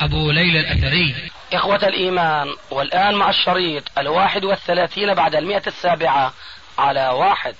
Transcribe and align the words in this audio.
أبو 0.00 0.30
ليلى 0.30 0.60
الأثري. 0.60 1.30
إخوة 1.52 1.76
الإيمان 1.76 2.56
والآن 2.70 3.14
مع 3.14 3.30
الشريط 3.30 3.98
الواحد 3.98 4.44
والثلاثين 4.44 5.14
بعد 5.14 5.34
المئة 5.34 5.62
السابعة 5.66 6.32
على 6.78 7.08
واحد. 7.08 7.54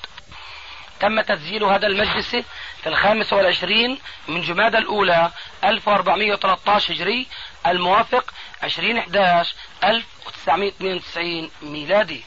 تم 1.00 1.20
تسجيل 1.20 1.64
هذا 1.64 1.86
المجلس 1.86 2.36
في 2.82 2.86
الخامس 2.86 3.32
والعشرين 3.32 3.98
من 4.28 4.40
جماد 4.40 4.74
الأولى 4.74 5.30
1413 5.64 6.95
هجري 6.95 7.26
الموافق 7.66 8.34
2011 8.64 9.54
1992 9.84 11.51
ميلادي. 11.62 12.24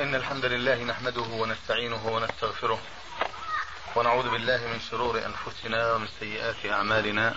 إن 0.00 0.14
الحمد 0.14 0.44
لله 0.44 0.84
نحمده 0.84 1.22
ونستعينه 1.22 2.06
ونستغفره 2.06 2.78
ونعوذ 3.96 4.30
بالله 4.30 4.56
من 4.56 4.80
شرور 4.90 5.18
أنفسنا 5.18 5.92
ومن 5.92 6.06
سيئات 6.20 6.66
أعمالنا. 6.66 7.34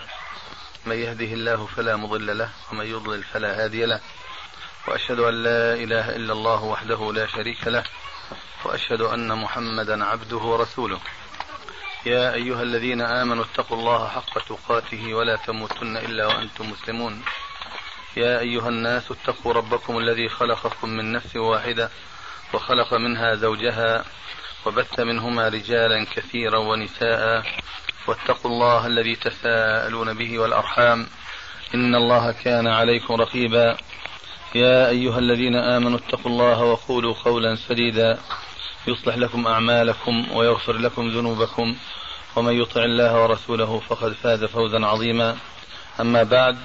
من 0.88 0.96
يهده 0.96 1.32
الله 1.38 1.66
فلا 1.66 1.96
مضل 1.96 2.38
له 2.38 2.50
ومن 2.72 2.86
يضلل 2.86 3.22
فلا 3.22 3.64
هادي 3.64 3.84
له. 3.84 4.00
وأشهد 4.88 5.20
أن 5.20 5.42
لا 5.42 5.74
إله 5.74 6.16
إلا 6.16 6.32
الله 6.32 6.64
وحده 6.64 7.12
لا 7.12 7.26
شريك 7.26 7.66
له 7.66 7.84
وأشهد 8.64 9.00
أن 9.00 9.38
محمدا 9.38 10.04
عبده 10.04 10.36
ورسوله. 10.36 11.00
يا 12.06 12.34
أيها 12.34 12.62
الذين 12.62 13.00
آمنوا 13.00 13.44
اتقوا 13.44 13.76
الله 13.78 14.08
حق 14.08 14.34
تقاته 14.48 15.14
ولا 15.14 15.36
تموتن 15.36 15.96
إلا 15.96 16.26
وأنتم 16.26 16.70
مسلمون. 16.70 17.22
يا 18.16 18.40
أيها 18.40 18.68
الناس 18.68 19.10
اتقوا 19.10 19.52
ربكم 19.52 19.98
الذي 19.98 20.28
خلقكم 20.28 20.88
من 20.88 21.12
نفس 21.12 21.36
واحدة 21.36 21.90
وخلق 22.54 22.94
منها 22.94 23.34
زوجها 23.34 24.04
وبث 24.66 25.00
منهما 25.00 25.48
رجالا 25.48 26.06
كثيرا 26.14 26.58
ونساء. 26.58 27.44
واتقوا 28.06 28.50
الله 28.50 28.86
الذي 28.86 29.16
تساءلون 29.16 30.14
به 30.14 30.38
والأرحام 30.38 31.06
إن 31.74 31.94
الله 31.94 32.32
كان 32.32 32.66
عليكم 32.66 33.14
رقيبا. 33.14 33.76
يا 34.54 34.88
أيها 34.88 35.18
الذين 35.18 35.56
آمنوا 35.56 35.98
اتقوا 35.98 36.30
الله 36.30 36.62
وقولوا 36.64 37.14
قولا 37.24 37.56
سديدا. 37.56 38.18
يصلح 38.86 39.16
لكم 39.16 39.46
أعمالكم 39.46 40.32
ويغفر 40.32 40.72
لكم 40.72 41.08
ذنوبكم. 41.08 41.76
ومن 42.36 42.52
يطع 42.52 42.84
الله 42.84 43.22
ورسوله 43.22 43.80
فقد 43.88 44.12
فاز 44.12 44.44
فوزا 44.44 44.86
عظيما. 44.86 45.36
أما 46.00 46.22
بعد 46.22 46.58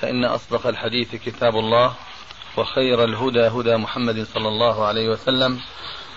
فإن 0.00 0.24
أصدق 0.24 0.66
الحديث 0.66 1.14
كتاب 1.14 1.56
الله 1.56 1.94
وخير 2.56 3.04
الهدى 3.04 3.46
هدى 3.46 3.76
محمد 3.76 4.26
صلى 4.34 4.48
الله 4.48 4.86
عليه 4.86 5.08
وسلم 5.08 5.60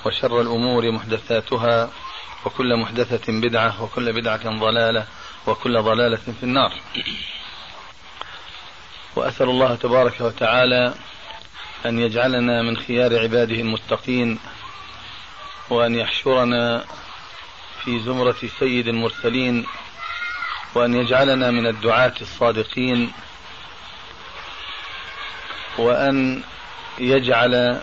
وشر 0.06 0.42
الأمور 0.42 0.92
محدثاتها. 0.92 1.90
وكل 2.48 2.76
محدثة 2.78 3.34
بدعة 3.42 3.84
وكل 3.84 4.14
بدعة 4.14 4.60
ضلالة 4.60 5.06
وكل 5.48 5.82
ضلالة 5.82 6.16
في 6.40 6.44
النار. 6.44 6.74
وأسأل 9.16 9.50
الله 9.50 9.76
تبارك 9.76 10.22
وتعالى 10.22 10.94
أن 11.86 12.00
يجعلنا 12.00 12.62
من 12.62 12.78
خيار 12.78 13.20
عباده 13.20 13.56
المتقين 13.56 14.40
وأن 15.70 15.96
يحشرنا 15.96 16.86
في 17.84 18.00
زمرة 18.00 18.36
سيد 18.60 18.88
المرسلين 18.88 19.66
وأن 20.76 20.94
يجعلنا 20.94 21.52
من 21.52 21.68
الدعاة 21.68 22.14
الصادقين 22.22 23.12
وأن 25.78 26.44
يجعل 27.00 27.82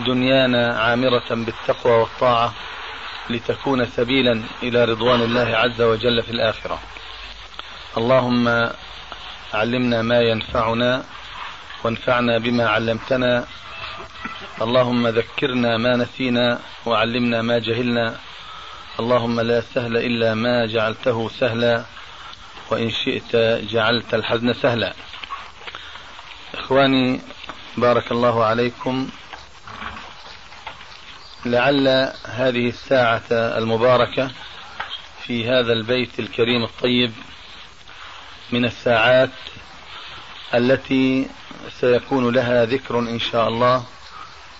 دنيانا 0.00 0.80
عامرة 0.80 1.28
بالتقوى 1.30 1.92
والطاعة 1.92 2.54
لتكون 3.30 3.86
سبيلا 3.86 4.42
إلى 4.62 4.84
رضوان 4.84 5.20
الله 5.20 5.56
عز 5.56 5.80
وجل 5.80 6.22
في 6.22 6.30
الآخرة. 6.30 6.78
اللهم 7.96 8.70
علمنا 9.54 10.02
ما 10.02 10.20
ينفعنا 10.20 11.04
وانفعنا 11.84 12.38
بما 12.38 12.66
علمتنا. 12.68 13.46
اللهم 14.62 15.08
ذكرنا 15.08 15.76
ما 15.76 15.96
نسينا 15.96 16.58
وعلمنا 16.86 17.42
ما 17.42 17.58
جهلنا. 17.58 18.16
اللهم 19.00 19.40
لا 19.40 19.60
سهل 19.60 19.96
إلا 19.96 20.34
ما 20.34 20.66
جعلته 20.66 21.28
سهلا 21.28 21.84
وإن 22.70 22.90
شئت 22.90 23.36
جعلت 23.72 24.14
الحزن 24.14 24.52
سهلا. 24.52 24.94
إخواني 26.54 27.20
بارك 27.76 28.12
الله 28.12 28.44
عليكم. 28.44 29.08
لعل 31.46 32.12
هذه 32.24 32.68
الساعة 32.68 33.22
المباركة 33.30 34.30
في 35.22 35.48
هذا 35.48 35.72
البيت 35.72 36.18
الكريم 36.18 36.64
الطيب 36.64 37.12
من 38.52 38.64
الساعات 38.64 39.30
التي 40.54 41.28
سيكون 41.80 42.34
لها 42.34 42.64
ذكر 42.64 42.98
إن 42.98 43.18
شاء 43.18 43.48
الله 43.48 43.84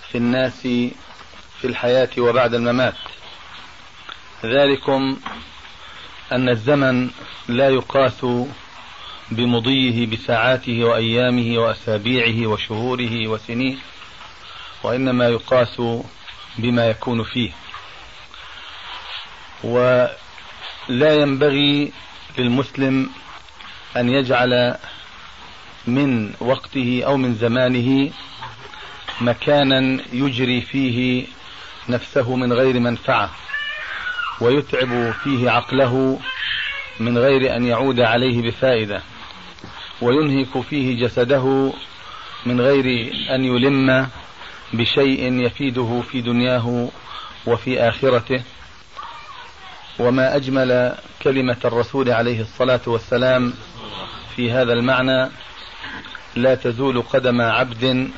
في 0.09 0.19
الناس 0.19 0.61
في 1.61 1.65
الحياة 1.65 2.09
وبعد 2.19 2.55
الممات. 2.55 2.95
ذلكم 4.45 5.17
أن 6.33 6.49
الزمن 6.49 7.11
لا 7.49 7.69
يقاس 7.69 8.27
بمضيه 9.31 10.07
بساعاته 10.07 10.85
وأيامه 10.85 11.59
وأسابيعه 11.59 12.47
وشهوره 12.47 13.29
وسنيه 13.29 13.77
وإنما 14.83 15.29
يقاس 15.29 15.83
بما 16.59 16.87
يكون 16.91 17.23
فيه. 17.23 17.51
ولا 19.65 21.15
ينبغي 21.15 21.93
للمسلم 22.39 23.11
أن 23.97 24.09
يجعل 24.09 24.77
من 25.87 26.35
وقته 26.41 27.03
أو 27.07 27.17
من 27.17 27.35
زمانه 27.35 28.11
مكانا 29.21 30.03
يجري 30.13 30.61
فيه 30.61 31.27
نفسه 31.89 32.37
من 32.37 32.53
غير 32.53 32.81
منفعة 32.81 33.31
ويتعب 34.41 35.13
فيه 35.25 35.51
عقله 35.51 36.21
من 37.01 37.19
غير 37.19 37.57
أن 37.57 37.67
يعود 37.67 38.01
عليه 38.01 38.43
بفائدة 38.43 39.03
وينهك 40.01 40.61
فيه 40.61 41.07
جسده 41.07 41.73
من 42.47 42.61
غير 42.61 43.13
أن 43.35 43.45
يلم 43.45 44.09
بشيء 44.73 45.33
يفيده 45.33 46.03
في 46.11 46.21
دنياه 46.21 46.89
وفي 47.47 47.81
آخرته 47.81 48.43
وما 49.99 50.37
أجمل 50.37 50.95
كلمة 51.23 51.57
الرسول 51.65 52.11
عليه 52.11 52.41
الصلاة 52.41 52.81
والسلام 52.87 53.55
في 54.37 54.53
هذا 54.53 54.73
المعنى 54.73 55.31
لا 56.37 56.55
تزول 56.55 57.03
قدم 57.03 57.41
عبد 57.41 58.11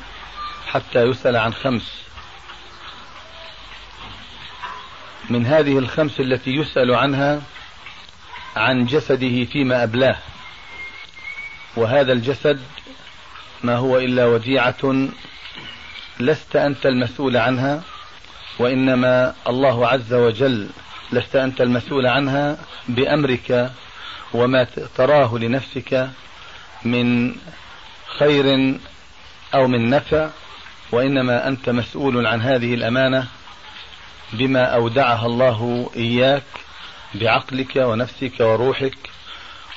حتى 0.67 1.03
يسأل 1.03 1.37
عن 1.37 1.53
خمس. 1.53 2.01
من 5.29 5.45
هذه 5.45 5.77
الخمس 5.77 6.19
التي 6.19 6.51
يسأل 6.51 6.95
عنها 6.95 7.41
عن 8.55 8.85
جسده 8.85 9.45
فيما 9.45 9.83
أبلاه. 9.83 10.17
وهذا 11.75 12.13
الجسد 12.13 12.59
ما 13.63 13.75
هو 13.75 13.97
إلا 13.97 14.25
وديعة 14.25 15.09
لست 16.25 16.55
أنت 16.55 16.85
المسؤول 16.85 17.37
عنها 17.37 17.81
وإنما 18.59 19.35
الله 19.47 19.87
عز 19.87 20.13
وجل 20.13 20.69
لست 21.11 21.35
أنت 21.35 21.61
المسؤول 21.61 22.07
عنها 22.07 22.57
بأمرك 22.87 23.71
وما 24.33 24.63
تراه 24.97 25.37
لنفسك 25.37 26.09
من 26.85 27.35
خير 28.17 28.75
أو 29.53 29.67
من 29.67 29.89
نفع 29.89 30.29
وإنما 30.91 31.47
أنت 31.47 31.69
مسؤول 31.69 32.27
عن 32.27 32.41
هذه 32.41 32.73
الأمانة 32.73 33.27
بما 34.33 34.63
أودعها 34.63 35.25
الله 35.25 35.91
إياك 35.95 36.43
بعقلك 37.15 37.75
ونفسك 37.75 38.39
وروحك 38.39 38.97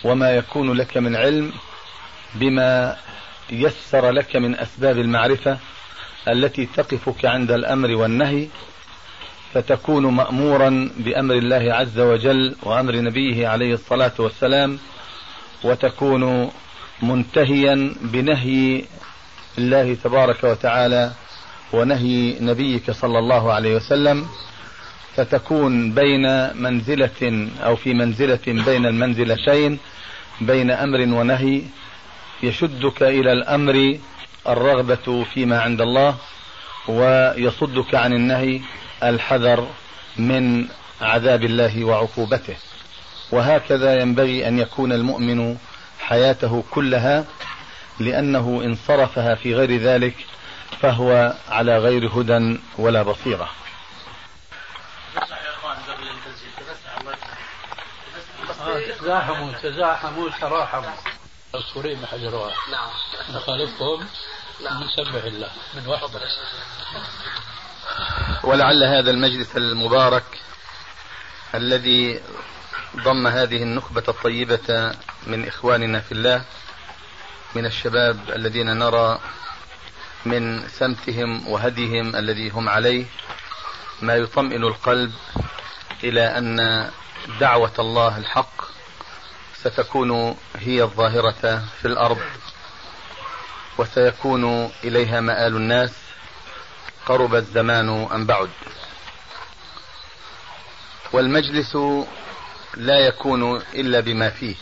وما 0.05 0.31
يكون 0.31 0.73
لك 0.73 0.97
من 0.97 1.17
علم 1.17 1.53
بما 2.35 2.97
يسر 3.51 4.11
لك 4.11 4.37
من 4.37 4.59
أسباب 4.59 4.99
المعرفة. 4.99 5.59
التي 6.29 6.67
تقفك 6.77 7.25
عند 7.25 7.51
الأمر 7.51 7.91
والنهي 7.97 8.47
فتكون 9.55 10.07
مأمورا 10.07 10.91
بأمر 10.97 11.35
الله 11.35 11.73
عز 11.75 11.99
وجل 12.01 12.57
وأمر 12.63 12.97
نبيه 12.97 13.49
عليه 13.49 13.75
الصلاة 13.75 14.13
والسلام 14.19 14.79
وتكون 15.65 16.51
منتهيا 17.03 17.95
بنهي 18.03 18.85
الله 19.59 19.95
تبارك 19.95 20.45
وتعالى 20.45 21.13
ونهي 21.73 22.37
نبيك 22.41 22.91
صلى 22.91 23.19
الله 23.19 23.53
عليه 23.53 23.77
وسلم 23.77 24.27
فتكون 25.17 25.93
بين 25.95 26.57
منزلة 26.63 27.49
أو 27.65 27.77
في 27.77 27.95
منزلة 27.95 28.39
بين 28.47 28.87
المنزلتين 28.87 29.79
بين 30.41 30.71
أمر 30.71 31.01
ونهي 31.01 31.63
يشدك 32.43 33.03
إلى 33.03 33.33
الأمر 33.33 33.99
الرغبة 34.49 35.25
فيما 35.35 35.61
عند 35.61 35.81
الله 35.81 36.17
ويصدك 36.89 37.95
عن 37.95 38.13
النهي 38.13 38.61
الحذر 39.03 39.69
من 40.17 40.69
عذاب 41.01 41.43
الله 41.43 41.85
وعقوبته. 41.85 42.57
وهكذا 43.33 44.01
ينبغي 44.01 44.49
أن 44.49 44.59
يكون 44.59 44.93
المؤمن 44.93 45.57
حياته 46.01 46.65
كلها 46.71 47.25
لأنه 48.01 48.63
إن 48.65 48.75
صرفها 48.75 49.35
في 49.35 49.55
غير 49.55 49.81
ذلك 49.81 50.15
فهو 50.81 51.35
على 51.49 51.79
غير 51.79 52.09
هدى 52.09 52.59
ولا 52.79 53.03
بصيرة. 53.03 53.49
تزاحموا 59.01 59.53
تزاحموا 59.63 60.31
تراحموا. 60.41 61.14
السوريين 61.55 62.01
ما 62.01 62.07
حجروها 62.07 62.55
نعم. 62.71 62.89
نخالفهم 63.31 64.09
نعم. 64.65 64.85
نسبح 64.85 65.25
الله 65.25 65.51
من 65.75 65.89
وحده. 65.89 66.21
ولعل 68.45 68.85
هذا 68.85 69.11
المجلس 69.11 69.57
المبارك 69.57 70.25
الذي 71.55 72.21
ضم 72.97 73.27
هذه 73.27 73.63
النخبة 73.63 74.03
الطيبة 74.09 74.95
من 75.27 75.49
إخواننا 75.49 76.01
في 76.01 76.13
الله 76.13 76.45
من 77.55 77.67
الشباب 77.67 78.31
الذين 78.31 78.79
نرى 78.79 79.21
من 80.25 80.69
سمتهم 80.69 81.49
وهديهم 81.49 82.17
الذي 82.17 82.51
هم 82.51 82.69
عليه 82.69 83.05
ما 84.03 84.17
يطمئن 84.17 84.65
القلب 84.65 85.13
إلى 86.05 86.39
أن 86.39 86.91
دعوة 87.41 87.73
الله 87.79 88.19
الحق 88.19 88.74
ستكون 89.65 90.37
هي 90.57 90.83
الظاهرة 90.83 91.63
في 91.81 91.85
الأرض 91.85 92.19
وسيكون 93.79 94.71
إليها 94.85 95.21
مآل 95.21 95.57
الناس 95.57 95.91
قرب 97.07 97.35
الزمان 97.35 98.09
أم 98.15 98.27
بعد. 98.27 98.51
والمجلس 101.13 101.77
لا 102.75 102.99
يكون 102.99 103.57
إلا 103.57 104.01
بما 104.01 104.31
فيه 104.31 104.55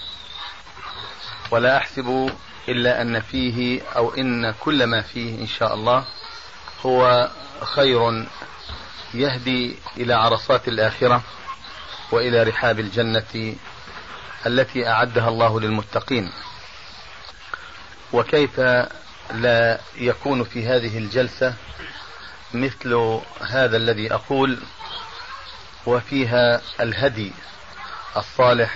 ولا 1.50 1.76
أحسب 1.76 2.30
إلا 2.68 3.02
أن 3.02 3.20
فيه 3.20 3.82
أو 3.96 4.14
إن 4.14 4.50
كل 4.60 4.84
ما 4.84 5.02
فيه 5.02 5.40
إن 5.40 5.46
شاء 5.46 5.74
الله 5.74 6.04
هو 6.86 7.30
خير 7.62 8.26
يهدي 9.14 9.76
إلى 9.96 10.14
عرصات 10.14 10.68
الآخرة 10.68 11.22
وإلى 12.12 12.42
رحاب 12.42 12.80
الجنة 12.80 13.54
التي 14.46 14.88
أعدها 14.88 15.28
الله 15.28 15.60
للمتقين. 15.60 16.32
وكيف 18.12 18.60
لا 19.34 19.80
يكون 19.96 20.44
في 20.44 20.66
هذه 20.66 20.98
الجلسة 20.98 21.54
مثل 22.54 23.20
هذا 23.40 23.76
الذي 23.76 24.14
أقول 24.14 24.58
وفيها 25.86 26.60
الهدي 26.80 27.32
الصالح 28.16 28.74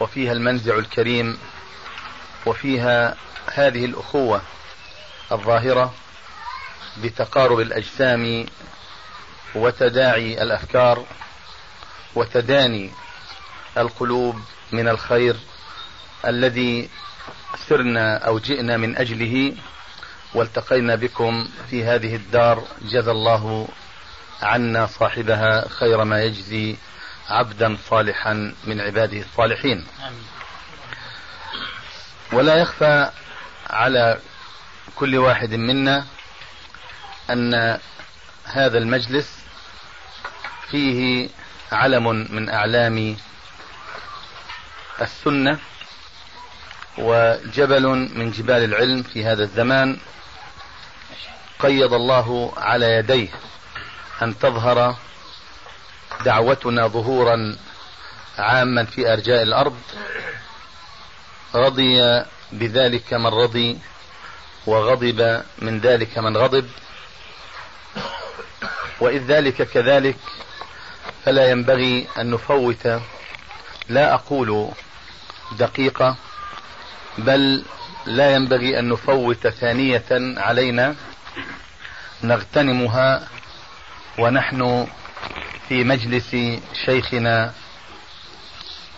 وفيها 0.00 0.32
المنزع 0.32 0.78
الكريم 0.78 1.38
وفيها 2.46 3.16
هذه 3.54 3.84
الأخوة 3.84 4.42
الظاهرة 5.32 5.94
بتقارب 7.02 7.60
الأجسام 7.60 8.46
وتداعي 9.54 10.42
الأفكار 10.42 11.04
وتداني 12.14 12.90
القلوب 13.78 14.40
من 14.72 14.88
الخير 14.88 15.36
الذي 16.26 16.88
سرنا 17.68 18.16
أو 18.18 18.38
جئنا 18.38 18.76
من 18.76 18.96
أجله 18.96 19.52
والتقينا 20.34 20.94
بكم 20.94 21.48
في 21.70 21.84
هذه 21.84 22.16
الدار 22.16 22.64
جزى 22.82 23.10
الله 23.10 23.68
عنا 24.42 24.86
صاحبها 24.86 25.68
خير 25.68 26.04
ما 26.04 26.22
يجزي 26.22 26.76
عبدا 27.28 27.76
صالحا 27.90 28.54
من 28.64 28.80
عباده 28.80 29.20
الصالحين. 29.20 29.86
ولا 32.32 32.56
يخفى 32.56 33.10
على 33.70 34.18
كل 34.96 35.16
واحد 35.16 35.54
منا 35.54 36.06
أن 37.30 37.78
هذا 38.44 38.78
المجلس 38.78 39.38
فيه 40.70 41.28
علم 41.72 42.26
من 42.34 42.48
أعلام 42.48 43.16
السنة 45.00 45.58
وجبل 46.98 47.86
من 48.14 48.30
جبال 48.30 48.64
العلم 48.64 49.02
في 49.02 49.24
هذا 49.24 49.42
الزمان 49.42 49.98
قيض 51.58 51.94
الله 51.94 52.52
على 52.56 52.86
يديه 52.86 53.28
أن 54.22 54.38
تظهر 54.38 54.96
دعوتنا 56.24 56.86
ظهورا 56.86 57.56
عاما 58.38 58.84
في 58.84 59.12
أرجاء 59.12 59.42
الأرض 59.42 59.76
رضي 61.54 62.24
بذلك 62.52 63.14
من 63.14 63.26
رضي 63.26 63.78
وغضب 64.66 65.42
من 65.58 65.80
ذلك 65.80 66.18
من 66.18 66.36
غضب. 66.36 66.68
وإذ 69.00 69.22
ذلك 69.22 69.62
كذلك 69.62 70.16
فلا 71.24 71.50
ينبغي 71.50 72.06
أن 72.18 72.30
نفوت 72.30 73.00
لا 73.88 74.14
أقول 74.14 74.72
دقيقة 75.52 76.16
بل 77.18 77.64
لا 78.06 78.34
ينبغي 78.34 78.78
أن 78.78 78.88
نفوت 78.88 79.48
ثانية 79.48 80.04
علينا. 80.36 80.94
نغتنمها 82.22 83.28
ونحن 84.18 84.86
في 85.68 85.84
مجلس 85.84 86.36
شيخنا 86.86 87.52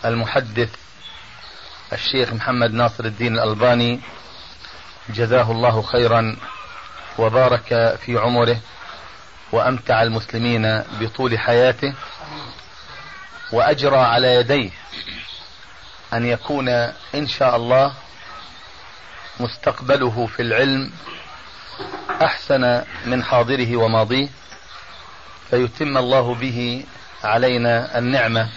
المحدث 0.05 0.69
الشيخ 1.93 2.33
محمد 2.33 2.73
ناصر 2.73 3.05
الدين 3.05 3.33
الألباني. 3.33 3.99
جزاه 5.09 5.51
الله 5.51 5.81
خيرا 5.81 6.37
وبارك 7.17 7.97
في 8.05 8.17
عمره 8.17 8.57
وأمتع 9.51 10.03
المسلمين 10.03 10.83
بطول 10.99 11.39
حياته 11.39 11.93
وأجرى 13.51 13.97
على 13.97 14.35
يديه. 14.35 14.69
أن 16.13 16.25
يكون 16.25 16.69
إن 17.15 17.27
شاء 17.27 17.55
الله 17.55 17.93
مستقبله 19.39 20.27
في 20.35 20.41
العلم 20.41 20.91
أحسن 22.21 22.83
من 23.05 23.23
حاضره 23.23 23.77
وماضيه 23.77 24.27
فيتم 25.49 25.97
الله 25.97 26.35
به 26.35 26.85
علينا 27.23 27.97
النعمة 27.97 28.49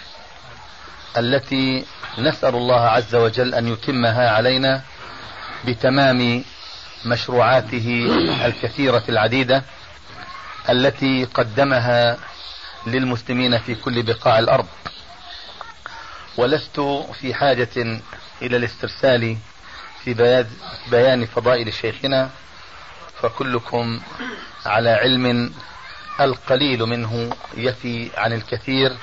التي 1.17 1.85
نسأل 2.17 2.55
الله 2.55 2.81
عز 2.81 3.15
وجل 3.15 3.55
أن 3.55 3.67
يتمها 3.67 4.29
علينا 4.29 4.81
بتمام 5.65 6.43
مشروعاته 7.05 8.07
الكثيرة 8.45 9.03
العديدة 9.09 9.63
التي 10.69 11.25
قدمها 11.25 12.17
للمسلمين 12.87 13.57
في 13.59 13.75
كل 13.75 14.03
بقاع 14.03 14.39
الأرض. 14.39 14.65
ولست 16.37 16.79
في 17.21 17.33
حاجة 17.33 18.01
إلى 18.41 18.57
الاسترسال 18.57 19.37
في 20.03 20.45
بيان 20.91 21.25
فضائل 21.25 21.73
شيخنا 21.73 22.29
فكلكم 23.21 24.01
على 24.65 24.89
علم 24.89 25.53
القليل 26.21 26.79
منه 26.79 27.29
يفي 27.57 28.09
عن 28.17 28.33
الكثير 28.33 28.97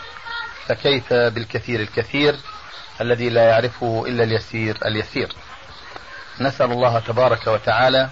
فكيف 0.67 1.13
بالكثير 1.13 1.81
الكثير؟ 1.81 2.37
الذي 3.01 3.29
لا 3.29 3.45
يعرفه 3.45 4.05
إلا 4.07 4.25
اليسير 4.25 4.79
اليسير. 4.87 5.33
نسأل 6.41 6.73
الله 6.73 6.99
تبارك 6.99 7.47
وتعالى 7.47 8.11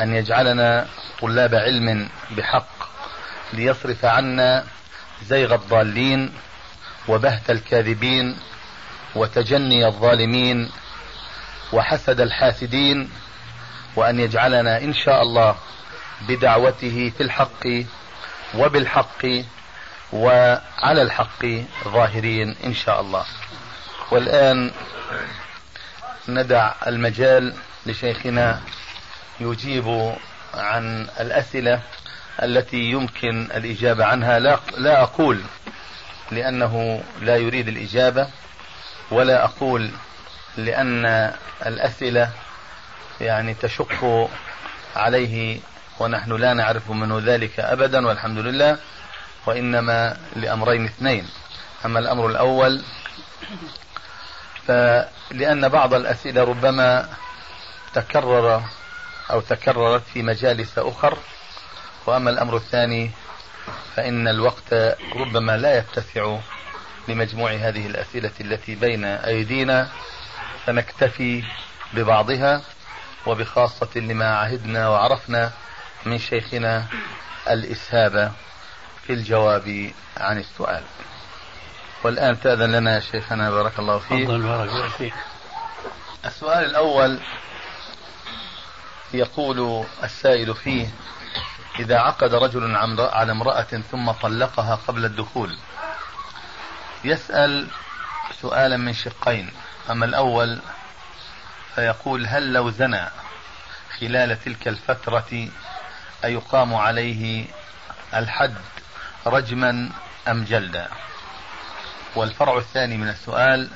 أن 0.00 0.14
يجعلنا 0.14 0.86
طلاب 1.20 1.54
علم 1.54 2.08
بحق 2.30 2.90
ليصرف 3.52 4.04
عنا 4.04 4.64
زيغ 5.22 5.54
الضالين 5.54 6.32
وبهت 7.10 7.50
الكاذبين 7.50 8.36
وتجني 9.14 9.86
الظالمين 9.86 10.70
وحسد 11.72 12.20
الحاسدين 12.20 13.10
وأن 13.96 14.20
يجعلنا 14.20 14.78
إن 14.78 14.94
شاء 14.94 15.22
الله 15.22 15.56
بدعوته 16.28 17.12
في 17.18 17.22
الحق 17.22 17.66
وبالحق 18.54 19.26
وعلى 20.12 21.02
الحق 21.02 21.46
ظاهرين 21.84 22.56
إن 22.64 22.74
شاء 22.74 23.00
الله. 23.00 23.24
والآن 24.10 24.70
ندع 26.28 26.72
المجال 26.86 27.54
لشيخنا 27.86 28.60
يجيب 29.40 30.14
عن 30.54 31.08
الأسئلة 31.20 31.80
التي 32.42 32.76
يمكن 32.90 33.48
الإجابة 33.54 34.04
عنها. 34.04 34.38
لا, 34.38 34.58
لا 34.78 35.02
أقول 35.02 35.40
لأنه 36.30 37.02
لا 37.20 37.36
يريد 37.36 37.68
الإجابة 37.68 38.28
ولا 39.10 39.44
أقول 39.44 39.90
لأن 40.56 41.32
الأسئلة 41.66 42.30
يعني 43.20 43.54
تشق 43.54 44.28
عليه 44.96 45.60
ونحن 45.98 46.32
لا 46.32 46.54
نعرف 46.54 46.90
منه 46.90 47.20
ذلك 47.24 47.60
أبدا 47.60 48.06
والحمد 48.06 48.38
لله 48.38 48.78
وإنما 49.46 50.16
لأمرين 50.36 50.84
اثنين. 50.84 51.28
أما 51.84 51.98
الأمر 51.98 52.26
الأول 52.26 52.82
فلأن 54.66 55.68
بعض 55.68 55.94
الأسئلة 55.94 56.44
ربما 56.44 57.08
تكرر 57.94 58.62
أو 59.30 59.40
تكررت 59.40 60.02
في 60.14 60.22
مجالس 60.22 60.78
أخر 60.78 61.18
وأما 62.06 62.30
الأمر 62.30 62.56
الثاني 62.56 63.10
فإن 64.00 64.28
الوقت 64.28 64.74
ربما 65.16 65.56
لا 65.56 65.78
يتسع 65.78 66.38
لمجموع 67.08 67.52
هذه 67.52 67.86
الأسئلة 67.86 68.32
التي 68.40 68.74
بين 68.74 69.04
أيدينا. 69.04 69.88
فنكتفي 70.66 71.44
ببعضها 71.92 72.62
وبخاصة 73.26 73.88
لما 73.96 74.36
عهدنا 74.36 74.88
وعرفنا 74.88 75.52
من 76.06 76.18
شيخنا 76.18 76.86
الإسهاب 77.50 78.32
في 79.06 79.12
الجواب 79.12 79.90
عن 80.16 80.38
السؤال. 80.38 80.82
والآن 82.04 82.40
تأذن 82.40 82.72
لنا 82.72 82.94
يا 82.94 83.00
شيخنا 83.00 83.50
بارك 83.50 83.78
الله 83.78 83.98
فيك. 83.98 84.26
بارك 84.26 84.70
الله 84.70 84.88
فيك. 84.88 85.14
السؤال 86.24 86.64
الأول 86.64 87.20
يقول 89.14 89.84
السائل 90.02 90.54
فيه 90.54 90.88
إذا 91.80 91.98
عقد 91.98 92.34
رجل 92.34 92.76
على 93.00 93.32
امرأة 93.32 93.62
ثم 93.90 94.10
طلقها 94.10 94.74
قبل 94.74 95.04
الدخول. 95.04 95.58
يسأل 97.04 97.68
سؤالا 98.40 98.76
من 98.76 98.92
شقين. 98.92 99.52
أما 99.90 100.06
الأول 100.06 100.60
فيقول 101.74 102.26
هل 102.26 102.52
لو 102.52 102.70
زنى 102.70 103.08
خلال 104.00 104.44
تلك 104.44 104.68
الفترة 104.68 105.48
أيقام 106.24 106.74
عليه 106.74 107.44
الحد 108.14 108.54
رجما 109.26 109.90
أم 110.28 110.44
جلدا؟ 110.44 110.88
والفرع 112.16 112.58
الثاني 112.58 112.96
من 112.96 113.08
السؤال 113.08 113.70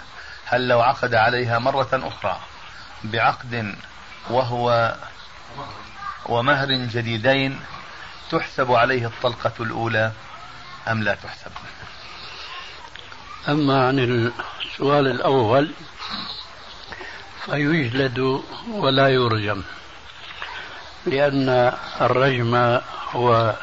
هل 0.47 0.69
لو 0.69 0.81
عقد 0.81 1.15
عليها 1.15 1.59
مرة 1.59 1.89
أخرى 1.93 2.41
بعقد 3.05 3.75
وهو 4.31 4.95
ومهر 6.27 6.69
جديدين 6.73 7.61
تحسب 8.31 8.73
عليه 8.73 9.07
الطلقة 9.07 9.53
الأولى 9.61 10.13
أم 10.89 11.03
لا 11.03 11.15
تحسب؟ 11.15 11.51
أما 13.49 13.89
عن 13.89 13.99
السؤال 13.99 15.07
الأول 15.07 15.71
فيجلد 17.45 18.43
ولا 18.69 19.09
يرجم 19.09 19.63
لأن 21.07 21.73
الرجم 22.01 22.81
هو 23.11 23.55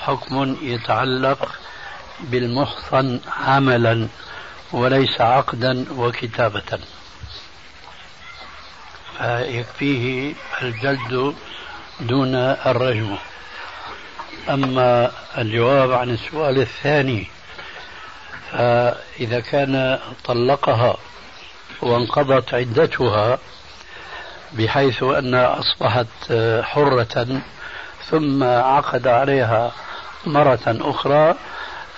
حكم 0.00 0.56
يتعلق 0.62 1.52
بالمحصن 2.20 3.20
عملا 3.38 4.08
وليس 4.72 5.20
عقدا 5.20 5.86
وكتابة. 5.90 6.78
فيكفيه 9.18 10.34
الجلد 10.62 11.34
دون 12.00 12.34
الرجم. 12.34 13.16
أما 14.48 15.10
الجواب 15.38 15.92
عن 15.92 16.10
السؤال 16.10 16.60
الثاني 16.60 17.26
فإذا 18.52 19.40
كان 19.40 19.98
طلقها 20.24 20.96
وانقضت 21.82 22.54
عدتها 22.54 23.38
بحيث 24.52 25.02
أنها 25.02 25.58
أصبحت 25.58 26.32
حرة 26.62 27.40
ثم 28.10 28.44
عقد 28.44 29.06
عليها 29.06 29.72
مرة 30.26 30.60
أخرى 30.66 31.34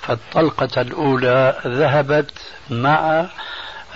فالطلقة 0.02 0.80
الأولى 0.80 1.58
ذهبت 1.66 2.32
مع 2.70 3.26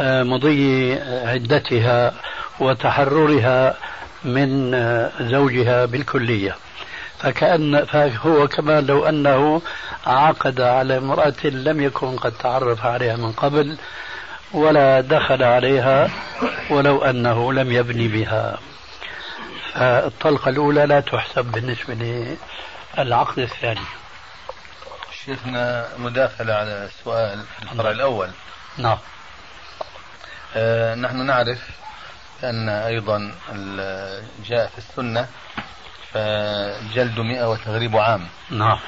مضي 0.01 0.95
عدتها 1.03 2.15
وتحررها 2.61 3.77
من 4.25 4.71
زوجها 5.21 5.85
بالكلية. 5.85 6.57
فكأن 7.23 7.85
فهو 7.85 8.49
كما 8.49 8.81
لو 8.81 9.09
أنه 9.09 9.63
عقد 10.07 10.61
على 10.61 10.97
امرأة 10.97 11.45
لم 11.45 11.81
يكن 11.81 12.17
قد 12.17 12.33
تعرف 12.33 12.87
عليها 12.87 13.17
من 13.17 13.33
قبل 13.33 13.79
ولا 14.53 15.01
دخل 15.01 15.43
عليها 15.43 16.11
ولو 16.71 17.05
أنه 17.05 17.53
لم 17.53 17.73
يبني 17.73 18.09
بها. 18.09 18.59
فالطلقة 19.73 20.49
الأولى 20.49 20.87
لا 20.87 21.01
تحسب 21.01 21.45
بالنسبة 21.45 21.95
للعقد 22.99 23.39
الثاني. 23.39 23.81
شيخنا 25.25 25.89
مداخلة 25.99 26.55
على 26.55 26.85
السؤال 26.85 27.45
في 27.57 27.63
الفرع 27.63 27.91
الأول. 27.91 28.31
نعم. 28.79 28.99
آه 30.57 30.95
نحن 30.95 31.27
نعرف 31.27 31.59
أن 32.45 32.69
أيضا 32.69 33.33
جاء 34.47 34.67
في 34.67 34.79
السنة 34.79 35.29
فجلد 36.13 37.21
مئة 37.21 37.51
وتغريب 37.51 37.97
عام. 37.97 38.27
نعم. 38.51 38.79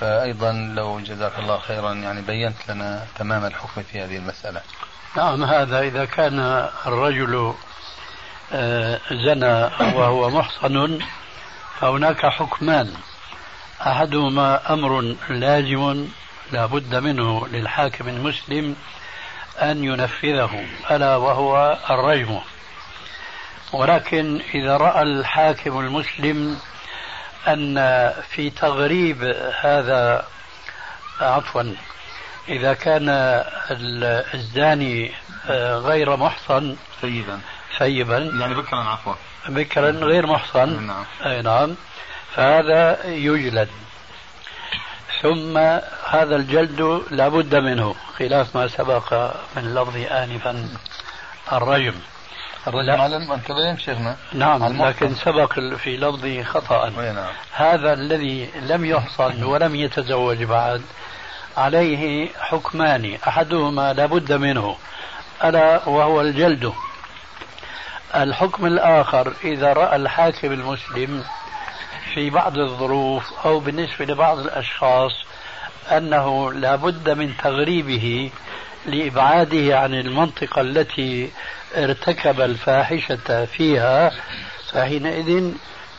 فأيضا 0.00 0.52
لو 0.52 1.00
جزاك 1.00 1.38
الله 1.38 1.58
خيرا 1.58 1.92
يعني 1.92 2.20
بينت 2.20 2.56
لنا 2.68 3.06
تمام 3.18 3.44
الحكم 3.44 3.82
في 3.82 4.00
هذه 4.00 4.16
المسألة. 4.16 4.60
نعم 5.16 5.44
هذا 5.44 5.80
إذا 5.80 6.04
كان 6.04 6.68
الرجل 6.86 7.54
آه، 8.52 9.00
زنى 9.10 9.70
وهو 9.94 10.30
محصن 10.30 10.98
فهناك 11.80 12.26
حكمان. 12.26 12.94
أحدهما 13.80 14.72
أمر 14.72 15.16
لازم 15.28 16.06
لا 16.52 16.66
بد 16.66 16.94
منه 16.94 17.48
للحاكم 17.48 18.08
المسلم 18.08 18.76
أن 19.58 19.84
ينفذه 19.84 20.64
ألا 20.90 21.16
وهو 21.16 21.78
الرجم. 21.90 22.40
ولكن 23.72 24.40
إذا 24.54 24.76
رأى 24.76 25.02
الحاكم 25.02 25.78
المسلم 25.80 26.58
أن 27.48 27.74
في 28.30 28.50
تغريب 28.50 29.22
هذا 29.60 30.24
عفوا 31.20 31.62
إذا 32.48 32.74
كان 32.74 33.08
الزاني 34.34 35.12
آه، 35.48 35.76
غير 35.76 36.16
محصن. 36.16 36.76
ثيبا 37.00 37.40
ثيبا 37.78 38.18
يعني 38.18 38.54
بكرا 38.54 38.78
عفوا. 38.78 39.14
بكرا 39.48 39.90
غير 39.90 40.26
محصن. 40.26 40.86
نعم. 40.86 41.04
أي 41.26 41.42
نعم. 41.42 41.76
فهذا 42.34 43.06
يجلد. 43.06 43.68
ثم 45.22 45.58
هذا 46.08 46.36
الجلد 46.36 47.02
لابد 47.10 47.54
منه 47.54 47.94
خلاف 48.18 48.56
ما 48.56 48.68
سبق 48.68 49.12
من 49.56 49.62
اللفظ 49.64 49.96
آنفا 49.96 50.68
الرجم. 51.52 51.94
الرجم 52.68 53.00
على 53.00 53.16
المنكبين 53.16 53.78
شيخنا. 53.78 54.16
نعم 54.32 54.82
لكن 54.82 55.14
سبق 55.14 55.52
في 55.52 55.96
لفظه 55.96 56.42
خطأ. 56.42 56.90
نعم. 56.90 57.32
هذا 57.52 57.92
الذي 57.92 58.50
لم 58.68 58.84
يحصن 58.84 59.42
ولم 59.42 59.74
يتزوج 59.74 60.42
بعد. 60.42 60.82
عليه 61.56 62.28
حكمان 62.40 63.18
أحدهما 63.28 63.92
لابد 63.92 64.32
منه 64.32 64.76
ألا 65.44 65.88
وهو 65.88 66.20
الجلد. 66.20 66.72
الحكم 68.14 68.66
الآخر 68.66 69.32
إذا 69.44 69.72
رأى 69.72 69.96
الحاكم 69.96 70.52
المسلم 70.52 71.24
في 72.14 72.30
بعض 72.30 72.58
الظروف 72.58 73.46
أو 73.46 73.60
بالنسبة 73.60 74.04
لبعض 74.04 74.38
الأشخاص 74.38 75.12
أنه 75.90 76.52
لابد 76.52 77.10
من 77.10 77.36
تغريبه 77.36 78.30
لإبعاده 78.86 79.78
عن 79.78 79.94
المنطقة 79.94 80.60
التي 80.60 81.30
ارتكب 81.76 82.40
الفاحشة 82.40 83.44
فيها 83.44 84.12
فحينئذ 84.72 85.52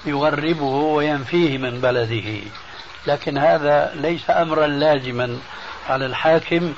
يغربه 0.06 0.64
وينفيه 0.66 1.58
من 1.58 1.82
بلده. 1.82 2.42
لكن 3.08 3.38
هذا 3.38 3.92
ليس 3.96 4.30
أمرا 4.30 4.68
لازما 4.68 5.38
على 5.90 6.06
الحاكم 6.06 6.74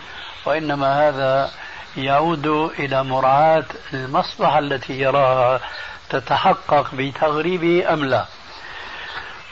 وإنما 0.45 1.09
هذا 1.09 1.51
يعود 1.97 2.47
إلى 2.79 3.03
مراعاة 3.03 3.65
المصلحة 3.93 4.59
التي 4.59 4.99
يراها 4.99 5.61
تتحقق 6.09 6.95
بتغريبه 6.95 7.93
أم 7.93 8.05
لا. 8.05 8.25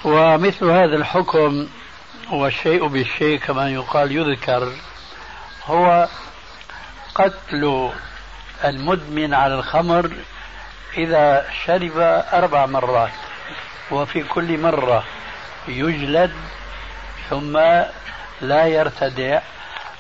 ومثل 0.06 0.66
هذا 0.66 0.96
الحكم 0.96 1.68
والشيء 2.32 2.88
بالشيء 2.88 3.40
كما 3.40 3.70
يقال 3.70 4.12
يذكر 4.12 4.74
هو 5.66 6.08
قتل 7.16 7.92
المدمن 8.66 9.34
على 9.34 9.54
الخمر 9.56 10.12
إذا 10.98 11.46
شرب 11.66 11.92
أربع 12.34 12.66
مرات 12.66 13.12
وفي 13.92 14.24
كل 14.24 14.58
مرة 14.58 15.04
يجلد 15.68 16.32
ثم 17.30 17.58
لا 18.42 18.66
يرتدع 18.66 19.42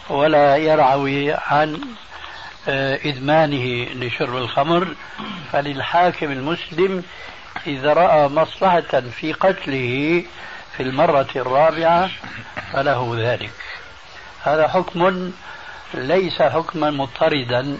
ولا 0.09 0.57
يرعوي 0.57 1.33
عن 1.33 1.81
آه، 2.67 2.99
إدمانه 3.05 3.87
لشرب 3.93 4.35
الخمر. 4.35 4.87
فللحاكم 5.51 6.31
المسلم 6.31 7.03
إذا 7.67 7.93
رأى 7.93 8.27
مصلحة 8.27 9.01
في 9.01 9.33
قتله 9.33 10.23
في 10.77 10.83
المرة 10.83 11.27
الرابعة 11.35 12.09
فله 12.73 13.15
ذلك. 13.17 13.51
هذا 14.43 14.67
حكم 14.67 15.31
ليس 15.93 16.41
حكما 16.41 16.91
مضطردا. 16.91 17.77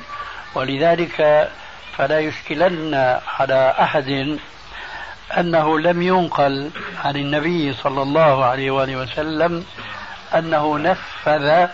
ولذلك 0.55 1.49
فلا 1.97 2.19
يشكلن 2.19 3.19
على 3.39 3.75
أحد 3.79 4.39
أنه 5.37 5.79
لم 5.79 6.01
ينقل 6.01 6.71
عن 7.03 7.15
النبي 7.15 7.73
صلى 7.73 8.01
الله 8.01 8.45
عليه 8.45 8.71
وآله 8.71 8.95
وسلم 8.95 9.65
أنه 10.35 10.77
نفذ 10.79 11.67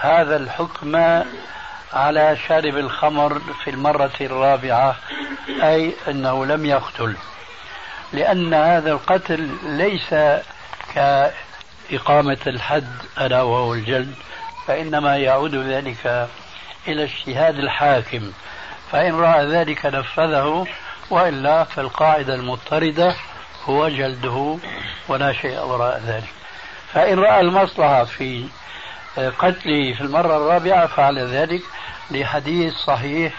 هذا 0.00 0.36
الحكم 0.36 0.96
على 1.92 2.36
شارب 2.48 2.76
الخمر 2.76 3.40
في 3.64 3.70
المرة 3.70 4.12
الرابعة 4.20 4.96
أي 5.62 5.92
أنه 6.08 6.46
لم 6.46 6.66
يقتل. 6.66 7.16
لأن 8.12 8.54
هذا 8.54 8.92
القتل 8.92 9.50
ليس 9.62 10.14
كإقامة 10.94 12.38
الحد 12.46 12.88
ألا 13.20 13.42
وهو 13.42 13.74
الجلد 13.74 14.14
فإنما 14.66 15.16
يعود 15.16 15.54
ذلك 15.54 16.28
إلى 16.88 17.04
اجتهاد 17.04 17.58
الحاكم 17.58 18.32
فإن 18.92 19.14
رأى 19.14 19.46
ذلك 19.46 19.86
نفذه 19.86 20.66
وإلا 21.10 21.64
فالقاعدة 21.64 22.34
المضطردة 22.34 23.14
هو 23.64 23.88
جلده 23.88 24.58
ولا 25.08 25.32
شيء 25.32 25.60
وراء 25.60 26.02
ذلك. 26.06 26.32
فإن 26.92 27.18
رأى 27.18 27.40
المصلحة 27.40 28.04
في 28.04 28.46
قتله 29.16 29.94
في 29.94 30.00
المرة 30.00 30.36
الرابعة 30.36 30.86
فعل 30.86 31.18
ذلك 31.18 31.62
لحديث 32.10 32.74
صحيح 32.74 33.32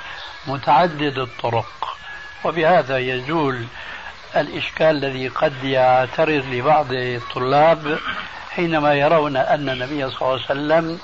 متعدد 0.48 1.18
الطرق. 1.18 1.98
وبهذا 2.46 2.98
يزول 2.98 3.66
الإشكال 4.36 4.88
الذي 4.88 5.28
قد 5.28 5.64
يعترض 5.64 6.46
لبعض 6.52 6.88
الطلاب 6.92 8.00
حينما 8.52 8.94
يرون 8.94 9.38
أن 9.38 9.70
النبي 9.70 10.10
صلى 10.10 10.22
الله 10.22 10.32
عليه 10.32 10.44
وسلم 10.44 11.00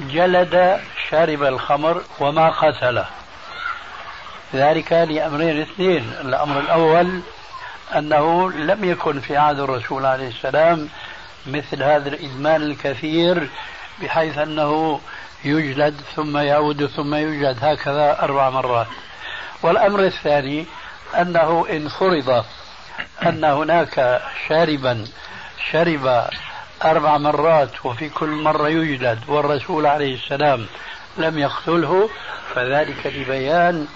جلد 0.00 0.80
شارب 1.10 1.42
الخمر 1.42 2.02
وما 2.20 2.50
قتله. 2.50 3.06
ذلك 4.54 4.92
لأمرين 4.92 5.60
اثنين. 5.60 6.12
الأمر 6.20 6.60
الأول 6.60 7.20
أنه 7.96 8.52
لم 8.52 8.84
يكن 8.84 9.20
في 9.20 9.36
عهد 9.36 9.58
الرسول 9.58 10.06
عليه 10.06 10.28
السلام 10.28 10.88
مثل 11.46 11.82
هذا 11.82 12.08
الإدمان 12.08 12.62
الكثير 12.62 13.48
بحيث 14.02 14.38
أنه 14.38 15.00
يجلد 15.44 16.00
ثم 16.16 16.38
يعود 16.38 16.86
ثم 16.86 17.14
يجلد. 17.14 17.58
هكذا 17.62 18.22
أربع 18.22 18.50
مرات. 18.50 18.86
والأمر 19.62 20.00
الثاني 20.00 20.66
أنه 21.20 21.66
إن 21.70 21.88
فرض 21.88 22.44
أن 23.22 23.44
هناك 23.44 24.22
شاربا 24.48 25.04
شرب 25.70 26.24
أربع 26.84 27.18
مرات 27.18 27.86
وفي 27.86 28.08
كل 28.08 28.28
مرة 28.28 28.68
يجلد 28.68 29.18
والرسول 29.28 29.86
عليه 29.86 30.14
السلام 30.14 30.66
لم 31.18 31.38
يقتله 31.38 32.10
فذلك 32.54 33.06
لبيان 33.06 33.86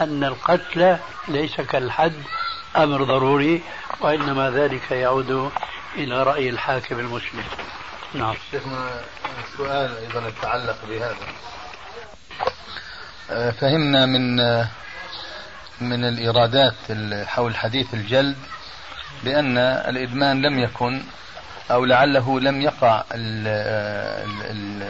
أن 0.00 0.24
القتل 0.24 0.96
ليس 1.28 1.60
كالحد 1.60 2.12
أمر 2.76 3.04
ضروري 3.04 3.62
وإنما 4.00 4.50
ذلك 4.50 4.90
يعود 4.90 5.52
إلى 5.96 6.22
رأي 6.22 6.48
الحاكم 6.48 6.98
المسلم. 6.98 7.44
نعم. 8.14 8.34
شيخنا 8.50 8.90
سؤال 9.56 9.96
أيضا 9.96 10.28
يتعلق 10.28 10.78
بهذا. 10.88 11.16
آه، 13.30 13.50
فهمنا 13.50 14.06
من 14.06 14.40
آه، 14.40 14.68
من 15.80 16.04
الإيرادات 16.04 16.74
حول 17.26 17.56
حديث 17.56 17.94
الجلد 17.94 18.36
بأن 19.24 19.58
الإدمان 19.58 20.42
لم 20.42 20.58
يكن 20.58 21.02
أو 21.70 21.84
لعله 21.84 22.40
لم 22.40 22.60
يقع 22.60 23.04
ال 23.14 23.48
ال 24.50 24.82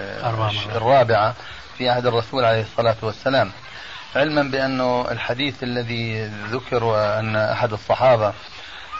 الرابعة. 0.76 1.34
في 1.78 1.88
عهد 1.88 2.06
الرسول 2.06 2.44
عليه 2.44 2.62
الصلاة 2.62 2.96
والسلام. 3.02 3.50
علما 4.16 4.42
بأنه 4.42 5.06
الحديث 5.10 5.62
الذي 5.62 6.24
ذكر 6.26 6.84
وأن 6.84 7.36
أحد 7.36 7.72
الصحابة 7.72 8.32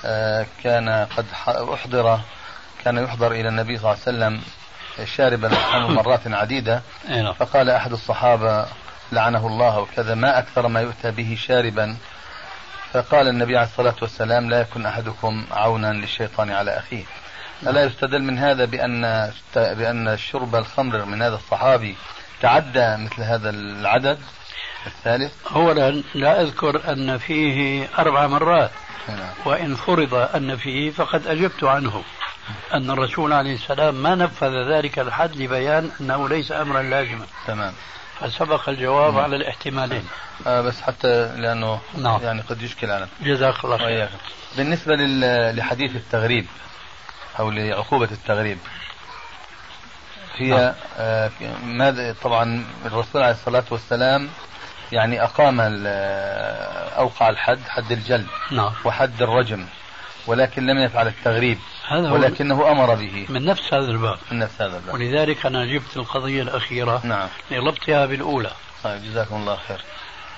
آه، 0.05 0.47
كان 0.65 1.07
قد 1.17 1.27
أحضر 1.47 2.21
كان 2.85 2.99
يحضر 2.99 3.33
إلى 3.33 3.49
النبي 3.49 3.79
صلى 3.79 3.93
الله 3.93 4.05
عليه 4.07 4.17
وسلم 4.17 4.43
شاربا 5.17 5.49
الخمر 5.49 5.89
مرات 6.03 6.21
عديدة. 6.27 6.83
نعم. 7.09 7.33
فقال 7.33 7.71
أحد 7.71 7.93
الصحابة 7.93 8.67
لعنه 9.13 9.47
الله 9.47 9.79
وكذا 9.79 10.15
ما 10.15 10.39
أكثر 10.39 10.69
ما 10.69 10.81
يؤتى 10.81 11.11
به 11.11 11.37
شاربا. 11.41 11.97
فقال 12.93 13.29
النبي 13.29 13.57
عليه 13.57 13.67
الصلاة 13.67 13.97
والسلام 14.03 14.51
لا 14.51 14.61
يكن 14.61 14.87
أحدكم 14.87 15.47
عونا 15.51 15.93
للشيطان 15.93 16.51
على 16.51 16.79
أخيه. 16.79 17.05
ألا 17.67 17.85
يستدل 17.85 18.23
من 18.23 18.39
هذا 18.39 18.65
بأن 18.65 19.33
بأن 19.57 20.17
شرب 20.17 20.57
الخمر 20.57 21.05
من 21.05 21.23
هذا 21.23 21.35
الصحابي 21.35 21.97
تعدى 22.41 22.97
مثل 22.97 23.23
هذا 23.23 23.51
العدد 23.51 24.19
الثالث؟ 24.87 25.33
أولا 25.57 26.03
لا 26.15 26.43
أذكر 26.43 26.93
أن 26.93 27.19
فيه 27.19 27.89
أربع 27.99 28.27
مرات. 28.27 28.71
نعم. 29.09 29.31
وإن 29.45 29.75
فرض 29.75 30.15
أن 30.15 30.57
فيه 30.57 30.91
فقد 30.91 31.27
أجبت 31.27 31.65
عنه. 31.65 32.03
أن 32.75 32.91
الرسول 32.91 33.33
عليه 33.33 33.55
السلام 33.55 33.95
ما 33.95 34.15
نفذ 34.15 34.53
ذلك 34.73 34.99
الحد 34.99 35.37
لبيان 35.37 35.91
أنه 36.01 36.29
ليس 36.29 36.53
أمرا 36.53 36.83
لازما. 36.83 37.27
تمام. 37.47 37.73
فسبق 38.21 38.69
الجواب 38.69 39.13
مم. 39.13 39.19
على 39.19 39.37
الاحتمالين. 39.37 40.05
آه 40.47 40.61
بس 40.61 40.81
حتى 40.81 41.37
لأنه 41.37 41.81
نعم. 41.99 42.23
يعني 42.23 42.41
قد 42.41 42.63
يشكل 42.63 42.91
على 42.91 43.09
جزاك 43.23 43.65
الله 43.65 43.79
خير 43.79 44.09
بالنسبة 44.57 44.95
لحديث 45.53 45.97
التغريب 45.97 46.47
أو 47.39 47.51
لعقوبة 47.51 48.09
التغريب. 48.13 48.59
هي 50.37 50.51
نعم. 50.51 50.75
آه 50.99 51.31
ماذا 51.65 52.15
طبعا 52.23 52.65
الرسول 52.85 53.23
عليه 53.23 53.35
الصلاة 53.35 53.65
والسلام 53.71 54.29
يعني 54.93 55.23
أقام 55.23 55.61
آه، 55.61 56.89
أوقع 56.99 57.29
الحد 57.29 57.61
حد 57.69 57.93
الجلد 57.93 58.27
نعم. 58.51 58.73
وحد 58.85 59.23
الرجم 59.23 59.67
ولكن 60.27 60.67
لم 60.67 60.79
يفعل 60.79 61.07
التغريب 61.07 61.59
هذا 61.89 62.11
ولكنه 62.11 62.71
أمر 62.71 62.95
به. 62.95 63.27
من 63.29 63.45
نفس 63.45 63.75
هذا 63.75 63.91
الباب. 63.91 64.19
من 64.33 64.39
نفس 64.39 64.63
هذا 64.63 64.77
الباب. 64.77 64.95
ولذلك 64.95 65.47
أنا 65.47 65.67
جبت 65.67 65.97
القضية 65.97 66.43
الأخيرة 66.43 67.01
نعم. 67.05 67.29
لربطها 67.51 68.07
بالأولى. 68.07 68.51
طيب 68.85 69.03
جزاكم 69.03 69.37
الله 69.37 69.57
خير. 69.69 69.85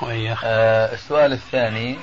وإياك. 0.00 0.38
آه 0.44 0.94
السؤال 0.94 1.32
الثاني 1.32 1.98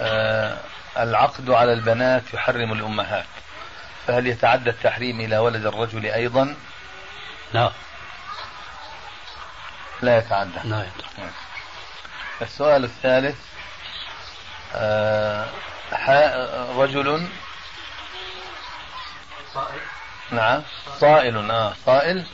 آه 0.00 0.56
العقد 0.98 1.50
على 1.50 1.72
البنات 1.72 2.34
يحرم 2.34 2.72
الأمهات 2.72 3.26
فهل 4.06 4.26
يتعدى 4.26 4.70
التحريم 4.70 5.20
إلى 5.20 5.38
ولد 5.38 5.66
الرجل 5.66 6.06
أيضا؟ 6.06 6.56
لا. 7.52 7.72
لا 10.02 10.18
يتعدى. 10.18 10.58
لا 10.64 10.86
يتعدى. 10.86 11.30
السؤال 12.42 12.84
الثالث 12.84 13.36
آه 14.74 15.46
رجل 16.76 17.26
نعم. 20.30 20.62
صائل 21.00 21.50
آه 21.50 21.72
صائل. 21.86 22.26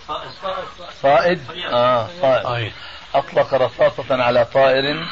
صائد 1.02 1.50
آه 1.72 2.08
صائد 2.20 2.72
أطلق 3.14 3.54
رصاصة 3.54 4.22
على 4.24 4.44
طائر 4.44 5.06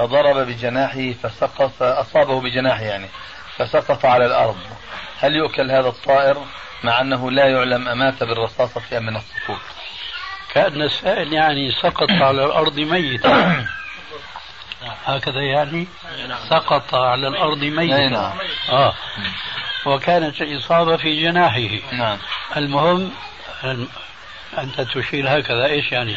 فضرب 0.00 0.36
بجناحه 0.36 1.12
فسقط 1.22 1.70
فاصابه 1.78 2.40
بجناحه 2.40 2.82
يعني 2.82 3.08
فسقط 3.56 4.04
على 4.04 4.26
الأرض. 4.26 4.56
هل 5.18 5.36
يؤكل 5.36 5.70
هذا 5.70 5.88
الطائر 5.88 6.44
مع 6.84 7.00
أنه 7.00 7.30
لا 7.30 7.46
يعلم 7.46 7.88
أمات 7.88 8.22
بالرصاصة 8.22 8.98
أم 8.98 9.06
من 9.06 9.16
السقوط؟ 9.16 9.58
كأن 10.54 10.82
السائل 10.82 11.32
يعني 11.32 11.72
سقط 11.82 12.10
على 12.10 12.44
الأرض 12.44 12.78
ميتا. 12.78 13.66
هكذا 15.06 15.40
يعني 15.40 15.86
سقط 16.48 16.94
على 16.94 17.28
الأرض 17.28 17.64
ميتا. 17.64 18.08
نعم. 18.08 18.32
آه. 18.68 18.94
وكانت 19.86 20.42
الإصابة 20.42 20.96
في 20.96 21.22
جناحه. 21.22 21.78
نعم. 21.92 22.18
المهم 22.56 23.12
أنت 24.58 24.80
تشير 24.80 25.38
هكذا 25.38 25.66
إيش 25.66 25.92
يعني؟ 25.92 26.16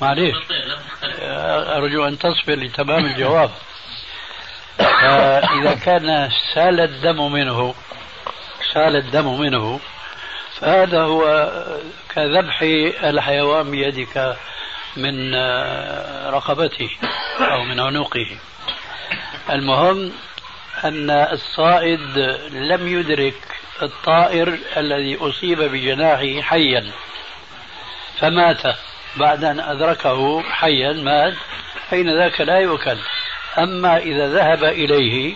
معليش 0.00 0.36
أرجو 1.76 2.04
أن 2.08 2.18
تصبر 2.18 2.54
لتمام 2.54 3.06
الجواب. 3.06 3.50
فإذا 4.78 5.74
كان 5.84 6.30
سال 6.54 6.80
الدم 6.80 7.32
منه 7.32 7.74
سال 8.72 8.96
الدم 8.96 9.40
منه 9.40 9.80
فهذا 10.60 11.02
هو 11.02 11.52
كذبح 12.14 12.62
الحيوان 13.04 13.70
بيدك 13.70 14.36
من 14.96 15.34
آه، 15.34 16.30
رقبته 16.30 16.90
أو 17.40 17.62
من 17.62 17.80
عنقه. 17.80 18.26
المهم 19.50 20.12
أن 20.84 21.10
الصائد 21.10 22.18
لم 22.52 22.88
يدرك 22.88 23.34
الطائر 23.82 24.58
الذي 24.76 25.18
أصيب 25.20 25.62
بجناحه 25.62 26.40
حيا. 26.40 26.90
فمات 28.20 28.62
بعد 29.16 29.44
أن 29.44 29.60
أدركه 29.60 30.42
حيا 30.42 30.92
مات 30.92 31.34
حين 31.90 32.16
ذاك 32.16 32.40
لا 32.40 32.58
يؤكل. 32.58 32.98
أما 33.58 33.96
إذا 33.96 34.28
ذهب 34.28 34.64
إليه 34.64 35.34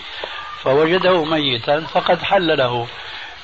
فوجده 0.62 1.24
ميتا 1.24 1.80
فقد 1.80 2.22
حل 2.22 2.56
له. 2.58 2.86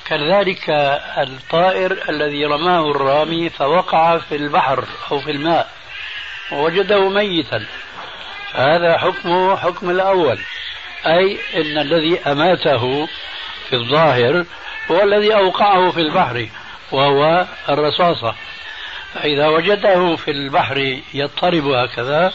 كذلك 0.05 0.69
الطائر 1.17 2.09
الذي 2.09 2.45
رماه 2.45 2.91
الرامي 2.91 3.49
فوقع 3.49 4.17
في 4.17 4.35
البحر 4.35 4.83
أو 5.11 5.19
في 5.19 5.31
الماء 5.31 5.69
ووجده 6.51 7.09
ميتا. 7.09 7.65
هذا 8.53 8.97
حكمه 8.97 9.55
حكم 9.55 9.89
الأول. 9.89 10.39
أي 11.05 11.37
أن 11.55 11.77
الذي 11.77 12.19
أماته 12.19 13.07
في 13.69 13.75
الظاهر 13.75 14.45
هو 14.91 15.03
الذي 15.03 15.35
أوقعه 15.35 15.91
في 15.91 15.99
البحر 16.01 16.47
وهو 16.91 17.45
الرصاصة. 17.69 18.35
فإذا 19.13 19.47
وجده 19.47 20.15
في 20.15 20.31
البحر 20.31 21.01
يضطرب 21.13 21.67
هكذا 21.67 22.33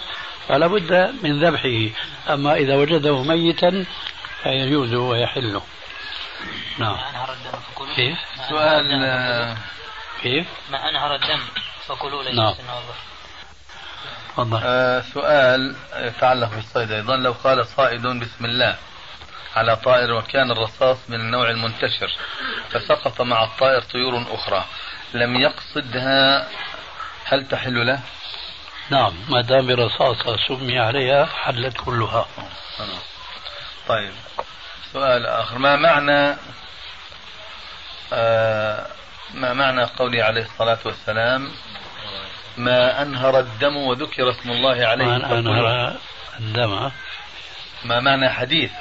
فلا 0.48 0.66
بد 0.66 1.14
من 1.22 1.44
ذبحه. 1.44 1.94
أما 2.34 2.54
إذا 2.54 2.76
وجده 2.76 3.22
ميتا 3.22 3.84
فيجوز 4.42 4.94
ويحل 4.94 5.60
نعم. 6.78 6.92
ما 6.92 7.10
أنهر 7.10 7.32
الدم 7.32 7.58
فكلوا. 7.60 7.94
كيف؟ 7.96 8.18
سؤال 8.48 9.56
كيف؟ 10.22 10.46
ما 10.70 10.88
أنهر 10.88 11.14
الدم 11.14 11.40
فكلوا 11.86 12.22
ليس 12.22 12.34
نعم. 12.34 12.54
تفضل. 14.36 14.60
آه 14.62 15.00
سؤال 15.00 15.76
يتعلق 15.96 16.50
بالصيد 16.54 16.92
أيضا. 16.92 17.16
لو 17.16 17.32
قال 17.32 17.66
صائد 17.66 18.06
بسم 18.06 18.44
الله 18.44 18.76
على 19.56 19.76
طائر 19.76 20.12
وكان 20.12 20.50
الرصاص 20.50 21.10
من 21.10 21.20
النوع 21.20 21.50
المنتشر 21.50 22.10
فسقط 22.70 23.22
مع 23.22 23.44
الطائر 23.44 23.80
طيور 23.80 24.24
أخرى. 24.30 24.64
لم 25.14 25.36
يقصدها 25.36 26.48
هل 27.24 27.48
تحل 27.48 27.86
له؟ 27.86 28.00
نعم 28.90 29.12
ما 29.28 29.40
دام 29.40 29.66
برصاصة 29.66 30.36
سمي 30.48 30.78
عليها 30.78 31.24
حلت 31.24 31.76
كلها. 31.76 32.26
طيب 33.88 34.12
سؤال 34.92 35.26
آخر. 35.26 35.58
ما 35.58 35.76
معنى 35.76 36.36
آه 38.12 38.86
ما 39.34 39.52
معنى 39.52 39.84
قوله 39.84 40.24
عليه 40.24 40.42
الصلاة 40.42 40.78
والسلام؟ 40.84 41.50
ما 42.56 43.02
أنهر 43.02 43.38
الدم 43.38 43.76
وذكر 43.76 44.30
اسم 44.30 44.50
الله 44.50 44.86
عليه 44.86 45.04
ما. 45.04 45.16
أنهر 45.38 45.96
الدم. 46.40 46.90
ما 47.84 48.00
معنى 48.00 48.30
حديث؟ 48.30 48.72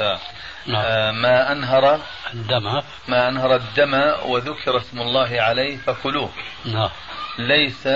نعم. 0.67 0.81
آه، 0.85 1.11
ما 1.11 1.51
أنهر 1.51 1.99
الدم 2.33 2.81
ما 3.07 3.29
أنهر 3.29 3.55
الدم 3.55 3.93
وذكر 4.25 4.77
اسم 4.77 5.01
الله 5.01 5.41
عليه 5.41 5.77
فكلوه. 5.77 6.29
نعم. 6.65 6.89
ليس. 7.39 7.87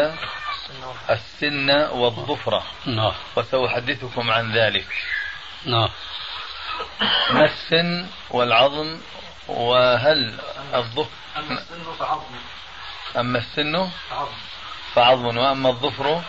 السن 1.10 1.70
والظفرة. 1.72 2.64
نعم. 2.86 3.14
وسأحدثكم 3.36 4.32
عن 4.32 4.52
ذلك. 4.52 4.88
نعم. 5.66 5.90
ما 7.32 7.46
السن 7.46 8.08
والعظم 8.30 8.98
وهل 9.48 10.40
الظفر 10.74 11.10
أما 11.38 11.54
السن 11.54 11.94
فعظم. 12.00 12.24
أما 13.18 13.38
السن؟ 13.38 13.90
فعظم. 14.10 14.32
فعظم 14.96 15.38
وأما 15.38 15.70
الظفر. 15.70 16.22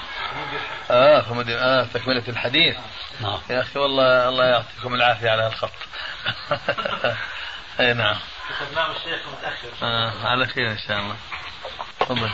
آه 0.90 1.20
فمد... 1.20 1.50
آه 1.50 1.84
تكملة 1.84 2.24
الحديث. 2.28 2.76
نعم. 3.20 3.38
يا 3.50 3.60
أخي 3.60 3.78
والله 3.78 4.28
الله 4.28 4.44
يعطيكم 4.44 4.94
العافية 4.94 5.30
على 5.30 5.42
هالخط. 5.42 5.70
أي 7.80 7.94
نعم. 7.94 8.16
الشيخ 8.70 9.20
متأخر 9.38 9.68
آه 9.82 10.12
على 10.24 10.46
خير 10.46 10.70
إن 10.70 10.78
شاء 10.88 10.98
الله. 10.98 11.16
تفضل. 12.00 12.30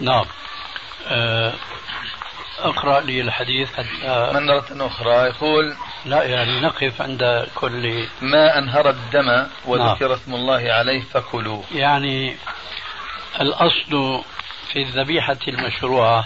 نعم. 0.00 0.24
آه، 1.06 1.52
أقرأ 2.58 3.00
لي 3.00 3.20
الحديث. 3.20 3.72
حتى 3.72 4.30
مرة 4.32 4.86
أخرى 4.86 5.14
يقول 5.14 5.76
لا 6.04 6.22
يعني 6.22 6.60
نقف 6.60 7.02
عند 7.02 7.48
كل 7.54 8.08
ما 8.20 8.58
أنهر 8.58 8.90
الدم 8.90 9.46
وذكر 9.64 10.14
اسم 10.14 10.34
الله 10.34 10.72
عليه 10.72 11.02
فكلوه 11.02 11.64
يعني 11.72 12.36
الأصل 13.40 14.22
في 14.72 14.82
الذبيحة 14.82 15.38
المشروعة 15.48 16.24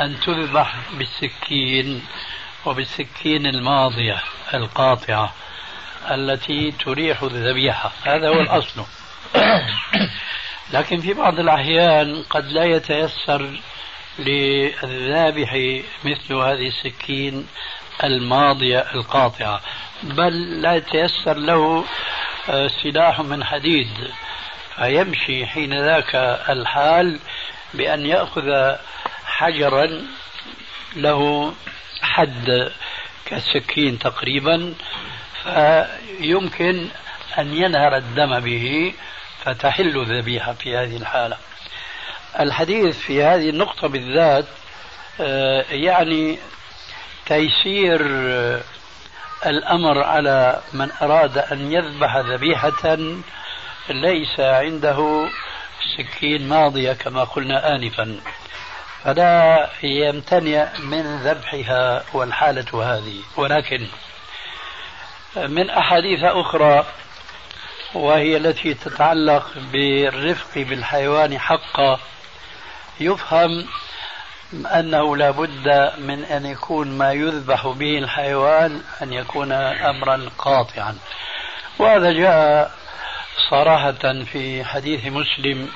أن 0.00 0.20
تذبح 0.20 0.74
بالسكين 0.92 2.02
وبالسكين 2.66 3.46
الماضية 3.46 4.22
القاطعة 4.54 5.34
التي 6.10 6.70
تريح 6.70 7.22
الذبيحة. 7.22 7.92
هذا 8.04 8.28
هو 8.28 8.40
الأصل. 8.40 8.84
لكن 10.74 11.00
في 11.00 11.14
بعض 11.14 11.38
الأحيان 11.38 12.22
قد 12.30 12.44
لا 12.44 12.64
يتيسر 12.64 13.60
للذابح 14.18 15.80
مثل 16.04 16.34
هذه 16.34 16.68
السكين 16.68 17.46
الماضية 18.04 18.78
القاطعة. 18.78 19.60
بل 20.02 20.62
لا 20.62 20.74
يتيسر 20.74 21.36
له 21.36 21.84
آه، 22.48 22.68
سلاح 22.82 23.20
من 23.20 23.44
حديد. 23.44 23.88
فيمشي 24.78 25.46
حين 25.46 25.84
ذاك 25.84 26.14
الحال 26.48 27.20
بأن 27.74 28.06
يأخذ 28.06 28.76
حجرا 29.24 30.02
له 30.96 31.52
حد 32.02 32.72
كالسكين 33.26 33.98
تقريبا 33.98 34.74
فيمكن 35.42 36.88
أن 37.38 37.54
ينهر 37.54 37.96
الدم 37.96 38.40
به 38.40 38.94
فتحل 39.44 39.98
الذبيحة 40.00 40.52
في 40.52 40.76
هذه 40.76 40.96
الحالة. 40.96 41.36
الحديث 42.40 42.98
في 42.98 43.24
هذه 43.24 43.50
النقطة 43.50 43.88
بالذات 43.88 44.44
آه، 45.20 45.64
يعني 45.70 46.38
تيسير 47.26 48.00
آه، 48.06 48.60
الأمر 49.46 50.02
على 50.02 50.60
من 50.72 50.90
أراد 51.02 51.38
أن 51.38 51.72
يذبح 51.72 52.16
ذبيحة 52.16 52.98
ليس 53.90 54.40
عنده 54.40 55.28
سكين 55.96 56.48
ماضية 56.48 56.92
كما 56.92 57.24
قلنا 57.24 57.74
آنفا. 57.74 58.20
فلا 59.04 59.70
يمتنع 59.82 60.68
من 60.78 61.16
ذبحها 61.16 62.04
والحالة 62.12 62.94
هذه. 62.94 63.22
ولكن 63.36 63.86
من 65.36 65.70
أحاديث 65.70 66.24
أخرى 66.24 66.84
وهي 67.94 68.36
التي 68.36 68.74
تتعلق 68.74 69.46
بالرفق 69.72 70.58
بالحيوان 70.58 71.38
حقا 71.38 71.98
يفهم 73.00 73.66
أنه 74.52 75.16
لا 75.16 75.30
بد 75.30 75.92
من 75.98 76.24
أن 76.24 76.46
يكون 76.46 76.98
ما 76.98 77.12
يذبح 77.12 77.66
به 77.66 77.98
الحيوان 77.98 78.82
أن 79.02 79.12
يكون 79.12 79.52
أمرا 79.52 80.30
قاطعا. 80.38 80.98
وهذا 81.78 82.12
جاء 82.12 82.77
صراحة 83.50 84.24
في 84.32 84.64
حديث 84.64 85.06
مسلم 85.06 85.68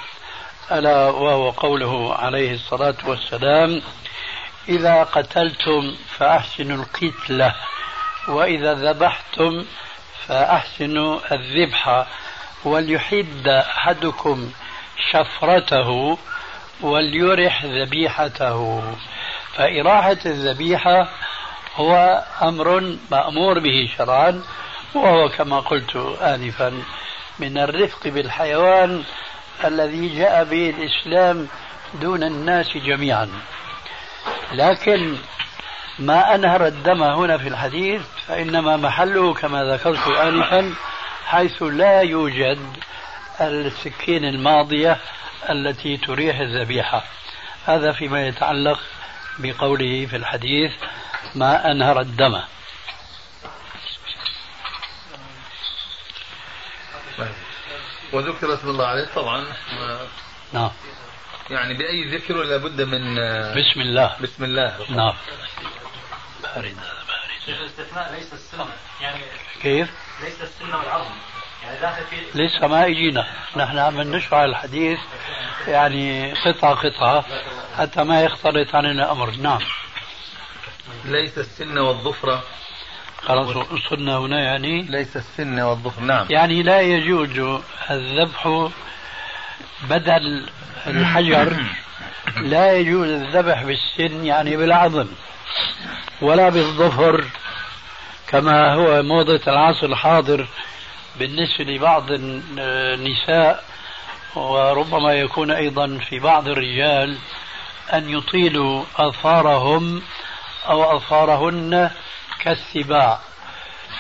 ألا 0.72 1.11
وهو 1.11 1.51
قوله 1.51 2.14
عليه 2.14 2.55
الصلاة 2.55 2.94
والسلام 3.05 3.83
إذا 4.68 5.03
قتلتم 5.03 5.94
فأحسنوا 6.18 6.77
القتلة 6.85 7.55
وإذا 8.29 8.75
ذبحتم 8.75 9.64
فأحسنوا 10.27 11.20
الذبح 11.33 12.07
وليحد 12.64 13.48
أحدكم 13.48 14.51
شفرته 15.11 16.18
وليرح 16.81 17.64
ذبيحته. 17.64 18.83
فإراحة 19.55 20.18
الذبيحة 20.27 21.09
هو 21.77 22.22
أمر 22.42 22.96
مأمور 23.11 23.59
به 23.59 23.90
شرعا 23.98 24.42
وهو 24.94 25.29
كما 25.29 25.61
قلت 25.61 25.96
آنفا. 26.22 26.83
من 27.38 27.59
الرفق 27.59 28.09
بالحيوان 28.09 29.05
الذي 29.64 30.09
جاء 30.18 30.45
به 30.45 30.71
الإسلام 30.71 31.49
دون 31.95 32.23
الناس 32.23 32.77
جميعا. 32.77 33.29
لكن 34.53 35.16
ما 35.99 36.35
أنهر 36.35 36.66
الدم 36.66 37.03
هنا 37.03 37.38
في 37.38 37.49
الحديث 37.49 38.03
فإنما 38.29 38.77
محله 38.77 39.35
كما 39.35 39.64
ذكرت 39.64 40.09
آنفا 40.09 40.75
حيث 41.27 41.62
لا 41.62 42.01
يوجد 42.01 42.59
السكين 43.40 44.25
الماضية 44.25 44.99
التي 45.51 45.97
تريح 45.97 46.38
الذبيحة. 46.38 47.05
هذا 47.66 47.92
فيما 47.92 48.27
يتعلق 48.27 48.79
بقوله 49.38 50.07
في 50.07 50.16
الحديث 50.16 50.73
ما 51.35 51.71
أنهر 51.71 52.01
الدم. 52.01 52.40
وذكر 58.12 58.55
اسم 58.55 58.68
الله 58.68 58.87
عليه 58.87 59.09
طبعا. 59.14 59.46
نعم. 60.53 60.70
يعني 61.51 61.75
بأي 61.75 62.16
ذكر 62.16 62.37
ولا 62.37 62.57
بد 62.57 62.81
من 62.81 63.14
بسم 63.55 63.81
الله. 63.81 64.16
بسم 64.20 64.44
الله. 64.44 64.77
نعم. 64.88 65.14
بارد 66.42 66.77
هذا 66.79 67.03
بارد 67.09 67.61
الاستثناء 67.61 68.12
ليس 68.12 68.33
السنة. 68.33 68.66
يعني 69.01 69.20
كيف؟ 69.62 69.90
ليس 70.22 70.42
السنة 70.42 70.79
والعظم. 70.79 71.14
يعني 71.62 71.81
داخل 71.81 72.05
في 72.05 72.16
لسه 72.35 72.66
ما 72.66 72.87
اجينا 72.87 73.27
نحن 73.57 73.79
عم 73.79 74.01
نشرح 74.01 74.40
الحديث 74.40 74.98
يعني 75.68 76.33
قطعة 76.33 76.75
قطعة 76.75 77.25
حتى 77.79 78.05
ما 78.05 78.22
يختلط 78.22 78.75
علينا 78.75 79.05
الأمر. 79.05 79.31
نعم. 79.31 79.61
ليس 81.05 81.38
السن 81.38 81.79
والظفر 81.79 82.40
خلاص 83.22 83.56
وصلنا 83.56 84.16
هنا 84.18 84.40
يعني. 84.40 84.82
ليس 84.82 85.16
السن 85.16 85.61
والظفر 85.61 86.02
نعم. 86.02 86.26
يعني 86.30 86.62
لا 86.62 86.80
يجوز 86.80 87.61
الذبح 87.90 88.68
بدل 89.90 90.46
الحجر. 90.87 91.56
لا 92.52 92.72
يجوز 92.72 93.08
الذبح 93.08 93.62
بالسن 93.62 94.24
يعني 94.24 94.56
بالعظم 94.56 95.06
ولا 96.22 96.48
بالظفر 96.48 97.24
كما 98.26 98.74
هو 98.74 99.02
موضة 99.02 99.40
العصر 99.48 99.87
الحاضر 99.87 100.46
بالنسبة 101.18 101.64
لبعض 101.64 102.06
النساء 102.58 103.64
وربما 104.35 105.12
يكون 105.12 105.50
أيضا 105.50 105.98
في 106.08 106.18
بعض 106.18 106.48
الرجال 106.48 107.18
أن 107.92 108.08
يطيلوا 108.08 108.85
أظفارهم 108.96 110.02
أو 110.68 110.96
أظفارهن 110.96 111.90
كالسباع. 112.42 113.18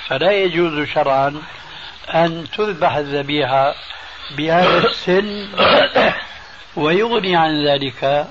فلا 0.06 0.32
يجوز 0.32 0.88
شرعا 0.88 1.42
أن 2.14 2.46
تذبح 2.56 2.94
الذبيحة 2.94 3.74
بهذا 4.36 4.78
السن 4.78 5.48
ويغني 6.76 7.36
عن 7.36 7.66
ذلك 7.66 8.26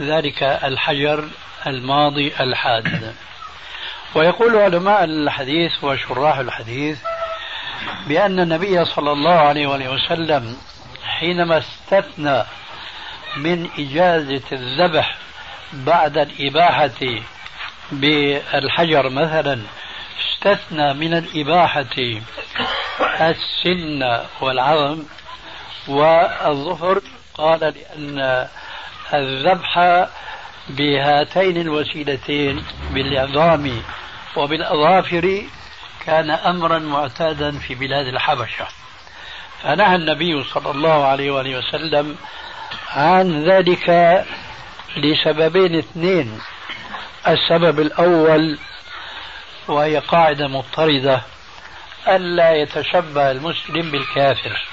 ذلك 0.00 0.42
الحجر 0.42 1.28
الماضي 1.66 2.32
الحاد. 2.40 3.14
ويقول 4.14 4.56
علماء 4.56 5.04
الحديث 5.04 5.84
وشراح 5.84 6.38
الحديث 6.38 6.98
بأن 8.06 8.40
النبي 8.40 8.84
صلى 8.84 9.12
الله 9.12 9.38
عليه 9.38 9.66
وسلم 9.66 10.56
حينما 11.04 11.58
استثنى 11.58 12.42
من 13.36 13.68
إجازة 13.78 14.42
الذبح 14.52 15.16
بعد 15.72 16.18
الإباحة 16.18 16.90
بالحجر 17.92 19.08
مثلا 19.08 19.60
استثنى 20.20 20.94
من 20.94 21.14
الإباحة 21.14 22.20
السن 23.20 24.20
والعظم 24.40 25.02
والظفر 25.88 27.00
قال 27.34 27.60
لأن 27.60 28.48
الذبح 29.14 30.04
بهاتين 30.68 31.56
الوسيلتين 31.56 32.64
بالعظام 32.90 33.82
وبالأظافر 34.36 35.42
كان 36.06 36.30
أمرا 36.30 36.78
معتادا 36.78 37.58
في 37.58 37.74
بلاد 37.74 38.06
الحبشة. 38.06 38.66
فنهى 39.62 39.96
النبي 39.96 40.44
صلى 40.44 40.70
الله 40.70 41.06
عليه 41.06 41.30
وآله 41.30 41.58
وسلم 41.58 42.16
عن 42.90 43.44
ذلك 43.44 43.88
لسببين 44.96 45.78
اثنين. 45.78 46.40
السبب 47.28 47.80
الأول 47.80 48.58
وهي 49.68 49.98
قاعدة 49.98 50.48
مضطردة 50.48 51.22
ألا 52.08 52.52
يتشبه 52.54 53.30
المسلم 53.30 53.90
بالكافر. 53.90 54.66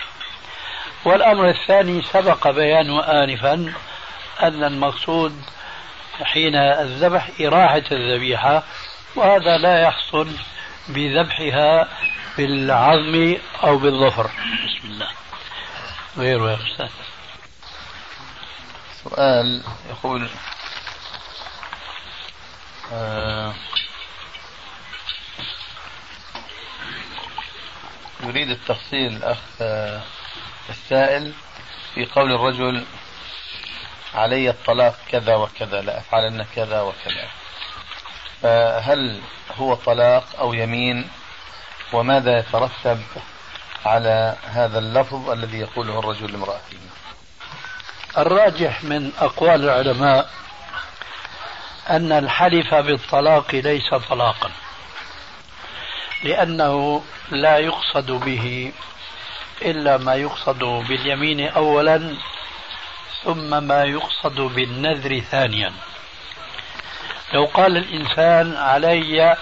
والأمر 1.06 1.50
الثاني 1.50 2.02
سبق 2.02 2.48
بيانه 2.50 3.04
آنفا 3.04 3.74
أن 4.42 4.64
المقصود 4.64 5.42
حين 6.24 6.56
الذبح 6.56 7.30
إراحة 7.42 7.84
الذبيحة 7.92 8.64
وهذا 9.16 9.58
لا 9.58 9.82
يحصل 9.82 10.28
بذبحها 10.88 11.88
بالعظم 12.38 13.36
أو 13.64 13.78
بالظفر. 13.78 14.32
بسم 14.66 14.88
الله. 14.88 15.08
غيره 16.18 16.52
يا 16.52 16.56
أستاذ. 16.72 16.90
سؤال 19.04 19.64
يقول 19.90 20.28
آه 22.94 23.54
يريد 28.24 28.50
التفصيل 28.50 29.16
الأخ 29.16 29.38
آه 29.62 30.02
السائل 30.70 31.34
في 31.96 32.06
قول 32.06 32.32
الرجل 32.32 32.86
علي 34.16 34.50
الطلاق 34.50 34.96
كذا 35.12 35.36
وكذا 35.36 35.82
لأفعلن 35.82 36.46
كذا 36.56 36.82
وكذا. 36.82 37.28
فهل 38.42 39.22
هو 39.58 39.76
طلاق 39.76 40.24
أو 40.40 40.54
يمين؟ 40.54 41.10
وماذا 41.94 42.38
يترتب 42.40 43.02
على 43.86 44.36
هذا 44.44 44.80
اللفظ 44.80 45.30
الذي 45.30 45.60
يقوله 45.60 46.00
الرجل 46.00 46.32
لامرأته؟ 46.32 46.78
الراجح 48.18 48.84
من 48.84 49.12
أقوال 49.20 49.64
العلماء 49.64 50.30
أن 51.90 52.12
الحلف 52.12 52.74
بالطلاق 52.74 53.56
ليس 53.56 53.94
طلاقا 54.10 54.52
لأنه 56.24 57.04
لا 57.32 57.58
يقصد 57.58 58.12
به 58.12 58.72
إلا 59.62 59.98
ما 59.98 60.16
يقصد 60.16 60.60
باليمين 60.60 61.48
أولا 61.48 62.16
ثم 63.24 63.64
ما 63.64 63.84
يقصد 63.84 64.42
بالنذر 64.42 65.20
ثانيا. 65.20 65.74
لو 67.34 67.46
قال 67.46 67.78
الإنسان 67.78 68.58
علي 68.58 69.38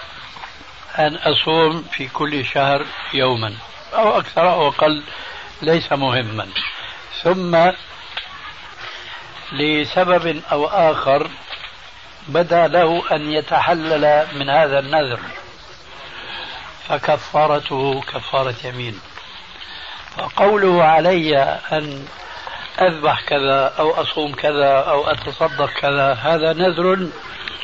أن 0.98 1.16
أصوم 1.16 1.82
في 1.92 2.08
كل 2.08 2.46
شهر 2.46 2.86
يوما 3.14 3.54
أو 3.92 4.18
أكثر 4.18 4.52
أو 4.52 4.68
أقل 4.68 5.02
ليس 5.62 5.92
مهما. 5.92 6.48
ثم 7.22 7.70
لسبب 9.52 10.42
أو 10.52 10.66
آخر 10.66 11.30
بدا 12.28 12.66
له 12.66 13.02
أن 13.12 13.32
يتحلل 13.32 14.26
من 14.34 14.50
هذا 14.50 14.78
النذر 14.78 15.20
فكفارته 16.88 18.00
كفارة 18.00 18.54
يمين. 18.64 19.00
فقوله 20.16 20.84
علي 20.84 21.38
أن 21.72 22.06
أذبح 22.80 23.20
كذا 23.20 23.74
أو 23.78 23.90
أصوم 23.90 24.32
كذا 24.34 24.72
أو 24.74 25.06
أتصدق 25.06 25.70
كذا 25.70 26.12
هذا 26.12 26.52
نذر 26.52 27.08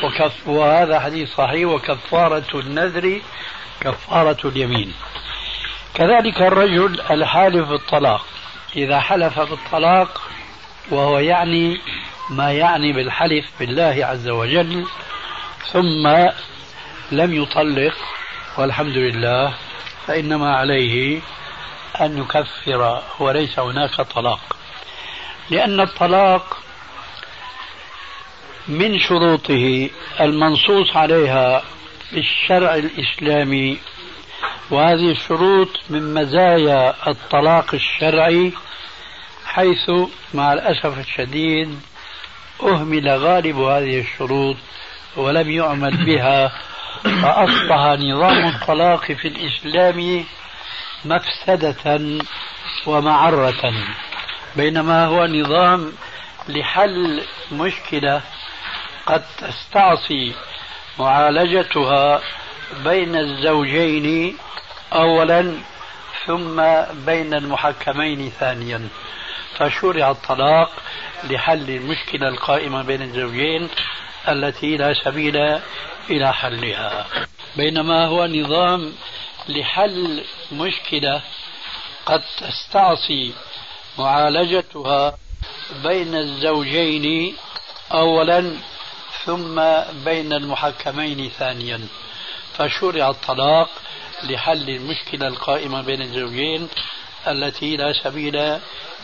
وكف 0.05 0.49
وهذا 0.49 1.01
حديث 1.01 1.35
صحيح 1.35 1.69
وكفارة 1.69 2.61
النذر 2.61 3.21
كفارة 3.81 4.49
اليمين. 4.49 4.95
كذلك 5.95 6.43
الرجل 6.43 7.01
الحالف 7.11 7.69
بالطلاق. 7.69 8.27
إذا 8.77 9.01
حلف 9.01 9.41
بالطلاق 9.41 10.23
وهو 10.91 11.19
يعني 11.19 11.81
ما 12.31 12.53
يعني 12.53 12.93
بالحلف 12.93 13.45
بالله 13.61 14.07
عز 14.07 14.29
وجل 14.29 14.87
ثم 15.73 16.07
لم 17.13 17.43
يطلق 17.43 17.95
والحمد 18.59 18.97
لله 18.97 19.55
فإنما 20.07 20.57
عليه 20.57 21.21
أن 22.01 22.19
يكفر 22.19 23.03
وليس 23.21 23.59
هناك 23.59 24.01
طلاق. 24.01 24.57
لأن 25.51 25.81
الطلاق 25.81 26.57
من 28.69 28.99
شروطه 28.99 29.91
المنصوص 30.21 30.97
عليها 30.97 31.63
في 32.11 32.19
الشرع 32.19 32.75
الإسلامي 32.75 33.79
وهذه 34.71 35.11
الشروط 35.11 35.69
من 35.91 36.15
مزايا 36.15 37.11
الطلاق 37.11 37.75
الشرعي 37.75 38.53
حيث 39.47 39.91
مع 40.35 40.53
الأسف 40.53 40.99
الشديد 40.99 41.81
أهمل 42.63 43.09
غالب 43.09 43.57
هذه 43.59 44.01
الشروط 44.01 44.57
ولم 45.17 45.51
يعمل 45.51 46.05
بها 46.07 46.53
فأصبح 47.05 47.99
نظام 47.99 48.49
الطلاق 48.49 49.13
في 49.13 49.29
الإسلام 49.29 50.25
مفسدة 51.05 52.01
ومعرة. 52.87 53.73
بينما 54.57 55.07
هو 55.07 55.27
نظام 55.27 55.93
لحل 56.49 57.23
مشكلة 57.53 58.23
قد 59.07 59.25
تستعصي 59.39 60.35
معالجتها 60.99 62.21
بين 62.85 63.17
الزوجين 63.17 64.37
أولا 64.93 65.53
ثم 66.27 66.63
بين 67.07 67.35
المحكمين 67.35 68.31
ثانيا. 68.31 68.89
فشرع 69.59 70.11
الطلاق 70.11 70.71
لحل 71.31 71.71
المشكلة 71.71 72.29
القائمة 72.29 72.83
بين 72.83 73.03
الزوجين 73.03 73.69
التي 74.29 74.77
لا 74.77 74.95
سبيل 75.05 75.37
إلى 76.11 76.33
حلها. 76.33 77.07
بينما 77.57 78.07
هو 78.07 78.27
نظام 78.27 78.93
لحل 79.49 80.25
مشكلة 80.53 81.23
قد 82.07 82.23
تستعصي 82.39 83.33
معالجتها 83.99 85.19
بين 85.83 86.15
الزوجين 86.15 87.37
أولا 87.93 88.57
ثم 89.25 89.63
بين 90.05 90.33
المحكمين 90.33 91.31
ثانيا. 91.39 91.81
فشرع 92.59 93.11
الطلاق 93.11 93.69
لحل 94.23 94.71
المشكلة 94.71 95.29
القائمة 95.29 95.83
بين 95.83 96.03
الزوجين 96.03 96.69
التي 97.29 97.77
لا 97.77 97.93
سبيل 97.93 98.37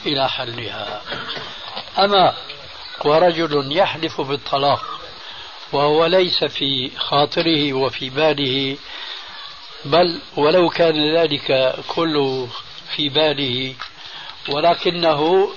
إلى 0.06 0.28
حلها. 0.28 1.02
أما 1.98 2.34
ورجل 3.04 3.76
يحلف 3.76 4.20
بالطلاق 4.20 5.00
وهو 5.72 6.06
ليس 6.06 6.44
في 6.44 6.90
خاطره 6.98 7.72
وفي 7.72 8.10
باله 8.10 8.76
بل 9.84 10.20
ولو 10.36 10.68
كان 10.68 11.16
ذلك 11.16 11.74
كله 11.88 12.48
في 12.96 13.08
باله 13.08 13.74
ولكنه 14.48 15.48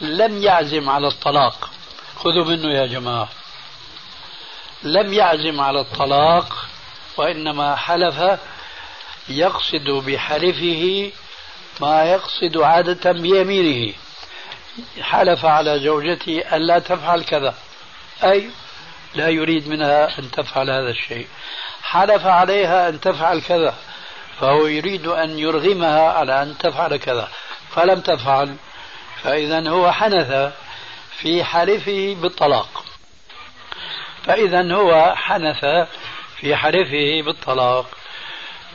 لم 0.00 0.42
يعزم 0.42 0.90
على 0.90 1.06
الطلاق. 1.06 1.70
خذوا 2.16 2.44
منه 2.44 2.78
يا 2.78 2.86
جماعة. 2.86 3.28
لم 4.82 5.12
يعزم 5.12 5.60
على 5.60 5.80
الطلاق 5.80 6.66
وإنما 7.16 7.76
حلف 7.76 8.40
يقصد 9.28 9.90
بحلفه 10.06 11.12
ما 11.80 12.04
يقصد 12.04 12.56
عادة 12.56 13.12
بيمينه. 13.12 13.94
حلف 15.00 15.44
على 15.44 15.80
زوجته 15.80 16.56
ألا 16.56 16.78
تفعل 16.78 17.24
كذا. 17.24 17.54
أي 18.24 18.50
لا 19.14 19.28
يريد 19.28 19.68
منها 19.68 20.18
أن 20.18 20.30
تفعل 20.30 20.70
هذا 20.70 20.90
الشيء. 20.90 21.26
حلف 21.82 22.26
عليها 22.26 22.88
أن 22.88 23.00
تفعل 23.00 23.40
كذا. 23.40 23.74
فهو 24.40 24.66
يريد 24.66 25.06
أن 25.06 25.38
يرغمها 25.38 26.12
على 26.12 26.42
أن 26.42 26.58
تفعل 26.58 26.96
كذا. 26.96 27.28
فلم 27.70 28.00
تفعل. 28.00 28.56
فإذا 29.22 29.68
هو 29.68 29.92
حنث 29.92 30.52
في 31.18 31.44
حلفه 31.44 32.16
بالطلاق. 32.22 32.84
فإذا 34.24 34.74
هو 34.74 35.14
حنث 35.16 35.64
في 36.36 36.56
حلفه 36.56 37.22
بالطلاق. 37.26 37.86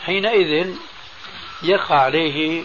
حينئذ 0.05 0.75
يقع 1.63 1.95
عليه 1.95 2.63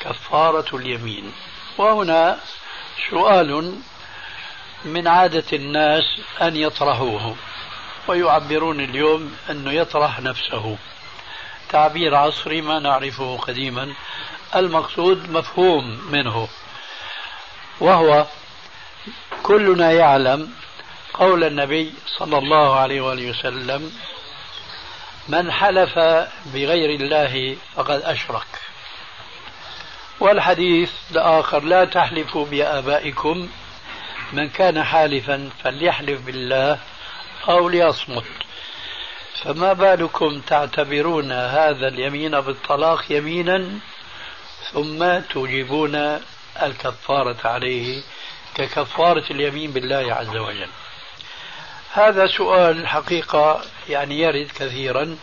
كفارة 0.00 0.76
اليمين. 0.76 1.32
وهنا 1.78 2.40
سؤال 3.10 3.74
من 4.84 5.08
عادة 5.08 5.44
الناس 5.52 6.04
أن 6.42 6.56
يطرحوه 6.56 7.36
ويعبرون 8.08 8.80
اليوم 8.80 9.36
أنه 9.50 9.72
يطرح 9.72 10.20
نفسه. 10.20 10.78
تعبير 11.68 12.14
عصري 12.14 12.60
ما 12.60 12.78
نعرفه 12.78 13.36
قديما 13.36 13.94
المقصود 14.56 15.30
مفهوم 15.30 16.00
منه 16.10 16.48
وهو 17.80 18.26
كلنا 19.42 19.92
يعلم 19.92 20.50
قول 21.14 21.44
النبي 21.44 21.94
صلى 22.18 22.38
الله 22.38 22.76
عليه 22.76 23.00
وآله 23.00 23.30
وسلم 23.30 23.92
من 25.28 25.52
حلف 25.52 25.98
بغير 26.46 27.00
الله 27.00 27.56
فقد 27.76 28.02
أشرك. 28.02 28.69
والحديث 30.20 30.92
الآخر 31.10 31.64
لا 31.64 31.84
تحلفوا 31.84 32.46
بآبائكم 32.46 33.48
من 34.32 34.48
كان 34.48 34.84
حالفا 34.84 35.50
فليحلف 35.64 36.20
بالله 36.20 36.78
أو 37.48 37.68
ليصمت. 37.68 38.24
فما 39.42 39.72
بالكم 39.72 40.40
تعتبرون 40.40 41.32
هذا 41.32 41.88
اليمين 41.88 42.40
بالطلاق 42.40 43.04
يمينا 43.10 43.78
ثم 44.72 45.18
توجبون 45.18 46.20
الكفارة 46.62 47.38
عليه 47.44 48.02
ككفارة 48.54 49.24
اليمين 49.30 49.70
بالله 49.70 50.14
عز 50.14 50.36
وجل. 50.36 50.68
هذا 51.92 52.26
سؤال 52.26 52.86
حقيقة 52.86 53.62
يعني 53.88 54.20
يرد 54.20 54.48
كثيرا. 54.54 55.16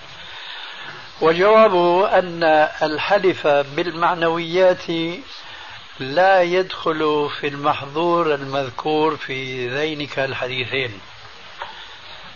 وجوابه 1.21 2.19
أن 2.19 2.43
الحلف 2.81 3.47
بالمعنويات 3.47 4.87
لا 5.99 6.41
يدخل 6.41 7.29
في 7.39 7.47
المحظور 7.47 8.33
المذكور 8.33 9.17
في 9.17 9.69
ذينك 9.69 10.19
الحديثين. 10.19 10.99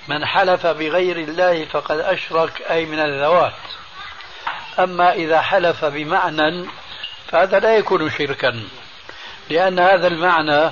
من 0.08 0.26
حلف 0.26 0.68
بغير 0.68 1.18
الله 1.18 1.66
فقد 1.66 2.00
أشرك 2.00 2.62
أي 2.62 2.86
من 2.86 3.00
الذوات. 3.00 3.54
أما 4.80 5.14
إذا 5.14 5.42
حلف 5.42 5.86
بمعنى 5.86 6.66
فهذا 7.28 7.60
لا 7.60 7.78
يكون 7.78 8.10
شركا 8.10 8.64
لأن 9.50 9.80
هذا 9.80 10.08
المعنى 10.08 10.72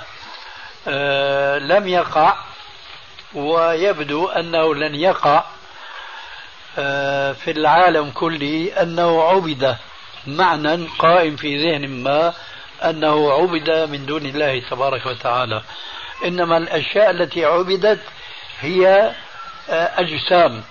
آه 0.87 1.57
لم 1.57 1.87
يقع 1.87 2.35
ويبدو 3.33 4.27
أنه 4.27 4.75
لن 4.75 4.95
يقع. 4.95 5.43
في 7.33 7.51
العالم 7.51 8.11
كله 8.11 8.71
أنه 8.81 9.23
عبد 9.23 9.77
معنى 10.27 10.87
قائم 10.99 11.35
في 11.35 11.57
ذهن 11.57 12.03
ما 12.03 12.33
أنه 12.83 13.31
عبد 13.31 13.69
من 13.91 14.05
دون 14.05 14.25
الله 14.25 14.59
تبارك 14.69 15.05
وتعالى. 15.05 15.61
إنما 16.25 16.57
الأشياء 16.57 17.09
التي 17.09 17.45
عبدت 17.45 17.99
هي 18.59 19.13
آه، 19.69 19.91
أجسام 19.99 20.63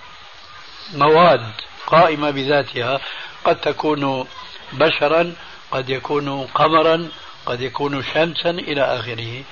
مواد 0.93 1.41
قائمة 1.87 2.31
بذاتها. 2.31 2.99
قد 3.45 3.61
تكون 3.61 4.27
بشرا 4.73 5.33
قد 5.71 5.89
يكون 5.89 6.47
قمرا 6.47 7.09
قد 7.45 7.61
يكون 7.61 8.03
شمسا 8.03 8.49
إلى 8.49 8.81
آخره. 8.81 9.43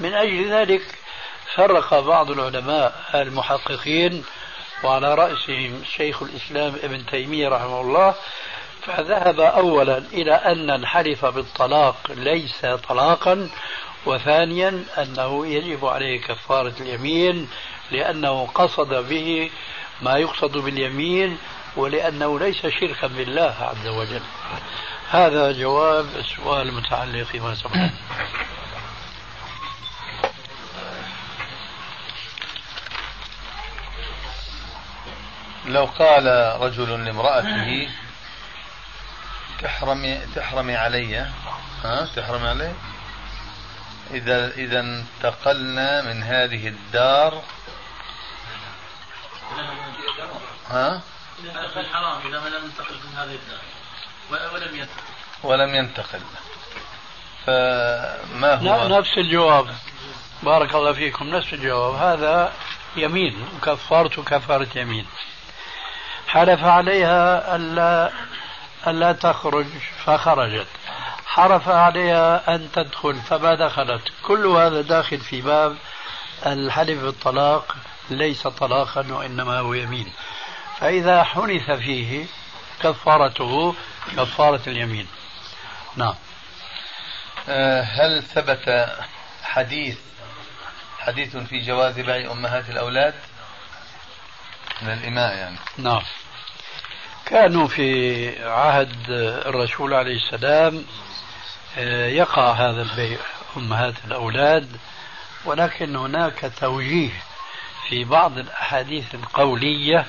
من 0.00 0.14
أجل 0.14 0.50
ذلك 0.50 0.82
فرق 1.54 2.00
بعض 2.00 2.30
العلماء 2.30 3.04
المحققين 3.14 4.24
وعلى 4.84 5.14
رأسهم 5.14 5.82
شيخ 5.96 6.22
الإسلام 6.22 6.74
ابن 6.82 7.06
تيمية 7.06 7.48
رحمه 7.48 7.80
الله 7.80 8.14
فذهب 8.82 9.40
أولا 9.40 9.98
إلى 9.98 10.34
أن 10.34 10.70
الحلف 10.70 11.24
بالطلاق 11.24 11.96
ليس 12.14 12.66
طلاقا 12.88 13.48
وثانيا 14.06 14.84
أنه 14.98 15.46
يجب 15.46 15.86
عليه 15.86 16.20
كفارة 16.20 16.74
اليمين 16.80 17.48
لأنه 17.90 18.46
قصد 18.54 19.08
به 19.08 19.50
ما 20.02 20.16
يقصد 20.16 20.58
باليمين 20.58 21.38
ولأنه 21.76 22.38
ليس 22.38 22.66
شركا 22.66 23.06
بالله 23.06 23.54
عز 23.60 23.86
وجل. 23.86 24.22
هذا 25.10 25.52
جواب 25.52 26.06
السؤال 26.16 26.68
المتعلق 26.68 27.22
فيما 27.22 27.54
سبق. 27.54 27.76
لو 35.68 35.84
قال 35.84 36.26
رجل 36.60 37.04
لامرأته 37.04 37.90
تحرمي 39.62 40.18
تحرمي 40.34 40.76
علي. 40.76 41.16
ها؟ 41.84 42.08
تحرمي 42.16 42.48
علي؟ 42.48 42.74
إذا 44.10 44.50
إذا 44.50 44.80
انتقلنا 44.80 46.02
من 46.02 46.22
هذه 46.22 46.68
الدار. 46.68 47.42
ها؟ 50.70 51.00
حرام 51.92 52.20
إذا 52.26 52.38
لم 52.38 52.64
ينتقل 52.64 52.94
من 52.94 53.16
هذه 53.16 53.34
الدار 53.34 53.60
ولم 54.52 54.76
ينتقل. 54.76 55.02
ولم 55.42 55.74
ينتقل 55.74 56.20
فما 57.46 58.54
هو؟ 58.54 58.88
نفس 58.98 59.18
الجواب. 59.18 59.74
بارك 60.42 60.74
الله 60.74 60.92
فيكم 60.92 61.24
نفس 61.24 61.52
الجواب. 61.52 61.94
هذا 61.94 62.52
يمين 62.96 63.48
وكفارته 63.56 64.22
كفارة 64.22 64.68
يمين. 64.76 65.06
حلف 66.28 66.64
عليها 66.64 67.56
ألا 67.56 68.12
ألا 68.86 69.12
تخرج 69.12 69.66
فخرجت. 70.04 70.66
حرف 71.26 71.68
عليها 71.68 72.54
أن 72.54 72.68
تدخل 72.72 73.14
فما 73.14 73.54
دخلت. 73.54 74.02
كل 74.22 74.46
هذا 74.46 74.80
داخل 74.80 75.18
في 75.18 75.40
باب 75.40 75.76
الحلف 76.46 77.04
بالطلاق 77.04 77.76
ليس 78.10 78.46
طلاقا 78.46 79.06
وإنما 79.12 79.58
هو 79.58 79.74
يمين. 79.74 80.12
فإذا 80.80 81.24
حنث 81.24 81.70
فيه 81.70 82.26
كفارته 82.82 83.74
كفارة 84.16 84.60
اليمين. 84.66 85.06
نعم. 85.96 86.14
آه، 87.48 87.82
هل 87.82 88.22
ثبت 88.22 88.96
حديث 89.42 89.98
حديث 90.98 91.36
في 91.36 91.60
جواز 91.60 92.00
بيع 92.00 92.32
أمهات 92.32 92.70
الأولاد؟ 92.70 93.14
من 94.82 94.92
الإماء 94.92 95.36
يعني. 95.36 95.56
نعم. 95.78 96.02
كانوا 97.26 97.68
في 97.68 98.44
عهد 98.44 99.10
الرسول 99.46 99.94
عليه 99.94 100.16
السلام 100.16 100.84
آه، 101.78 102.06
يقع 102.06 102.52
هذا 102.52 102.82
البيع 102.82 103.18
أمهات 103.56 103.94
الأولاد 104.04 104.76
ولكن 105.44 105.96
هناك 105.96 106.52
توجيه 106.60 107.10
في 107.88 108.04
بعض 108.04 108.38
الأحاديث 108.38 109.14
القولية 109.14 110.06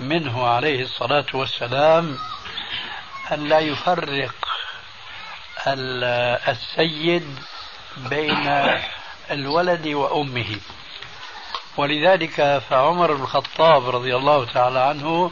منه 0.00 0.46
عليه 0.46 0.82
الصلاة 0.82 1.26
والسلام 1.34 2.18
أن 3.32 3.48
لا 3.48 3.58
يفرق 3.58 4.34
السيد 6.48 7.38
بين 7.96 8.70
الولد 9.30 9.86
وأمه. 9.86 10.56
ولذلك 11.76 12.62
فعمر 12.70 13.14
بن 13.14 13.22
الخطاب 13.22 13.88
رضي 13.88 14.16
الله 14.16 14.44
تعالى 14.44 14.78
عنه 14.78 15.30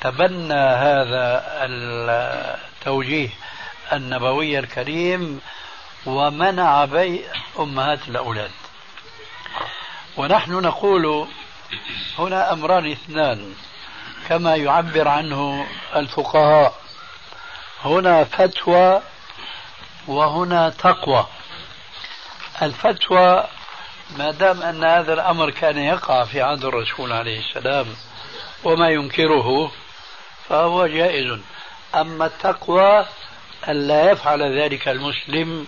تبنى 0.00 0.54
هذا 0.54 1.44
التوجيه 1.64 3.28
النبوي 3.92 4.58
الكريم 4.58 5.40
ومنع 6.06 6.84
بيع 6.84 7.32
أمهات 7.58 8.08
الأولاد. 8.08 8.50
ونحن 10.16 10.52
نقول 10.52 11.28
هنا 12.18 12.52
أمران 12.52 12.90
اثنان 12.90 13.54
كما 14.28 14.56
يعبر 14.56 15.08
عنه 15.08 15.66
الفقهاء. 15.96 16.74
هنا 17.84 18.24
فتوى 18.24 19.02
وهنا 20.06 20.70
تقوى. 20.70 21.26
الفتوى 22.62 23.44
ما 24.10 24.30
دام 24.30 24.62
أن 24.62 24.84
هذا 24.84 25.12
الأمر 25.12 25.50
كان 25.50 25.78
يقع 25.78 26.24
في 26.24 26.42
عهد 26.42 26.64
الرسول 26.64 27.12
عليه 27.12 27.40
السلام 27.40 27.86
وما 28.64 28.90
ينكره 28.90 29.72
فهو 30.48 30.86
جائز. 30.86 31.40
أما 31.94 32.26
التقوى 32.26 33.06
ألا 33.68 34.10
يفعل 34.10 34.60
ذلك 34.60 34.88
المسلم 34.88 35.66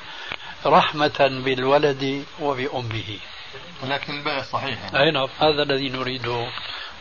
رحمة 0.67 1.43
بالولد 1.45 2.25
وبأمه. 2.41 3.19
ولكن 3.83 4.19
البيع 4.19 4.43
صحيح. 4.43 4.79
أي 4.95 5.11
نعم 5.11 5.29
هذا 5.41 5.63
الذي 5.63 5.89
نريده 5.89 6.49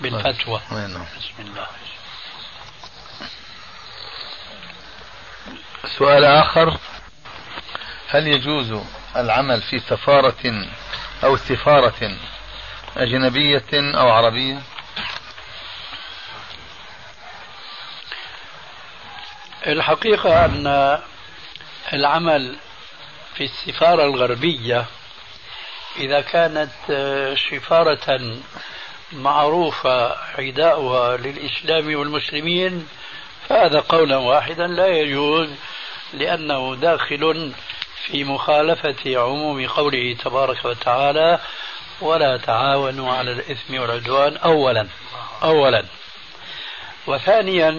بالفتوى. 0.02 0.62
أي 0.72 0.88
نعم. 0.88 1.06
بسم 1.18 1.40
الله. 1.40 1.68
سؤال 5.98 6.26
آخر. 6.26 6.78
هل 8.10 8.28
يجوز 8.28 8.82
العمل 9.16 9.62
في 9.62 9.80
سفارة 9.80 10.68
أو 11.24 11.38
سفارة 11.38 12.18
أجنبية 12.98 13.66
أو 13.74 14.10
عربية؟ 14.10 14.62
الحقيقة 19.68 20.46
أن 20.46 21.00
العمل 21.94 22.56
في 23.36 23.44
السفارة 23.44 24.04
الغربية 24.04 24.86
إذا 25.98 26.22
كانت 26.22 26.72
سفارة 27.52 28.38
معروفة 29.12 30.18
عداؤها 30.38 31.18
للإسلام 31.18 31.96
والمسلمين 31.96 32.88
فهذا 33.50 33.80
قولا 33.80 34.18
واحدا 34.18 34.68
لا 34.68 34.88
يجوز 34.88 35.50
لأنه 36.14 36.76
داخل 36.76 37.54
في 38.12 38.24
مخالفة 38.24 39.20
عموم 39.20 39.68
قوله 39.68 40.14
تبارك 40.14 40.66
وتعالى 40.66 41.40
ولا 42.02 42.38
تعاونوا 42.38 43.14
على 43.14 43.32
الإثم 43.32 43.80
والعدوان 43.80 44.38
أولا. 44.38 44.88
أولا. 45.44 45.86
وثانيا 47.08 47.70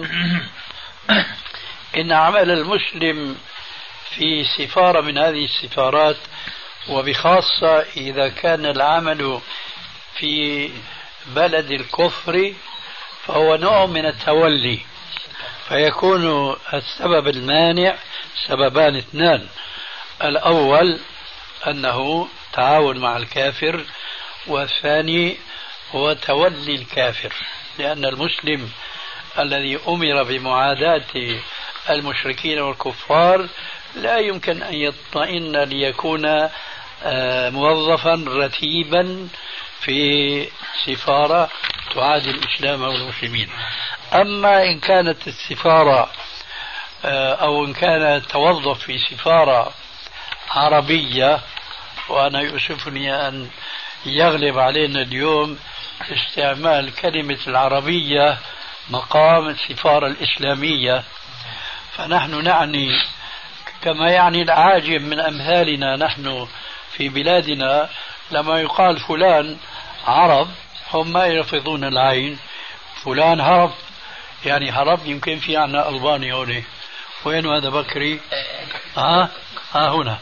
إن 1.97 2.11
عمل 2.11 2.51
المسلم 2.51 3.37
في 4.09 4.43
سفارة 4.57 5.01
من 5.01 5.17
هذه 5.17 5.45
السفارات 5.45 6.17
وبخاصة 6.89 7.85
إذا 7.97 8.29
كان 8.29 8.65
العمل 8.65 9.39
في 10.15 10.69
بلد 11.27 11.71
الكفر 11.71 12.53
فهو 13.25 13.55
نوع 13.55 13.85
من 13.85 14.05
التولي 14.05 14.79
فيكون 15.67 16.55
السبب 16.73 17.27
المانع 17.27 17.95
سببان 18.47 18.95
اثنان. 18.95 19.47
الأول 20.23 20.99
أنه 21.67 22.27
تعاون 22.53 22.97
مع 22.97 23.17
الكافر 23.17 23.85
والثاني 24.47 25.37
هو 25.91 26.13
تولي 26.13 26.75
الكافر 26.75 27.33
لأن 27.79 28.05
المسلم 28.05 28.69
الذي 29.39 29.79
أمر 29.87 30.23
بمعاداة 30.23 31.05
المشركين 31.89 32.59
والكفار 32.59 33.47
لا 33.95 34.17
يمكن 34.17 34.63
أن 34.63 34.73
يطمئن 34.73 35.63
ليكون 35.63 36.49
آه، 37.03 37.49
موظفا 37.49 38.25
رتيبا 38.27 39.27
في 39.81 40.47
سفارة 40.85 41.49
تعادي 41.95 42.29
الإسلام 42.29 42.81
والمسلمين. 42.81 43.49
أما 44.13 44.63
إن 44.63 44.79
كانت 44.79 45.27
السفارة 45.27 46.11
آه، 47.05 47.33
أو 47.33 47.65
إن 47.65 47.73
كان 47.73 48.27
توظف 48.27 48.79
في 48.79 48.97
سفارة 48.97 49.73
عربية 50.49 51.39
وأنا 52.09 52.41
يؤسفني 52.41 53.27
أن 53.27 53.49
يغلب 54.05 54.59
علينا 54.59 55.01
اليوم 55.01 55.59
استعمال 56.11 56.95
كلمة 56.95 57.39
العربية 57.47 58.37
مقام 58.89 59.47
السفارة 59.49 60.07
الإسلامية. 60.07 61.03
فنحن 61.91 62.43
نعني 62.43 62.91
كما 63.81 64.11
يعني 64.11 64.41
العاجم 64.41 65.01
من 65.01 65.19
أمثالنا 65.19 65.95
نحن 65.95 66.47
في 66.91 67.09
بلادنا 67.09 67.89
لما 68.31 68.61
يقال 68.61 68.99
فلان 68.99 69.57
عرب 70.07 70.47
هم 70.93 71.13
ما 71.13 71.25
يلفظون 71.25 71.83
العين. 71.83 72.39
فلان 73.03 73.41
هرب 73.41 73.71
يعني 74.45 74.71
هرب 74.71 75.05
يمكن 75.05 75.39
في 75.39 75.57
عنا 75.57 75.89
ألباني 75.89 76.33
هون 76.33 76.63
وين 77.25 77.45
هذا 77.45 77.69
بكري؟ 77.69 78.19
ها؟ 78.97 79.29
ها 79.73 79.89
هنا. 79.89 80.17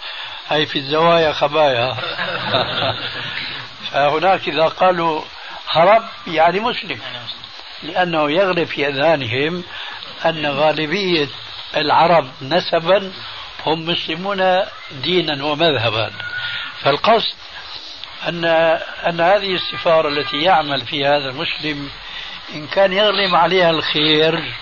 هي 0.50 0.66
في 0.66 0.80
الزوايا 0.80 1.34
خبايا. 1.34 1.98
فهناك 3.92 4.48
إذا 4.48 4.66
قالوا 4.66 5.22
هرب 5.70 6.04
يعني 6.28 6.60
مسلم. 6.60 7.00
لأنه 7.84 8.32
يغلب 8.32 8.64
في 8.68 8.88
أذهانهم 8.88 9.64
أن 10.26 10.46
غالبية 10.46 11.28
العرب 11.78 12.30
نسبا 12.42 13.12
هم 13.66 13.86
مسلمون 13.86 14.64
دينا 14.92 15.46
ومذهبا. 15.46 16.12
فالقصد 16.82 17.36
أن 18.28 18.46
أن 19.08 19.22
هذه 19.22 19.56
السفارة 19.56 20.08
التي 20.08 20.38
يعمل 20.38 20.86
فيها 20.86 21.18
هذا 21.18 21.30
المسلم 21.30 21.90
إن 22.54 22.68
كان 22.68 22.94
يغلب 22.94 23.36
عليها 23.36 23.70
الخير 23.70 24.54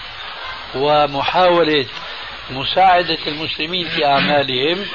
ومحاولة 0.75 1.85
مساعدة 2.49 3.27
المسلمين 3.27 3.89
في 3.89 4.05
أعمالهم 4.05 4.85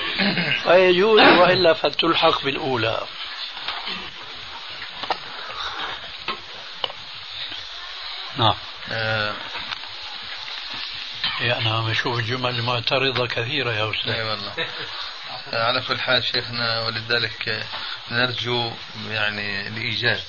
فيجوز 0.62 1.20
وإلا 1.20 1.74
فتلحق 1.74 2.44
بالأولى. 2.44 3.00
نعم. 8.36 8.54
آه 8.92 9.34
أنا 11.40 11.80
بشوف 11.80 12.20
جمل 12.20 12.62
معترضة 12.62 13.26
كثيرة 13.26 13.72
يا 13.72 13.90
أستاذ. 13.90 14.12
أي 14.12 14.22
والله. 14.22 14.52
آه، 15.52 15.64
على 15.64 15.80
كل 15.80 16.00
حال 16.00 16.24
شيخنا 16.24 16.80
ولذلك 16.80 17.66
نرجو 18.10 18.72
يعني 19.10 19.68
الإيجاز. 19.68 20.24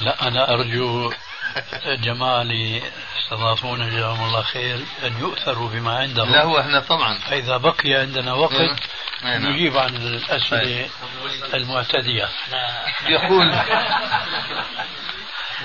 لا 0.00 0.28
أنا 0.28 0.50
أرجو 0.50 1.12
الجماعة 1.94 2.42
اللي 2.42 2.82
استضافونا 3.18 3.88
جزاهم 3.88 4.24
الله 4.24 4.42
خير 4.42 4.84
أن 5.04 5.20
يؤثروا 5.20 5.68
بما 5.68 5.98
عندهم. 5.98 6.32
لا 6.32 6.44
هو 6.44 6.60
إحنا 6.60 6.80
طبعا. 6.80 7.18
فإذا 7.18 7.56
بقي 7.56 7.94
عندنا 7.94 8.32
وقت 8.32 8.60
أي 9.24 9.38
نعم. 9.38 9.46
نجيب 9.46 9.78
عن 9.78 9.96
الأسئلة 9.96 10.88
المعتدية. 11.54 12.28
يقول 13.08 13.54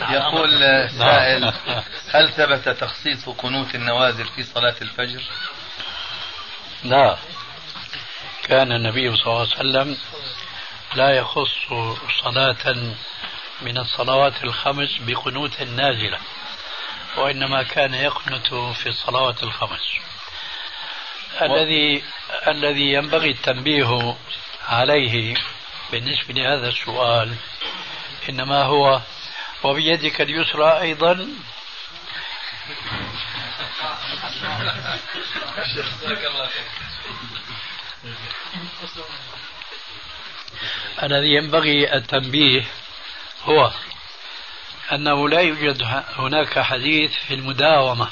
يقول 0.10 0.60
سائل 0.90 1.54
هل 2.14 2.30
ثبت 2.30 2.70
تخصيص 2.70 3.30
قنوت 3.30 3.76
النوازل 3.76 4.26
في 4.26 4.44
صلاة 4.44 4.76
الفجر؟ 4.82 5.24
لا. 6.84 7.18
كان 8.44 8.72
النبي 8.72 9.16
صلى 9.16 9.26
الله 9.26 9.40
عليه 9.40 9.50
وسلم 9.50 9.98
لا 10.96 11.10
يخص 11.10 11.74
صلاة 12.24 12.76
من 13.62 13.78
الصلوات 13.78 14.44
الخمس 14.44 14.98
بقنوت 15.00 15.62
نازلة 15.62 16.20
وإنما 17.18 17.64
كان 17.64 17.94
يقنت 17.94 18.54
في 18.54 18.90
الصلوات 18.90 19.44
الخمس. 19.44 19.82
الذي 21.42 22.04
الذي 22.48 22.94
ينبغي 22.94 23.32
التنبيه 23.32 24.18
عليه 24.68 25.36
بالنسبة 25.92 26.34
لهذا 26.34 26.68
السؤال 26.68 27.36
إنما 28.30 28.64
هو 28.64 29.02
وبيدك 29.64 30.22
اليسرى 30.22 30.82
أيضا. 30.82 31.28
الذي 41.04 41.34
ينبغي 41.34 41.94
التنبيه 41.94 42.66
هو 43.48 43.72
أنه 44.92 45.30
لا 45.30 45.40
يوجد 45.40 45.84
هناك 46.18 46.60
حديث 46.60 47.12
في 47.28 47.34
المداومة 47.34 48.10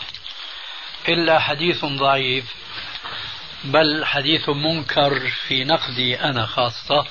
إلا 1.07 1.39
حديث 1.39 1.85
ضعيف 1.85 2.45
بل 3.63 4.05
حديث 4.05 4.49
منكر 4.49 5.29
في 5.29 5.63
نقدي 5.63 6.19
أنا 6.19 6.45
خاصة 6.45 7.05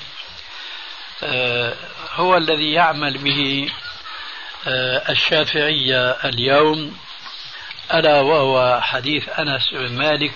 آه، 1.23 1.75
هو 2.13 2.37
الذي 2.37 2.71
يعمل 2.71 3.17
به 3.17 3.69
آه، 4.67 5.11
الشافعية 5.11 6.11
اليوم 6.11 6.97
ألا 7.93 8.21
وهو 8.21 8.81
حديث 8.81 9.29
أنس 9.29 9.69
بن 9.73 9.91
مالك 9.97 10.33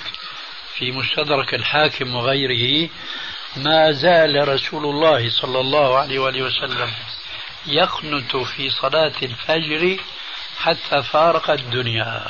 في 0.78 0.92
مستدرك 0.92 1.54
الحاكم 1.54 2.16
وغيره 2.16 2.90
ما 3.56 3.92
زال 3.92 4.48
رسول 4.48 4.86
الله 4.86 5.30
صلى 5.30 5.60
الله 5.60 5.98
عليه 5.98 6.20
وآله 6.20 6.42
وسلم 6.42 6.92
يقنت 7.66 8.36
في 8.36 8.70
صلاة 8.70 9.14
الفجر 9.24 10.00
حتى 10.60 11.04
فارق 11.04 11.50
الدنيا. 11.50 12.24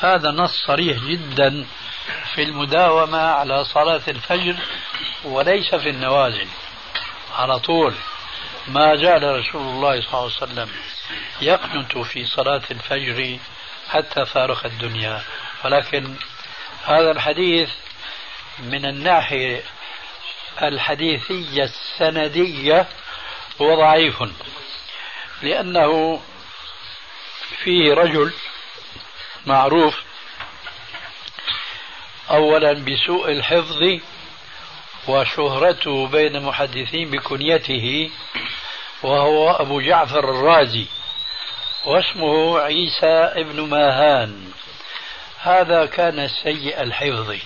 هذا 0.00 0.30
نص 0.30 0.64
صريح 0.66 0.98
جدا 1.04 1.66
في 2.34 2.42
المداومة 2.42 3.18
على 3.18 3.64
صلاة 3.64 4.02
الفجر 4.08 4.56
وليس 5.24 5.74
في 5.74 5.88
النوازل. 5.88 6.48
على 7.36 7.58
طول 7.58 7.94
ما 8.68 8.96
زال 8.96 9.22
رسول 9.22 9.62
الله 9.62 10.00
صلى 10.00 10.08
الله 10.14 10.32
عليه 10.40 10.52
وسلم 10.52 10.70
يقنت 11.40 11.98
في 11.98 12.26
صلاة 12.26 12.62
الفجر 12.70 13.38
حتى 13.88 14.24
فارق 14.24 14.64
الدنيا. 14.66 15.22
ولكن 15.64 16.14
هذا 16.84 17.10
الحديث 17.10 17.70
من 18.58 18.84
الناحية 18.86 19.62
الحديثية 20.62 21.64
السندية 21.64 22.88
هو 23.60 23.74
ضعيف. 23.74 24.22
لأنه 25.42 26.20
فيه 27.64 27.94
رجل 27.94 28.32
معروف 29.46 30.02
أولا 32.30 32.72
بسوء 32.72 33.30
الحفظ 33.32 34.00
وشهرته 35.08 36.06
بين 36.06 36.36
المحدثين 36.36 37.10
بكنيته 37.10 38.10
وهو 39.02 39.50
أبو 39.50 39.80
جعفر 39.80 40.18
الرازي 40.18 40.86
واسمه 41.84 42.58
عيسى 42.60 43.32
ابن 43.40 43.60
ماهان. 43.60 44.52
هذا 45.40 45.86
كان 45.86 46.28
سيء 46.28 46.82
الحفظ. 46.82 47.36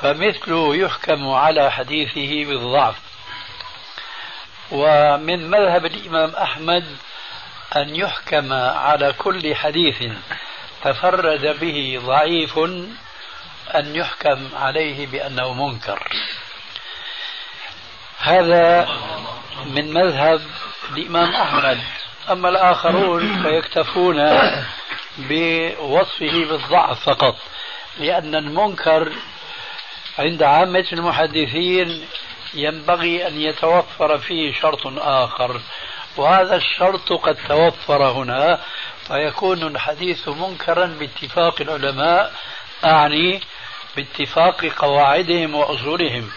فمثله 0.00 0.76
يحكم 0.76 1.28
على 1.28 1.70
حديثه 1.70 2.44
بالضعف. 2.44 3.07
ومن 4.70 5.50
مذهب 5.50 5.86
الإمام 5.86 6.30
أحمد 6.30 6.84
أن 7.76 7.96
يحكم 7.96 8.52
على 8.52 9.12
كل 9.12 9.54
حديث 9.54 10.12
تفرد 10.84 11.60
به 11.60 12.00
ضعيف 12.04 12.58
أن 13.74 13.96
يحكم 13.96 14.48
عليه 14.56 15.06
بأنه 15.06 15.52
منكر. 15.52 16.08
هذا 18.18 18.88
من 19.66 19.94
مذهب 19.94 20.40
الإمام 20.96 21.34
أحمد. 21.34 21.80
أما 22.30 22.48
الآخرون 22.48 23.42
فيكتفون 23.42 24.16
بوصفه 25.18 26.44
بالضعف 26.44 27.04
فقط 27.04 27.36
لأن 27.98 28.34
المنكر 28.34 29.12
عند 30.18 30.42
عامة 30.42 30.84
المحدثين 30.92 32.06
ينبغي 32.54 33.26
أن 33.26 33.40
يتوفر 33.40 34.18
فيه 34.18 34.52
شرط 34.52 34.86
آخر. 34.98 35.60
وهذا 36.16 36.56
الشرط 36.56 37.12
قد 37.12 37.36
توفر 37.48 38.10
هنا 38.10 38.60
فيكون 39.06 39.62
الحديث 39.62 40.28
منكرا 40.28 40.86
باتفاق 40.86 41.60
العلماء 41.60 42.32
أعني 42.84 43.40
باتفاق 43.96 44.64
قواعدهم 44.64 45.54
وأصولهم 45.54 46.30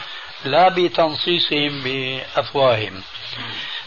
لا 0.45 0.69
بتنصيصهم 0.69 1.81
بأفواههم. 1.83 3.03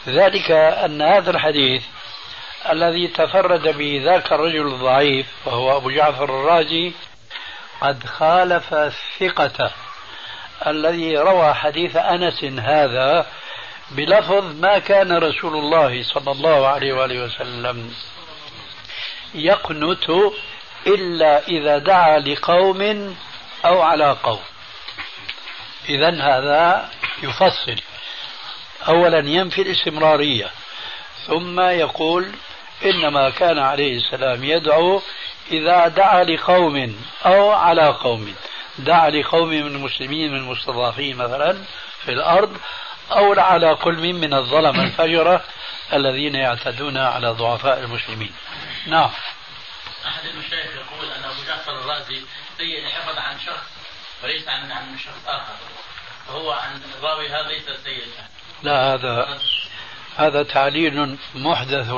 ذلك 0.08 0.50
أن 0.50 1.02
هذا 1.02 1.30
الحديث 1.30 1.82
الذي 2.70 3.08
تفرد 3.08 3.78
به 3.78 4.02
ذاك 4.04 4.32
الرجل 4.32 4.66
الضعيف 4.66 5.26
وهو 5.46 5.76
أبو 5.76 5.90
جعفر 5.90 6.24
الرازي 6.24 6.92
قد 7.80 8.04
خالف 8.06 8.74
الثقة 8.74 9.70
الذي 10.66 11.18
روى 11.18 11.54
حديث 11.54 11.96
أنس 11.96 12.44
هذا 12.44 13.26
بلفظ 13.90 14.60
ما 14.60 14.78
كان 14.78 15.12
رسول 15.12 15.56
الله 15.56 16.02
صلى 16.02 16.32
الله 16.32 16.66
عليه 16.66 16.92
وآله 16.92 17.24
وسلم 17.24 17.94
يقنت 19.34 20.10
إلا 20.86 21.48
إذا 21.48 21.78
دعا 21.78 22.18
لقوم 22.18 23.16
أو 23.64 23.82
على 23.82 24.16
قوم. 24.22 24.40
إذا 25.88 26.10
هذا 26.10 26.90
يفصل. 27.22 27.76
أولا 28.88 29.18
ينفي 29.18 29.62
الاستمرارية 29.62 30.50
ثم 31.26 31.60
يقول 31.60 32.32
إنما 32.84 33.30
كان 33.30 33.58
عليه 33.58 33.96
السلام 33.96 34.44
يدعو 34.44 35.02
إذا 35.50 35.88
دعا 35.88 36.24
لقوم 36.24 36.96
أو 37.26 37.50
على 37.50 37.88
قوم. 37.88 38.34
دعا 38.78 39.10
لقوم 39.10 39.48
من 39.48 39.66
المسلمين 39.66 40.32
من 40.32 40.38
المستضعفين 40.38 41.16
مثلا 41.16 41.58
في 42.04 42.12
الأرض 42.12 42.56
أو 43.10 43.40
على 43.40 43.74
كل 43.74 44.12
من 44.12 44.34
الظلم 44.34 44.80
الفجرة 44.80 45.44
الذين 45.92 46.34
يعتدون 46.34 46.96
على 46.96 47.28
ضعفاء 47.28 47.78
المسلمين. 47.78 48.32
نعم. 48.86 49.10
أحد 50.06 50.26
المشايخ 50.26 50.66
يقول 50.66 51.10
أن 51.12 51.24
أبو 51.24 51.42
جعفر 51.46 51.72
الرازي 51.72 52.22
سيء 52.58 52.86
الحفظ 52.86 53.18
عن 53.18 53.38
شخص 53.46 53.66
وليس 54.24 54.48
عن 54.48 54.72
عن 54.72 54.98
شخص 54.98 55.26
آخر 55.26 55.54
فهو 56.26 56.52
عن 56.52 56.80
الراوي 56.98 57.28
هذا 57.28 57.48
ليس 57.48 57.64
سيء 57.84 58.04
لا 58.62 58.94
هذا 58.94 59.38
هذا 60.16 60.42
تعليل 60.42 61.18
محدث 61.34 61.90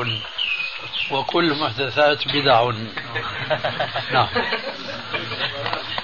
وكل 1.11 1.55
محدثات 1.55 2.29
بدع. 2.29 2.71
نعم. 4.13 4.29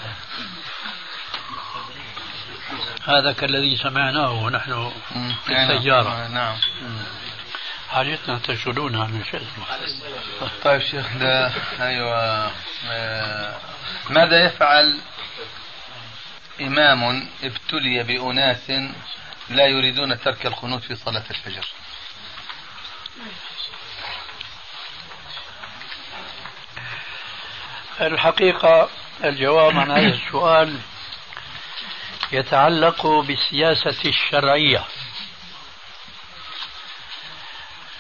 هذا 3.05 3.33
كالذي 3.33 3.77
سمعناه 3.77 4.33
ونحن 4.33 4.93
في 5.45 5.53
السيارة. 5.53 6.29
نعم. 6.29 6.57
حاجتنا 7.91 8.39
تشغلون 8.39 8.97
عن 8.97 9.25
شيء 9.31 9.47
طيب 10.65 10.81
شيخ 10.81 11.07
ده 11.17 11.53
أيوه 11.81 12.51
آه، 12.91 13.57
ماذا 14.11 14.45
يفعل 14.45 15.01
إمام 16.61 17.29
ابتلي 17.45 18.03
بأناس 18.03 18.71
لا 19.51 19.67
يريدون 19.67 20.21
ترك 20.21 20.47
القنوت 20.47 20.83
في 20.85 20.95
صلاة 20.95 21.25
الفجر؟ 21.31 21.67
الحقيقة 28.01 28.89
الجواب 29.25 29.79
عن 29.79 29.91
هذا 29.91 30.15
السؤال 30.15 30.79
يتعلق 32.33 33.07
بالسياسة 33.07 34.09
الشرعية. 34.09 34.85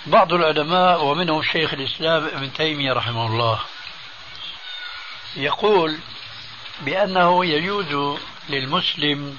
بعض 0.06 0.32
العلماء 0.32 1.04
ومنهم 1.04 1.42
شيخ 1.42 1.74
الإسلام 1.74 2.24
ابن 2.24 2.52
تيمية 2.52 2.92
رحمه 2.92 3.26
الله 3.26 3.60
يقول 5.36 5.98
بأنه 6.80 7.44
يجوز 7.46 8.18
للمسلم 8.48 9.38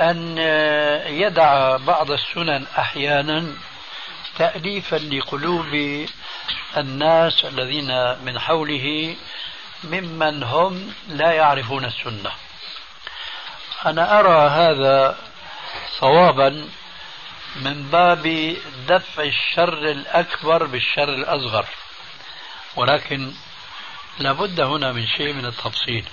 أن 0.00 0.38
يدع 1.06 1.76
بعض 1.76 2.10
السنن 2.10 2.66
أحيانا 2.78 3.54
تأليفا 4.38 4.96
لقلوب 4.96 6.06
الناس 6.76 7.44
الذين 7.44 8.18
من 8.24 8.38
حوله 8.38 9.16
ممن 9.84 10.42
هم 10.42 10.94
لا 11.08 11.32
يعرفون 11.32 11.84
السنة. 11.84 12.30
أنا 13.86 14.20
أرى 14.20 14.48
هذا 14.48 15.18
صوابا 15.98 16.68
من 17.56 17.82
باب 17.82 18.56
دفع 18.88 19.22
الشر 19.22 19.90
الأكبر 19.90 20.66
بالشر 20.66 21.08
الأصغر. 21.08 21.66
ولكن 22.76 23.32
لابد 24.18 24.60
هنا 24.60 24.92
من 24.92 25.06
شيء 25.06 25.32
من 25.32 25.46
التفصيل. 25.46 26.04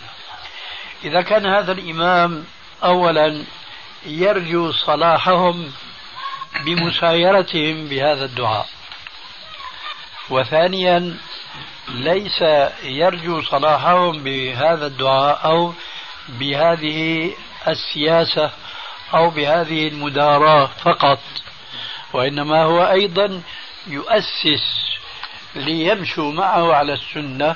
إذا 1.03 1.21
كان 1.21 1.45
هذا 1.45 1.71
الإمام 1.71 2.45
أولا 2.83 3.43
يرجو 4.05 4.71
صلاحهم 4.71 5.71
بمسايرتهم 6.65 7.87
بهذا 7.87 8.25
الدعاء. 8.25 8.67
وثانيا 10.29 11.17
ليس 11.87 12.41
يرجو 12.83 13.41
صلاحهم 13.41 14.23
بهذا 14.23 14.85
الدعاء 14.85 15.45
أو 15.45 15.73
بهذه 16.29 17.31
السياسة 17.67 18.51
أو 19.13 19.29
بهذه 19.29 19.87
المداراة 19.87 20.65
فقط 20.65 21.19
وإنما 22.13 22.63
هو 22.63 22.91
أيضا 22.91 23.41
يؤسس 23.87 24.97
ليمشوا 25.55 26.31
معه 26.31 26.73
على 26.73 26.93
السنة 26.93 27.55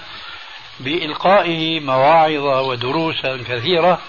بإلقائه 0.80 1.80
مواعظ 1.80 2.68
ودروسا 2.68 3.38
كثيرة 3.38 3.99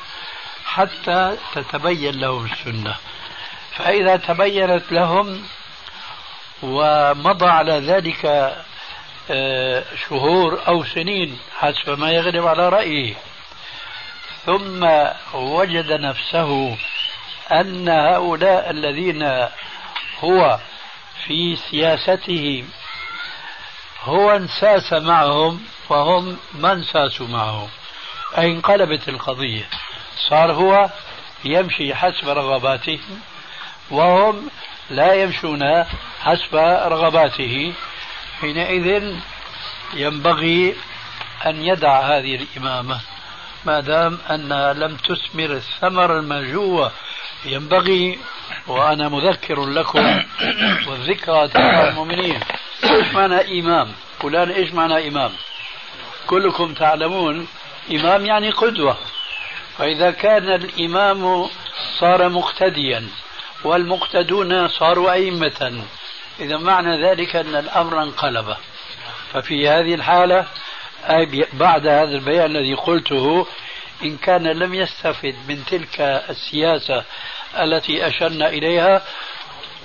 حتى 0.64 1.36
تتبين 1.54 2.20
لهم 2.20 2.44
السنة. 2.44 2.96
فإذا 3.76 4.16
تبينت 4.16 4.92
لهم 4.92 5.42
ومضى 6.62 7.46
على 7.46 7.72
ذلك 7.72 8.52
آه، 9.30 9.84
شهور 10.08 10.60
أو 10.68 10.84
سنين 10.84 11.38
حسب 11.58 11.98
ما 11.98 12.10
يغلب 12.10 12.46
على 12.46 12.68
رأيه. 12.68 13.14
ثم 14.46 14.88
وجد 15.34 15.92
نفسه 15.92 16.76
أن 17.52 17.88
هؤلاء 17.88 18.70
الذين 18.70 19.48
هو 20.20 20.58
في 21.26 21.56
سياسته 21.56 22.64
هو 24.04 24.30
انساس 24.30 24.92
معهم 24.92 25.64
فهم 25.88 26.36
ما 26.54 26.72
انساسوا 26.72 27.26
معه 27.26 27.68
أي 28.38 28.46
انقلبت 28.46 29.08
القضية. 29.08 29.64
صار 30.28 30.52
هو 30.52 30.90
يمشي 31.44 31.94
حسب 31.94 32.28
رغباتهم 32.28 33.20
وهم 33.90 34.50
لا 34.90 35.14
يمشون 35.14 35.84
حسب 36.20 36.54
رغباته. 36.86 37.72
حينئذ 38.40 39.16
ينبغي 39.94 40.76
أن 41.46 41.64
يدع 41.64 42.00
هذه 42.00 42.34
الإمامة. 42.34 43.11
ما 43.66 43.80
دام 43.80 44.18
أنها 44.30 44.72
لم 44.72 44.96
تثمر 44.96 45.52
الثمر 45.52 46.18
المرجوة 46.18 46.92
ينبغي 47.44 48.18
وأنا 48.66 49.08
مذكر 49.08 49.66
لكم 49.66 50.22
والذكرى 50.88 51.48
تنفع 51.48 51.88
المؤمنين. 51.88 52.40
إيش 52.84 53.14
معنى 53.14 53.60
إمام؟ 53.60 53.92
فلان 54.20 54.50
إيش 54.50 54.72
معنى 54.72 55.08
إمام؟ 55.08 55.32
كلكم 56.26 56.74
تعلمون 56.74 57.48
إمام 57.90 58.26
يعني 58.26 58.50
قدوة. 58.50 58.96
فإذا 59.78 60.10
كان 60.10 60.52
الإمام 60.52 61.46
صار 62.00 62.28
مقتديا 62.28 63.08
والمقتدون 63.64 64.68
صاروا 64.68 65.12
أئمة 65.12 65.84
إذا 66.40 66.56
معنى 66.56 67.02
ذلك 67.02 67.36
أن 67.36 67.56
الأمر 67.56 68.02
انقلب. 68.02 68.56
ففي 69.32 69.68
هذه 69.68 69.94
الحالة 69.94 70.46
أي 71.10 71.46
بعد 71.52 71.86
هذا 71.86 72.14
البيان 72.14 72.56
الذي 72.56 72.74
قلته 72.74 73.46
إن 74.04 74.16
كان 74.16 74.46
لم 74.46 74.74
يستفد 74.74 75.34
من 75.48 75.64
تلك 75.64 76.00
السياسة 76.30 77.04
التي 77.58 78.06
أشرنا 78.06 78.48
إليها 78.48 79.02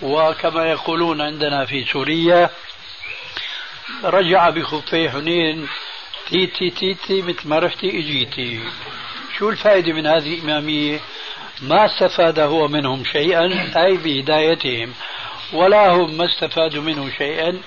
وكما 0.01 0.65
يقولون 0.65 1.21
عندنا 1.21 1.65
في 1.65 1.85
سوريا 1.85 2.49
رجع 4.03 4.49
بخفي 4.49 5.09
حنين 5.09 5.67
تيتي 6.29 6.69
تيتي 6.69 7.21
مثل 7.21 7.49
ما 7.49 7.59
رحتي 7.59 7.89
إجيتي. 7.89 8.59
شو 9.37 9.49
الفائدة 9.49 9.93
من 9.93 10.07
هذه 10.07 10.33
الإمامية 10.33 10.99
ما 11.61 11.85
استفاد 11.85 12.39
هو 12.39 12.67
منهم 12.67 13.03
شيئا 13.03 13.71
أي 13.85 13.97
بهدايتهم 13.97 14.93
ولا 15.53 15.91
هم 15.91 16.17
ما 16.17 16.25
استفادوا 16.25 16.81
منه 16.81 17.09
شيئا 17.17 17.61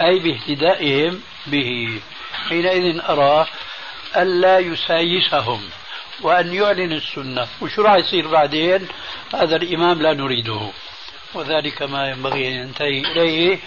أي 0.00 0.18
باهتدائهم 0.18 1.20
به. 1.46 2.00
حينئذ 2.48 3.00
أرى 3.00 3.46
ألا 4.16 4.58
يسايسهم 4.58 5.70
وأن 6.20 6.54
يعلن 6.54 6.92
السنة. 6.92 7.48
وشو 7.60 7.82
راح 7.82 7.94
يصير 7.94 8.28
بعدين؟ 8.28 8.88
هذا 9.34 9.56
الإمام 9.56 10.02
لا 10.02 10.14
نريده. 10.14 10.70
وذلك 11.34 11.82
ما 11.82 12.08
ينبغي 12.08 12.48
أن 12.48 12.52
ينتهي 12.52 13.00
إليه 13.00 13.58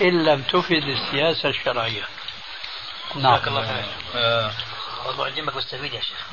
إن 0.00 0.24
لم 0.24 0.42
تفد 0.42 0.82
السياسة 0.82 1.48
الشرعية. 1.48 2.02
نعم. 3.14 3.40
الله 3.46 3.66
خير. 3.66 3.84
آه، 4.14 4.50
موضوع 5.06 5.28
الجنبك 5.28 5.56
مستفيد 5.56 5.94
يا 5.94 6.00
شيخ. 6.00 6.26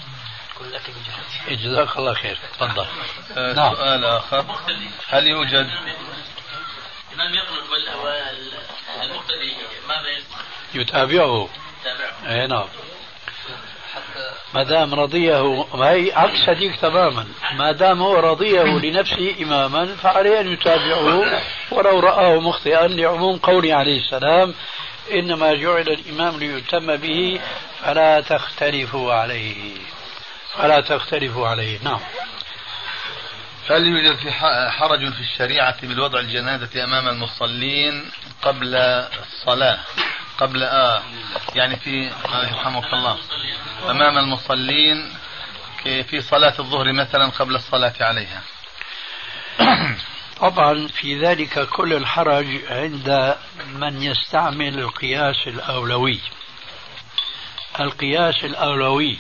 جزاك 1.49 1.97
الله 1.97 2.13
خير. 2.13 2.39
تفضل. 2.53 2.85
آه، 3.37 3.53
نعم. 3.53 3.75
سؤال 3.75 4.05
آخر. 4.05 4.45
هل 5.07 5.27
يوجد؟ 5.27 5.69
الإمام 7.13 7.33
يقنط 7.35 7.69
والمقتدي 8.99 9.53
ماذا 9.87 10.09
يصنع؟ 10.09 10.37
يتابعه. 10.73 11.49
اي 12.29 12.47
نعم. 12.47 12.67
ما 14.53 14.63
دام 14.63 14.93
رضيه 14.93 15.65
ما 15.73 15.89
هي 15.89 16.11
عكس 16.13 16.49
هذيك 16.49 16.75
تماما. 16.75 17.27
ما 17.55 17.71
دام 17.71 18.01
هو 18.01 18.15
رضيه 18.15 18.63
لنفسه 18.63 19.35
إماما 19.41 19.95
فعليه 19.95 20.39
أن 20.39 20.53
يتابعه 20.53 21.41
ولو 21.71 21.99
رآه 21.99 22.39
مخطئا 22.39 22.87
لعموم 22.87 23.37
قوله 23.37 23.75
عليه 23.75 23.99
السلام 23.99 24.53
إنما 25.11 25.53
جعل 25.53 25.89
الإمام 25.89 26.39
ليتم 26.39 26.95
به 26.95 27.41
فلا 27.83 28.21
تختلفوا 28.21 29.13
عليه. 29.13 29.77
فلا 30.57 30.81
تختلفوا 30.81 31.47
عليه. 31.47 31.79
نعم. 31.83 31.99
هل 33.69 33.85
يوجد 33.87 34.15
في 34.15 34.31
حرج 34.71 35.13
في 35.13 35.19
الشريعة 35.19 35.81
بالوضع 35.81 36.19
الجنازة 36.19 36.83
أمام 36.83 37.07
المصلين 37.07 38.11
قبل 38.41 38.75
الصلاة؟ 38.75 39.79
قبل 40.37 40.63
آه 40.63 41.03
يعني 41.55 41.75
في 41.75 42.11
آه 42.11 42.47
يرحمك 42.47 42.93
الله. 42.93 43.17
أمام 43.89 44.17
المصلين 44.17 45.13
في 45.83 46.21
صلاة 46.21 46.53
الظهر 46.59 46.93
مثلا 46.93 47.29
قبل 47.29 47.55
الصلاة 47.55 47.93
عليها. 48.01 48.41
طبعا 50.39 50.87
في 50.87 51.19
ذلك 51.19 51.69
كل 51.69 51.93
الحرج 51.93 52.61
عند 52.69 53.37
من 53.67 54.03
يستعمل 54.03 54.79
القياس 54.79 55.47
الأولوي. 55.47 56.19
القياس 57.79 58.43
الأولوي 58.43 59.17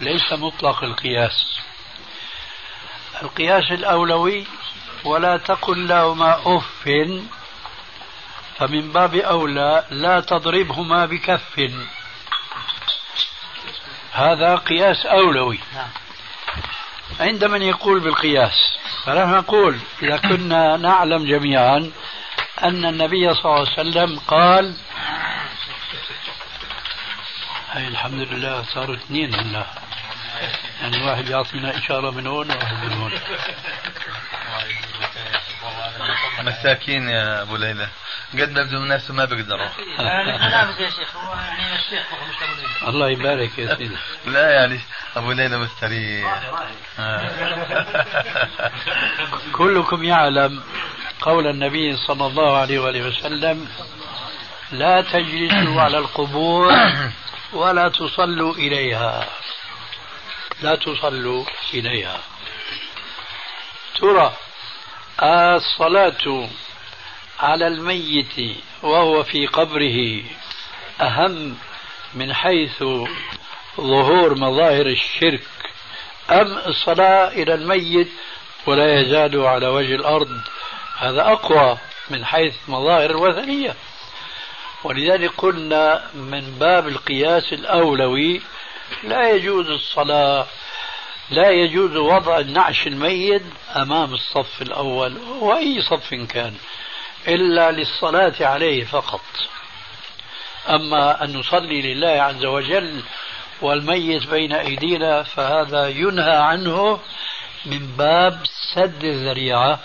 ليس 0.00 0.32
مطلق 0.32 0.84
القياس. 0.84 1.60
القياس 3.22 3.72
الأولوي 3.72 4.46
ولا 5.04 5.36
تقل 5.36 5.88
لهما 5.88 6.56
أف 6.56 6.88
فمن 8.60 8.92
باب 8.92 9.14
أولى 9.14 9.84
لا 9.90 10.20
تضربهما 10.20 11.06
بكف. 11.06 11.72
هذا 14.12 14.56
قياس 14.56 15.06
أولوي. 15.06 15.58
عند 17.20 17.44
من 17.44 17.62
يقول 17.62 18.00
بالقياس 18.00 18.78
فنحن 19.04 19.30
نقول 19.30 19.78
إذا 20.02 20.16
كنا 20.16 20.76
نعلم 20.76 21.24
جميعا 21.24 21.90
أن 22.62 22.84
النبي 22.84 23.34
صلى 23.34 23.44
الله 23.44 23.58
عليه 23.58 23.70
وسلم 23.70 24.18
قال 24.18 24.76
هاي 27.70 27.88
الحمد 27.88 28.20
لله 28.20 28.62
صاروا 28.62 28.96
اثنين 28.96 29.34
هلا. 29.34 29.66
يعني 30.80 31.06
واحد 31.06 31.28
يعطينا 31.28 31.78
إشارة 31.78 32.10
من 32.10 32.26
هون 32.26 32.50
وواحد 32.50 32.84
من 32.84 32.92
هون. 32.92 33.12
مساكين 36.50 37.08
يا 37.08 37.42
أبو 37.42 37.56
ليلى. 37.56 37.88
قد 38.32 38.50
ما 38.50 38.62
بدهم 38.62 38.82
الناس 38.82 39.10
ما 39.10 39.24
بيقدروا. 39.24 39.68
أنا 40.00 40.80
يا 40.80 40.90
شيخ 40.90 41.16
هو 41.16 41.34
يعني 41.34 41.76
الشيخ. 41.76 42.06
الله 42.88 43.10
يبارك 43.10 43.58
يا 43.58 43.74
سيدي. 43.74 43.96
لا 44.34 44.50
يعني 44.50 44.80
أبو 45.16 45.32
ليلى 45.32 45.58
مستريح. 45.58 46.42
آه. 46.98 47.30
كلكم 49.58 50.04
يعلم 50.04 50.62
قول 51.20 51.46
النبي 51.46 51.96
صلى 51.96 52.26
الله 52.26 52.56
عليه 52.58 52.78
وآله 52.78 53.08
وسلم 53.08 53.68
لا 54.72 55.00
تجلسوا 55.00 55.82
على 55.82 55.98
القبور 55.98 56.72
ولا 57.52 57.88
تصلوا 57.88 58.54
إليها. 58.54 59.26
لا 60.62 60.74
تصلوا 60.74 61.44
إليها. 61.74 62.20
ترى 64.00 64.32
الصلاة 65.22 66.48
على 67.40 67.66
الميت 67.66 68.56
وهو 68.82 69.22
في 69.22 69.46
قبره 69.46 70.22
أهم 71.00 71.56
من 72.14 72.34
حيث 72.34 72.84
ظهور 73.80 74.34
مظاهر 74.34 74.86
الشرك. 74.86 75.42
أم 76.30 76.58
الصلاة 76.66 77.28
إلى 77.28 77.54
الميت 77.54 78.08
ولا 78.66 79.00
يزال 79.00 79.46
على 79.46 79.66
وجه 79.66 79.94
الأرض؟ 79.94 80.40
هذا 80.98 81.32
أقوى 81.32 81.78
من 82.10 82.24
حيث 82.24 82.54
مظاهر 82.68 83.10
الوثنية. 83.10 83.74
ولذلك 84.84 85.30
قلنا 85.36 86.10
من 86.14 86.40
باب 86.40 86.88
القياس 86.88 87.52
الأولوي 87.52 88.40
لا 89.02 89.30
يجوز 89.30 89.70
الصلاة 89.70 90.46
لا 91.30 91.50
يجوز 91.50 91.96
وضع 91.96 92.38
النعش 92.38 92.86
الميت 92.86 93.42
أمام 93.76 94.14
الصف 94.14 94.62
الأول 94.62 95.18
وأي 95.40 95.82
صف 95.82 96.14
كان 96.14 96.54
إلا 97.28 97.70
للصلاة 97.70 98.34
عليه 98.40 98.84
فقط. 98.84 99.20
أما 100.68 101.24
أن 101.24 101.36
نصلي 101.36 101.82
لله 101.82 102.22
عز 102.22 102.44
وجل 102.44 103.02
والميت 103.62 104.26
بين 104.26 104.52
أيدينا 104.52 105.22
فهذا 105.22 105.88
ينهى 105.88 106.36
عنه 106.36 107.00
من 107.66 107.96
باب 107.98 108.40
سد 108.74 109.04
الذريعة 109.04 109.80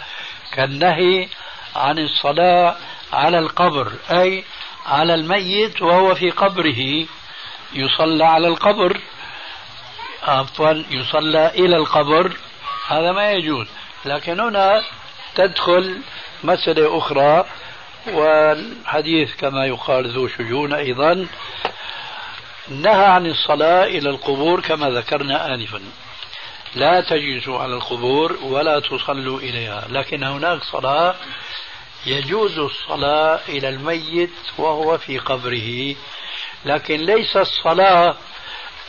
كالنهي 0.53 1.27
عن 1.75 1.99
الصلاة 1.99 2.75
على 3.13 3.39
القبر 3.39 3.91
أي 4.11 4.43
على 4.85 5.13
الميت 5.13 5.81
وهو 5.81 6.15
في 6.15 6.29
قبره 6.29 7.05
يصلى 7.73 8.25
على 8.25 8.47
القبر. 8.47 9.01
عفوا 10.25 10.83
يصلى 10.91 11.47
إلى 11.47 11.75
القبر. 11.75 12.37
هذا 12.87 13.11
ما 13.11 13.31
يجوز. 13.31 13.67
لكن 14.05 14.39
هنا 14.39 14.83
تدخل 15.35 16.01
مسألة 16.43 16.97
أخرى 16.97 17.45
والحديث 18.07 19.35
كما 19.35 19.65
يقال 19.65 20.11
ذو 20.11 20.27
شجون 20.27 20.73
أيضا. 20.73 21.27
نهى 22.69 23.05
عن 23.05 23.25
الصلاة 23.25 23.83
إلى 23.83 24.09
القبور 24.09 24.61
كما 24.61 24.89
ذكرنا 24.89 25.53
آنفا. 25.53 25.81
لا 26.75 27.01
تجلسوا 27.01 27.59
على 27.59 27.73
القبور 27.73 28.37
ولا 28.43 28.79
تصلوا 28.79 29.39
إليها. 29.39 29.87
لكن 29.89 30.23
هناك 30.23 30.63
صلاة 30.63 31.15
يجوز 32.05 32.59
الصلاة 32.59 33.39
إلى 33.49 33.69
الميت 33.69 34.33
وهو 34.57 34.97
في 34.97 35.19
قبره. 35.19 35.95
لكن 36.65 36.99
ليس 36.99 37.37
الصلاة 37.37 38.15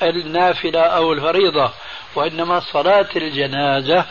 النافلة 0.03 0.81
أو 0.81 1.13
الفريضة 1.13 1.73
وإنما 2.15 2.61
صلاة 2.61 3.09
الجنازة 3.17 4.05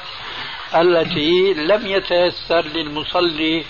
التي 0.76 1.54
لم 1.54 1.88
يتيسر 1.88 2.62
للمصلي 2.66 3.66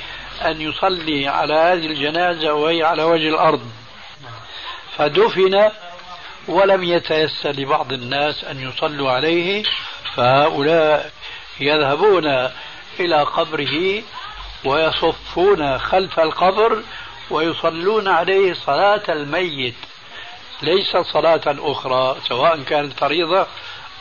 أن 0.45 0.61
يصلي 0.61 1.27
على 1.27 1.53
هذه 1.53 1.85
الجنازة 1.85 2.53
وهي 2.53 2.83
على 2.83 3.03
وجه 3.03 3.29
الأرض. 3.29 3.61
فدفن 4.97 5.69
ولم 6.47 6.83
يتيسر 6.83 7.51
لبعض 7.51 7.93
الناس 7.93 8.43
أن 8.43 8.69
يصلوا 8.69 9.11
عليه 9.11 9.63
فهؤلاء 10.15 11.11
يذهبون 11.59 12.49
إلى 12.99 13.23
قبره 13.23 14.03
ويصفون 14.65 15.77
خلف 15.77 16.19
القبر 16.19 16.83
ويصلون 17.29 18.07
عليه 18.07 18.53
صلاة 18.53 19.03
الميت. 19.09 19.75
ليس 20.61 20.97
صلاة 20.97 21.41
أخرى 21.47 22.17
سواء 22.27 22.63
كانت 22.63 22.99
فريضة 22.99 23.47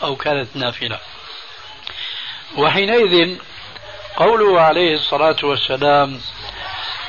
أو 0.03 0.17
كانت 0.17 0.57
نافلة. 0.57 0.99
وحينئذ 2.57 3.39
قوله 4.17 4.61
عليه 4.61 4.95
الصلاة 4.95 5.37
والسلام 5.43 6.21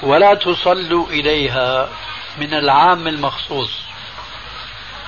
ولا 0.03 0.33
تصلوا 0.33 1.09
إليها 1.09 1.89
من 2.37 2.53
العام 2.53 3.07
المخصوص. 3.07 3.79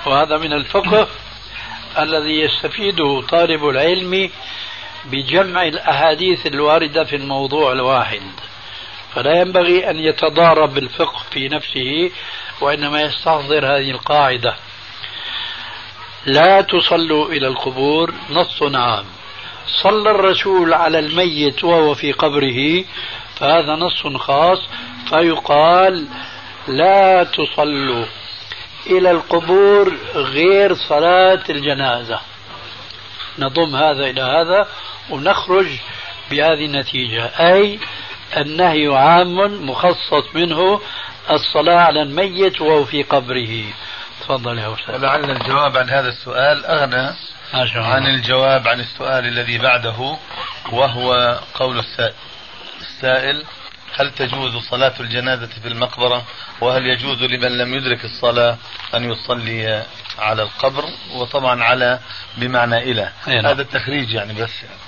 وهذا 0.05 0.37
من 0.37 0.53
الفقه 0.53 1.07
الذي 2.03 2.39
يستفيده 2.41 3.21
طالب 3.29 3.69
العلم 3.69 4.31
بجمع 5.05 5.63
الأحاديث 5.63 6.45
الواردة 6.45 7.03
في 7.03 7.15
الموضوع 7.15 7.71
الواحد. 7.71 8.21
فلا 9.15 9.41
ينبغي 9.41 9.89
أن 9.89 9.99
يتضارب 9.99 10.73
بالفقه 10.73 11.23
في 11.31 11.47
نفسه 11.47 12.11
وإنما 12.61 13.01
يستحضر 13.01 13.65
هذه 13.65 13.91
القاعدة. 13.91 14.55
لا 16.25 16.61
تصلوا 16.61 17.27
إلى 17.29 17.47
القبور 17.47 18.13
نص 18.29 18.63
عام. 18.63 19.05
صلى 19.67 20.11
الرسول 20.11 20.73
على 20.73 20.99
الميت 20.99 21.63
وهو 21.63 21.93
في 21.93 22.11
قبره 22.11 22.83
فهذا 23.35 23.75
نص 23.75 24.07
خاص 24.17 24.59
فيقال 25.09 26.07
لا 26.67 27.23
تصلوا 27.23 28.05
إلى 28.85 29.11
القبور 29.11 29.97
غير 30.15 30.73
صلاة 30.73 31.43
الجنازة. 31.49 32.19
نضم 33.39 33.75
هذا 33.75 34.09
إلى 34.09 34.21
هذا 34.21 34.67
ونخرج 35.09 35.67
بهذه 36.31 36.65
النتيجة. 36.65 37.25
أي 37.25 37.79
النهي 38.37 38.87
عام 38.87 39.69
مخصص 39.69 40.35
منه 40.35 40.81
الصلاة 41.31 41.79
على 41.79 42.01
الميت 42.01 42.61
وهو 42.61 42.85
في 42.85 43.03
قبره. 43.03 43.63
تفضل 44.21 44.59
يا 44.59 44.73
أستاذ. 44.73 44.95
ولعل 44.95 45.31
الجواب 45.31 45.77
عن 45.77 45.89
هذا 45.89 46.09
السؤال 46.09 46.65
أغنى 46.65 47.13
عن 47.75 48.05
الجواب 48.07 48.67
عن 48.67 48.79
السؤال 48.79 49.25
الذي 49.25 49.57
بعده 49.57 50.17
وهو 50.71 51.39
قول 51.53 51.83
السائل. 52.81 53.45
هل 53.95 54.11
تجوز 54.11 54.55
صلاة 54.55 54.93
الجنازة 54.99 55.49
في 55.61 55.67
المقبرة؟ 55.67 56.25
وهل 56.61 56.85
يجوز 56.85 57.23
لمن 57.23 57.57
لم 57.57 57.73
يدرك 57.73 58.05
الصلاة 58.05 58.57
أن 58.95 59.11
يصلي 59.11 59.83
على 60.19 60.41
القبر؟ 60.43 60.83
وطبعا 61.11 61.63
على 61.63 61.99
بمعنى 62.37 62.77
إلى. 62.77 63.11
نعم. 63.27 63.45
هذا 63.45 63.61
التخريج 63.61 64.13
يعني 64.13 64.33
بس. 64.33 64.63
يعني. 64.63 64.79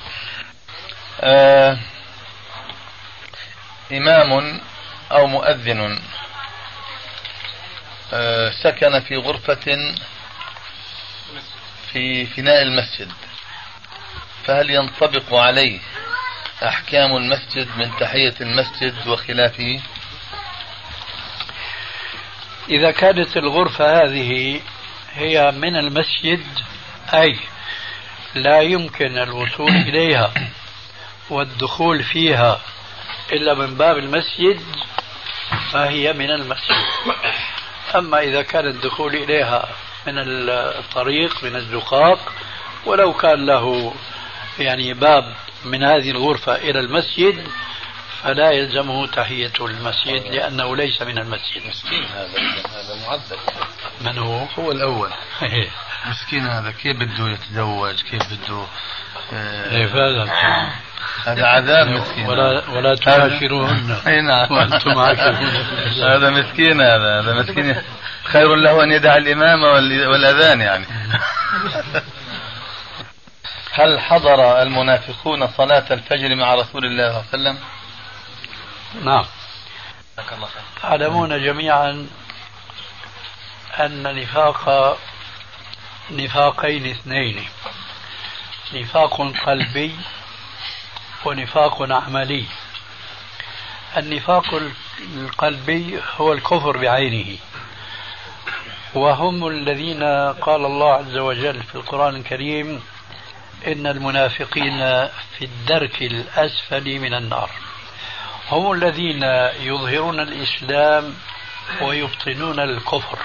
آه 1.22 1.78
إمام 3.92 4.62
أو 5.12 5.28
مؤذن 5.28 6.00
سكن 8.64 9.00
في 9.00 9.16
غرفة 9.16 9.96
في 11.92 12.26
فناء 12.26 12.62
المسجد. 12.62 13.12
فهل 14.46 14.70
ينطبق 14.70 15.34
عليه 15.34 15.80
أحكام 16.64 17.16
المسجد 17.16 17.68
من 17.78 17.92
تحية 18.00 18.36
المسجد 18.42 19.08
وخلافه؟ 19.08 19.80
إذا 22.70 22.92
كانت 22.92 23.38
الغرفة 23.38 24.04
هذه 24.04 24.62
هي 25.14 25.52
من 25.52 25.76
المسجد 25.76 26.46
أي 27.14 27.40
لا 28.36 28.62
يمكن 28.62 29.18
الوصول 29.18 29.72
إليها 29.90 30.34
والدخول 31.30 32.04
فيها 32.04 32.62
إلا 33.32 33.54
من 33.54 33.76
باب 33.76 33.98
المسجد 33.98 34.62
فهي 35.72 36.14
من 36.14 36.32
المسجد. 36.32 36.86
أما 37.96 38.20
إذا 38.20 38.42
كان 38.42 38.68
الدخول 38.68 39.16
إليها 39.16 39.70
من 40.08 40.14
الطريق 40.50 41.44
من 41.44 41.56
الزقاق 41.56 42.34
ولو 42.86 43.14
كان 43.14 43.46
له 43.46 43.94
يعني 44.60 44.94
باب 44.94 45.36
من 45.66 45.84
هذه 45.84 46.12
الغرفة 46.12 46.56
إلى 46.56 46.80
المسجد 46.80 47.48
فلا 48.24 48.52
يلزمه 48.52 49.08
تحية 49.08 49.54
المسجد 49.62 50.28
لأنه 50.28 50.76
ليس 50.76 51.02
من 51.02 51.18
المسجد. 51.18 51.68
مسكين 51.68 52.04
هذا 52.04 52.40
هذا 52.70 53.08
معذب 53.08 53.40
من 54.02 54.18
هو؟ 54.18 54.46
هو 54.60 54.72
الأول. 54.72 55.10
مسكين 56.06 56.48
هذا 56.48 56.72
كيف 56.72 56.98
بده 56.98 57.30
يتزوج؟ 57.30 58.02
كيف 58.04 58.22
بده 58.34 58.66
إيه 59.72 59.88
فعلا. 59.88 60.32
هذا 61.26 61.46
عذاب 61.46 61.88
مسكين. 61.88 62.26
ولا 62.30 62.70
ولا 62.70 62.96
تباشروهن 62.96 63.92
اي 64.08 64.22
نعم. 64.22 64.52
وأنتم 64.52 65.00
هذا 65.00 66.30
مسكين 66.30 66.82
هذا 66.82 67.20
هذا 67.22 67.34
مسكين. 67.34 67.82
خير 68.24 68.56
له 68.56 68.84
أن 68.84 68.92
يدع 68.92 69.18
الامامه 69.18 69.68
وال- 69.68 70.08
والأذان 70.08 70.62
يعني. 70.62 70.86
هل 73.74 74.00
حضر 74.00 74.62
المنافقون 74.62 75.48
صلاة 75.48 75.86
الفجر 75.92 76.36
مع 76.36 76.56
رسول 76.56 76.86
الله 76.86 77.12
صلى 77.12 77.20
الله 77.34 77.50
عليه 77.50 77.58
وسلم؟ 77.58 77.58
نعم. 79.06 79.26
جزاك 80.18 80.34
الله 80.34 80.48
خير. 80.48 80.62
تعلمون 80.82 81.44
جميعا 81.46 82.08
أن 83.74 84.16
نفاق 84.16 84.98
نفاقين 86.12 86.86
اثنين. 86.86 87.46
نفاق 88.74 89.22
قلبي 89.46 89.96
ونفاق 91.26 91.92
عملي. 91.92 92.46
النفاق 93.98 94.62
القلبي 95.16 96.00
هو 96.18 96.34
الكفر 96.34 96.78
بعينه. 96.78 97.38
وهم 98.94 99.48
الذين 99.48 100.04
قال 100.34 100.66
الله 100.66 100.94
عز 100.94 101.18
وجل 101.18 101.64
في 101.64 101.76
القرآن 101.76 102.16
الكريم 102.16 102.84
إن 103.68 103.88
المنافقين 103.88 104.80
في 105.38 105.46
الدرك 105.46 106.02
الأسفل 106.02 107.00
من 107.00 107.14
النار. 107.14 107.50
هم 108.52 108.72
الذين 108.72 109.24
يظهرون 109.60 110.20
الإسلام 110.20 111.16
ويبطنون 111.82 112.60
الكفر. 112.60 113.20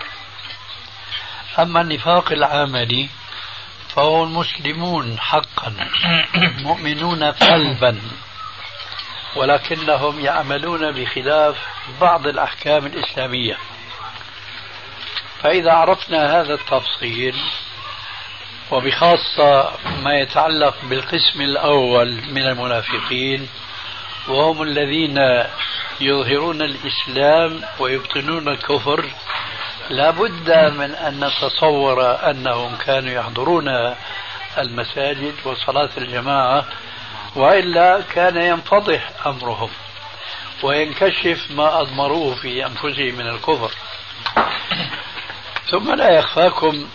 أما 1.58 1.80
النفاق 1.80 2.32
العملي 2.32 3.08
فهو 3.96 4.24
المسلمون 4.24 5.18
حقا 5.20 5.74
مؤمنون 6.58 7.24
قلبا 7.24 8.00
ولكنهم 9.36 10.20
يعملون 10.20 10.92
بخلاف 10.92 11.56
بعض 12.00 12.26
الأحكام 12.26 12.86
الإسلامية. 12.86 13.56
فإذا 15.42 15.72
عرفنا 15.72 16.40
هذا 16.40 16.54
التفصيل 16.54 17.34
وبخاصة 18.70 19.70
ما 20.02 20.14
يتعلق 20.14 20.74
بالقسم 20.84 21.40
الأول 21.40 22.22
من 22.30 22.42
المنافقين 22.42 23.48
وهم 24.28 24.62
الذين 24.62 25.18
يظهرون 26.00 26.62
الإسلام 26.62 27.60
ويبطنون 27.78 28.48
الكفر 28.48 29.04
لا 29.90 30.10
بد 30.10 30.50
من 30.50 30.94
أن 30.94 31.24
نتصور 31.24 32.30
أنهم 32.30 32.76
كانوا 32.76 33.10
يحضرون 33.10 33.94
المساجد 34.58 35.34
وصلاة 35.44 35.90
الجماعة 35.96 36.64
وإلا 37.36 38.00
كان 38.00 38.36
ينفضح 38.36 39.26
أمرهم 39.26 39.70
وينكشف 40.62 41.50
ما 41.50 41.80
أضمروه 41.80 42.34
في 42.34 42.66
أنفسهم 42.66 43.14
من 43.14 43.28
الكفر. 43.28 43.70
ثم 45.70 45.94
لا 45.94 46.18
يخفاكم 46.18 46.88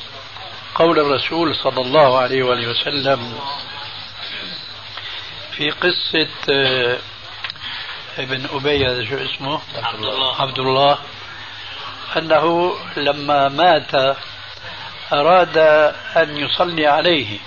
قول 0.76 1.00
الرسول 1.00 1.56
صلى 1.56 1.82
الله 1.82 2.18
عليه 2.20 2.44
وآله 2.44 2.68
وسلم 2.68 3.40
في 5.52 5.72
قصة 5.72 6.28
آه، 6.50 6.98
ابن 8.18 8.46
أبي 8.54 8.86
هذا 8.86 9.06
شو 9.06 9.16
اسمه؟ 9.16 9.62
عبد 9.76 10.04
الله. 10.04 10.42
عبد 10.42 10.60
الله. 10.60 10.98
أنه 12.18 12.74
لما 12.98 13.50
مات 13.50 14.18
أراد 15.14 15.58
أن 16.18 16.38
يصلي 16.38 16.88
عليه 16.88 17.40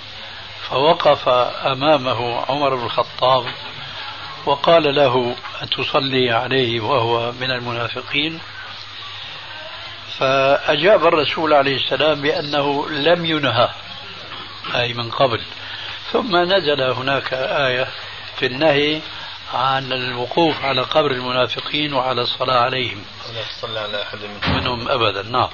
فوقف 0.69 1.29
أمامه 1.65 2.45
عمر 2.49 2.75
بن 2.75 2.85
الخطاب 2.85 3.45
وقال 4.45 4.95
له 4.95 5.35
أتصلي 5.61 6.31
عليه 6.31 6.81
وهو 6.81 7.31
من 7.31 7.51
المنافقين؟ 7.51 8.39
فأجاب 10.19 11.07
الرسول 11.07 11.53
عليه 11.53 11.75
السلام 11.75 12.21
بأنه 12.21 12.89
لم 12.89 13.25
ينهى 13.25 13.69
أي 14.75 14.93
من 14.93 15.11
قبل. 15.11 15.41
ثم 16.11 16.35
نزل 16.35 16.81
هناك 16.81 17.33
آية 17.33 17.87
في 18.35 18.45
النهي 18.45 19.01
عن 19.53 19.93
الوقوف 19.93 20.65
على 20.65 20.81
قبر 20.81 21.11
المنافقين 21.11 21.93
وعلى 21.93 22.21
الصلاة 22.21 22.59
عليهم. 22.59 23.03
ولا 23.29 23.43
تصلي 23.43 23.79
على 23.79 24.01
أحد 24.01 24.17
منهم. 24.17 24.57
منهم 24.57 24.87
أبدا 24.87 25.23
نعم. 25.29 25.49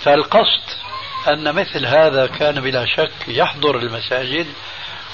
فالقصد 0.00 0.62
أن 1.28 1.54
مثل 1.54 1.86
هذا 1.86 2.26
كان 2.26 2.60
بلا 2.60 2.86
شك 2.86 3.28
يحضر 3.28 3.76
المساجد 3.76 4.46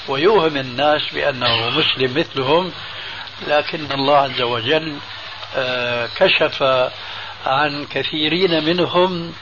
ويوهم 0.07 0.57
الناس 0.57 1.01
بأنه 1.13 1.69
مسلم 1.69 2.17
مثلهم 2.17 2.71
لكن 3.47 3.91
الله 3.91 4.17
عز 4.17 4.41
وجل 4.41 4.97
آه، 5.55 6.09
كشف 6.17 6.63
عن 7.45 7.85
كثيرين 7.85 8.63
منهم 8.65 9.33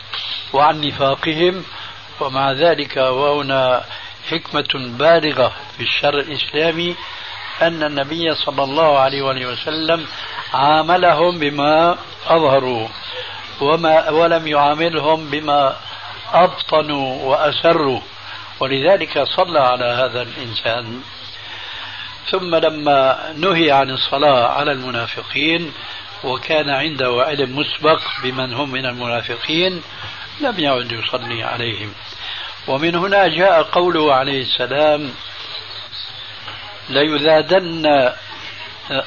وعن 0.53 0.82
نفاقهم 0.82 1.64
ومع 2.20 2.51
ذلك 2.51 2.97
وهنا 2.97 3.84
حكمة 4.30 4.97
بالغة 4.97 5.53
في 5.78 5.84
الشرع 5.84 6.20
الإسلامي 6.20 6.95
أن 7.62 7.84
النبي 7.84 8.36
صلى 8.36 8.64
الله 8.64 8.99
عليه 8.99 9.22
وسلم 9.22 10.08
عاملهم 10.54 11.39
بما 11.39 11.97
أظهروا 12.28 12.88
وما 13.62 14.10
ولم 14.10 14.47
يعاملهم 14.47 15.30
بما 15.30 15.76
أبطنوا 16.34 17.24
وأسروا. 17.24 18.02
ولذلك 18.60 19.24
صلى 19.24 19.60
على 19.60 19.86
هذا 19.86 20.22
الإنسان. 20.22 21.02
ثم 22.32 22.56
لما 22.56 23.34
نهي 23.38 23.72
عن 23.72 23.89
الصلاة 23.89 24.47
على 24.47 24.72
المنافقين 24.72 25.74
وكان 26.24 26.70
عنده 26.70 27.24
علم 27.28 27.56
مسبق 27.60 28.02
بمن 28.24 28.54
هم 28.54 28.72
من 28.72 28.86
المنافقين 28.86 29.82
لم 30.41 30.60
يعد 30.60 30.91
يصلي 30.91 31.43
عليهم. 31.43 31.93
ومن 32.68 32.95
هنا 32.95 33.28
جاء 33.28 33.64
قوله 33.64 34.14
عليه 34.14 34.41
السلام 34.41 35.12
ليذادن 36.91 38.11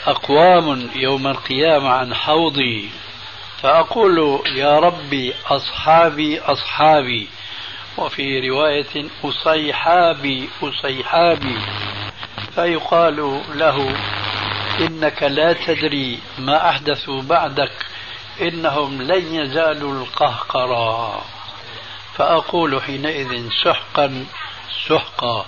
أقوام 0.06 0.90
يوم 0.94 1.26
القيامة 1.26 1.90
عن 1.90 2.14
حوضي. 2.14 2.90
فأقول 3.62 4.42
يا 4.56 4.78
ربي 4.78 5.34
أصحابي 5.46 6.40
أصحابي 6.40 7.28
وفي 7.98 8.48
رواية 8.48 9.04
أصيحابي 9.24 10.48
أصيحابي. 10.62 11.58
فيقال 12.54 13.40
له 13.54 13.96
إنك 14.80 15.22
لا 15.22 15.52
تدري 15.52 16.18
ما 16.38 16.68
أحدثوا 16.70 17.22
بعدك 17.22 17.72
إنهم 18.40 19.02
لن 19.02 19.34
يزالوا 19.34 19.92
القهقرا. 20.02 21.24
فأقول 22.14 22.82
حينئذ 22.82 23.48
سحقا 23.64 24.26
سحقا 24.88 25.46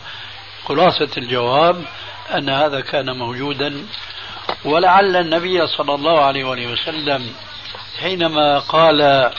خلاصة 0.64 1.10
الجواب 1.16 1.84
أن 2.34 2.48
هذا 2.48 2.80
كان 2.80 3.16
موجودا 3.16 3.86
ولعل 4.64 5.16
النبي 5.16 5.66
صلى 5.66 5.94
الله 5.94 6.20
عليه 6.20 6.44
وسلم 6.44 7.34
حينما 8.00 8.58
قال 8.58 9.30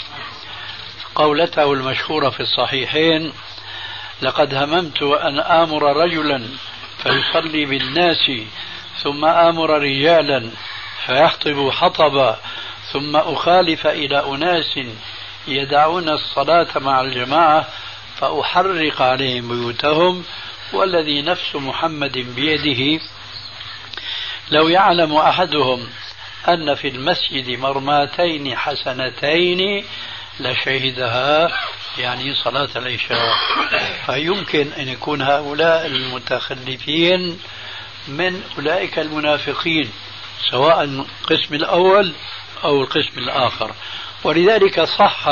قولته 1.16 1.74
المشهورة 1.74 2.30
في 2.30 2.40
الصحيحين 2.40 3.34
لقد 4.22 4.54
هممت 4.54 5.04
أن 5.04 5.40
آمر 5.40 5.98
رجلا 5.98 6.44
فيصلي 7.04 7.66
بالناس 7.66 8.32
ثم 9.04 9.26
آمر 9.26 9.70
رجالا 9.70 10.52
فيحطب 11.06 11.70
حطبا 11.70 12.38
ثم 12.92 13.16
أخالف 13.16 13.88
إلى 13.88 14.26
أناس 14.26 14.80
يدعون 15.48 16.10
الصلاة 16.10 16.68
مع 16.76 17.02
الجماعة 17.02 17.68
فأحرق 18.18 19.02
عليهم 19.02 19.48
بيوتهم 19.48 20.24
والذي 20.74 21.22
نفس 21.22 21.56
محمد 21.56 22.18
بيده 22.18 23.04
لو 24.52 24.68
يعلم 24.68 25.16
أحدهم 25.16 25.88
أن 26.48 26.76
في 26.76 26.88
المسجد 26.88 27.60
مرماتين 27.60 28.58
حسنتين 28.58 29.86
لشهدها 30.40 31.50
يعني 31.98 32.36
صلاة 32.36 32.70
العشاء. 32.76 33.36
فيمكن 34.06 34.72
أن 34.74 34.88
يكون 34.88 35.22
هؤلاء 35.22 35.86
المتخلفين 35.86 37.40
من 38.08 38.44
أولئك 38.58 39.00
المنافقين 39.00 39.92
سواء 40.52 40.84
القسم 40.84 41.56
الأول 41.56 42.14
أو 42.64 42.82
القسم 42.82 43.18
الآخر. 43.18 43.72
ولذلك 44.24 44.82
صح 44.82 45.28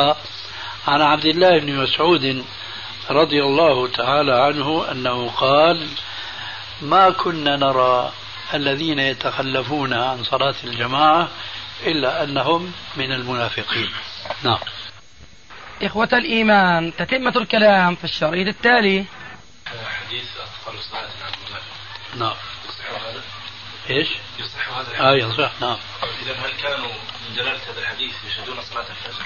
عن 0.88 1.02
عبد 1.02 1.26
الله 1.26 1.60
بن 1.60 1.76
مسعود 1.76 2.46
رضي 3.10 3.44
الله 3.44 3.88
تعالى 3.88 4.32
عنه 4.32 4.92
أنه 4.92 5.30
قال 5.30 5.90
ما 6.82 7.10
كنا 7.10 7.56
نرى 7.56 8.12
الذين 8.54 9.00
يتخلفون 9.00 9.94
عن 9.94 10.24
صلاة 10.24 10.56
الجماعة 10.64 11.30
إلا 11.84 12.24
أنهم 12.24 12.72
من 12.96 13.12
المنافقين. 13.12 13.90
نعم. 14.44 14.60
إخوة 15.82 16.10
الإيمان 16.14 16.94
تتمة 16.98 17.34
الكلام 17.36 17.96
في 17.96 18.04
الشريط 18.04 18.48
التالي. 18.48 19.06
حديث 19.66 20.26
أثقل 20.38 20.78
الصلاة 20.78 21.02
عن 21.02 21.34
المنافق. 21.34 21.76
نعم. 22.16 22.36
يصح 22.70 23.08
هذا؟ 23.08 23.22
إيش؟ 23.90 24.08
يصح 24.40 24.70
هذا؟ 24.78 25.00
آه 25.00 25.16
يصح. 25.16 25.52
نعم. 25.62 25.78
إذا 26.22 26.34
هل 26.34 26.52
كانوا 26.62 26.88
من 27.30 27.36
دلالة 27.36 27.60
هذا 27.72 27.80
الحديث 27.80 28.14
يشهدون 28.28 28.62
صلاة 28.62 28.86
الفجر؟ 28.90 29.26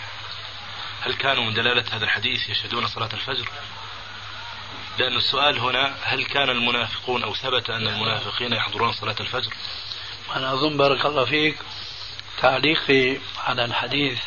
هل 1.02 1.14
كانوا 1.14 1.44
من 1.44 1.54
دلالة 1.54 1.86
هذا 1.92 2.04
الحديث 2.04 2.50
يشهدون 2.50 2.88
صلاة 2.88 3.10
الفجر؟ 3.14 3.50
لأن 5.00 5.18
السؤال 5.18 5.60
هنا 5.60 5.96
هل 6.04 6.26
كان 6.26 6.50
المنافقون 6.50 7.24
أو 7.24 7.34
ثبت 7.34 7.70
أن 7.70 7.88
المنافقين 7.88 8.54
يحضرون 8.54 8.92
صلاة 8.92 9.16
الفجر؟ 9.20 9.54
أنا 10.36 10.54
أظن 10.54 10.78
بارك 10.78 11.06
الله 11.06 11.26
فيك 11.26 11.58
تعليقي 12.42 13.18
على 13.48 13.66
الحديث 13.66 14.20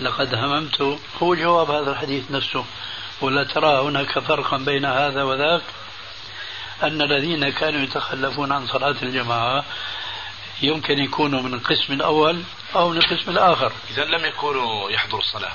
لقد 0.00 0.34
هممت 0.34 0.98
هو 1.22 1.34
جواب 1.34 1.70
هذا 1.70 1.90
الحديث 1.90 2.30
نفسه 2.30 2.64
ولا 3.20 3.44
ترى 3.44 3.80
هناك 3.80 4.18
فرقا 4.18 4.56
بين 4.56 4.84
هذا 4.84 5.22
وذاك 5.22 5.62
أن 6.82 7.02
الذين 7.02 7.50
كانوا 7.50 7.80
يتخلفون 7.80 8.52
عن 8.52 8.66
صلاة 8.66 8.96
الجماعة 9.02 9.64
يمكن 10.62 10.98
يكونوا 10.98 11.42
من 11.42 11.54
القسم 11.54 11.92
الأول 11.92 12.42
أو 12.74 12.88
من 12.88 12.96
القسم 12.96 13.30
الآخر 13.30 13.72
إذا 13.90 14.04
لم 14.04 14.24
يكونوا 14.24 14.90
يحضروا 14.90 15.20
الصلاة 15.20 15.52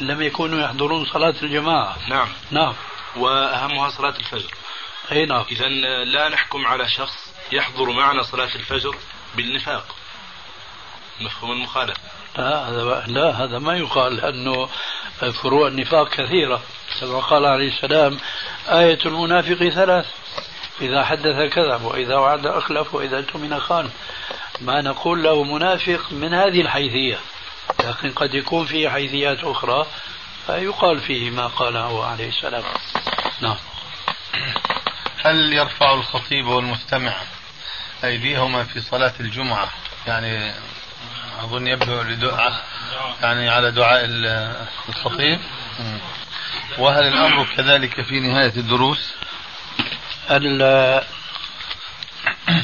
لم 0.00 0.22
يكونوا 0.22 0.60
يحضرون 0.60 1.06
صلاة 1.06 1.34
الجماعة. 1.42 1.96
نعم. 2.08 2.28
نعم. 2.50 2.74
وأهمها 3.16 3.88
صلاة 3.88 4.14
الفجر. 4.18 4.50
أي 5.12 5.26
نعم. 5.26 5.44
إذا 5.50 5.68
لا 6.04 6.28
نحكم 6.28 6.66
على 6.66 6.88
شخص 6.88 7.34
يحضر 7.52 7.90
معنا 7.90 8.22
صلاة 8.22 8.54
الفجر 8.54 8.96
بالنفاق. 9.36 9.96
مفهوم 11.20 11.52
المخالفة. 11.52 12.00
لا 12.38 12.68
هذا 12.68 13.04
لا 13.06 13.44
هذا 13.44 13.58
ما 13.58 13.76
يقال 13.76 14.16
لأنه 14.16 14.68
فروع 15.42 15.68
النفاق 15.68 16.08
كثيرة. 16.08 16.62
كما 17.00 17.18
قال 17.18 17.46
عليه 17.46 17.68
السلام 17.68 18.18
آية 18.68 18.98
المنافق 19.06 19.68
ثلاث. 19.68 20.06
إذا 20.80 21.04
حدث 21.04 21.52
كذب 21.52 21.84
وإذا 21.84 22.16
وعد 22.16 22.46
أخلف 22.46 22.94
وإذا 22.94 23.16
اؤتمن 23.16 23.60
خان 23.60 23.90
ما 24.60 24.80
نقول 24.82 25.22
له 25.22 25.44
منافق 25.44 26.12
من 26.12 26.34
هذه 26.34 26.60
الحيثية. 26.60 27.18
لكن 27.84 28.10
قد 28.10 28.34
يكون 28.34 28.66
فيه 28.66 28.88
حيثيات 28.88 29.44
أخرى 29.44 29.86
فيقال 30.46 31.00
فيه 31.00 31.30
ما 31.30 31.46
قاله 31.46 32.04
عليه 32.06 32.28
السلام. 32.28 32.64
نعم. 33.40 33.56
هل 35.24 35.52
يرفع 35.52 35.94
الخطيب 35.94 36.46
والمستمع 36.46 37.16
أيديهما 38.04 38.64
في 38.64 38.80
صلاة 38.80 39.12
الجمعة؟ 39.20 39.68
يعني 40.06 40.54
أظن 41.40 41.66
يبدو 41.66 42.02
لدعاء 42.02 42.64
يعني 43.22 43.48
على 43.48 43.70
دعاء 43.70 44.04
الخطيب. 44.88 45.40
وهل 46.78 47.04
الأمر 47.06 47.46
كذلك 47.56 48.02
في 48.02 48.20
نهاية 48.20 48.52
الدروس؟ 48.56 49.14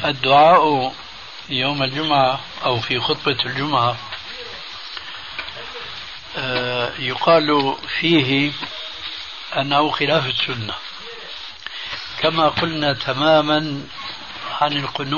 الدعاء 0.05 0.93
يوم 1.49 1.83
الجمعة 1.83 2.41
أو 2.65 2.81
في 2.81 3.01
خطبة 3.01 3.37
الجمعة 3.47 3.97
يقال 6.99 7.77
فيه 8.01 8.53
أنه 9.57 9.91
خلاف 9.91 10.27
السنة. 10.27 10.75
كما 12.21 12.49
قلنا 12.49 12.93
تماما 12.93 13.83
عن 14.61 14.73
القنوت 14.73 15.15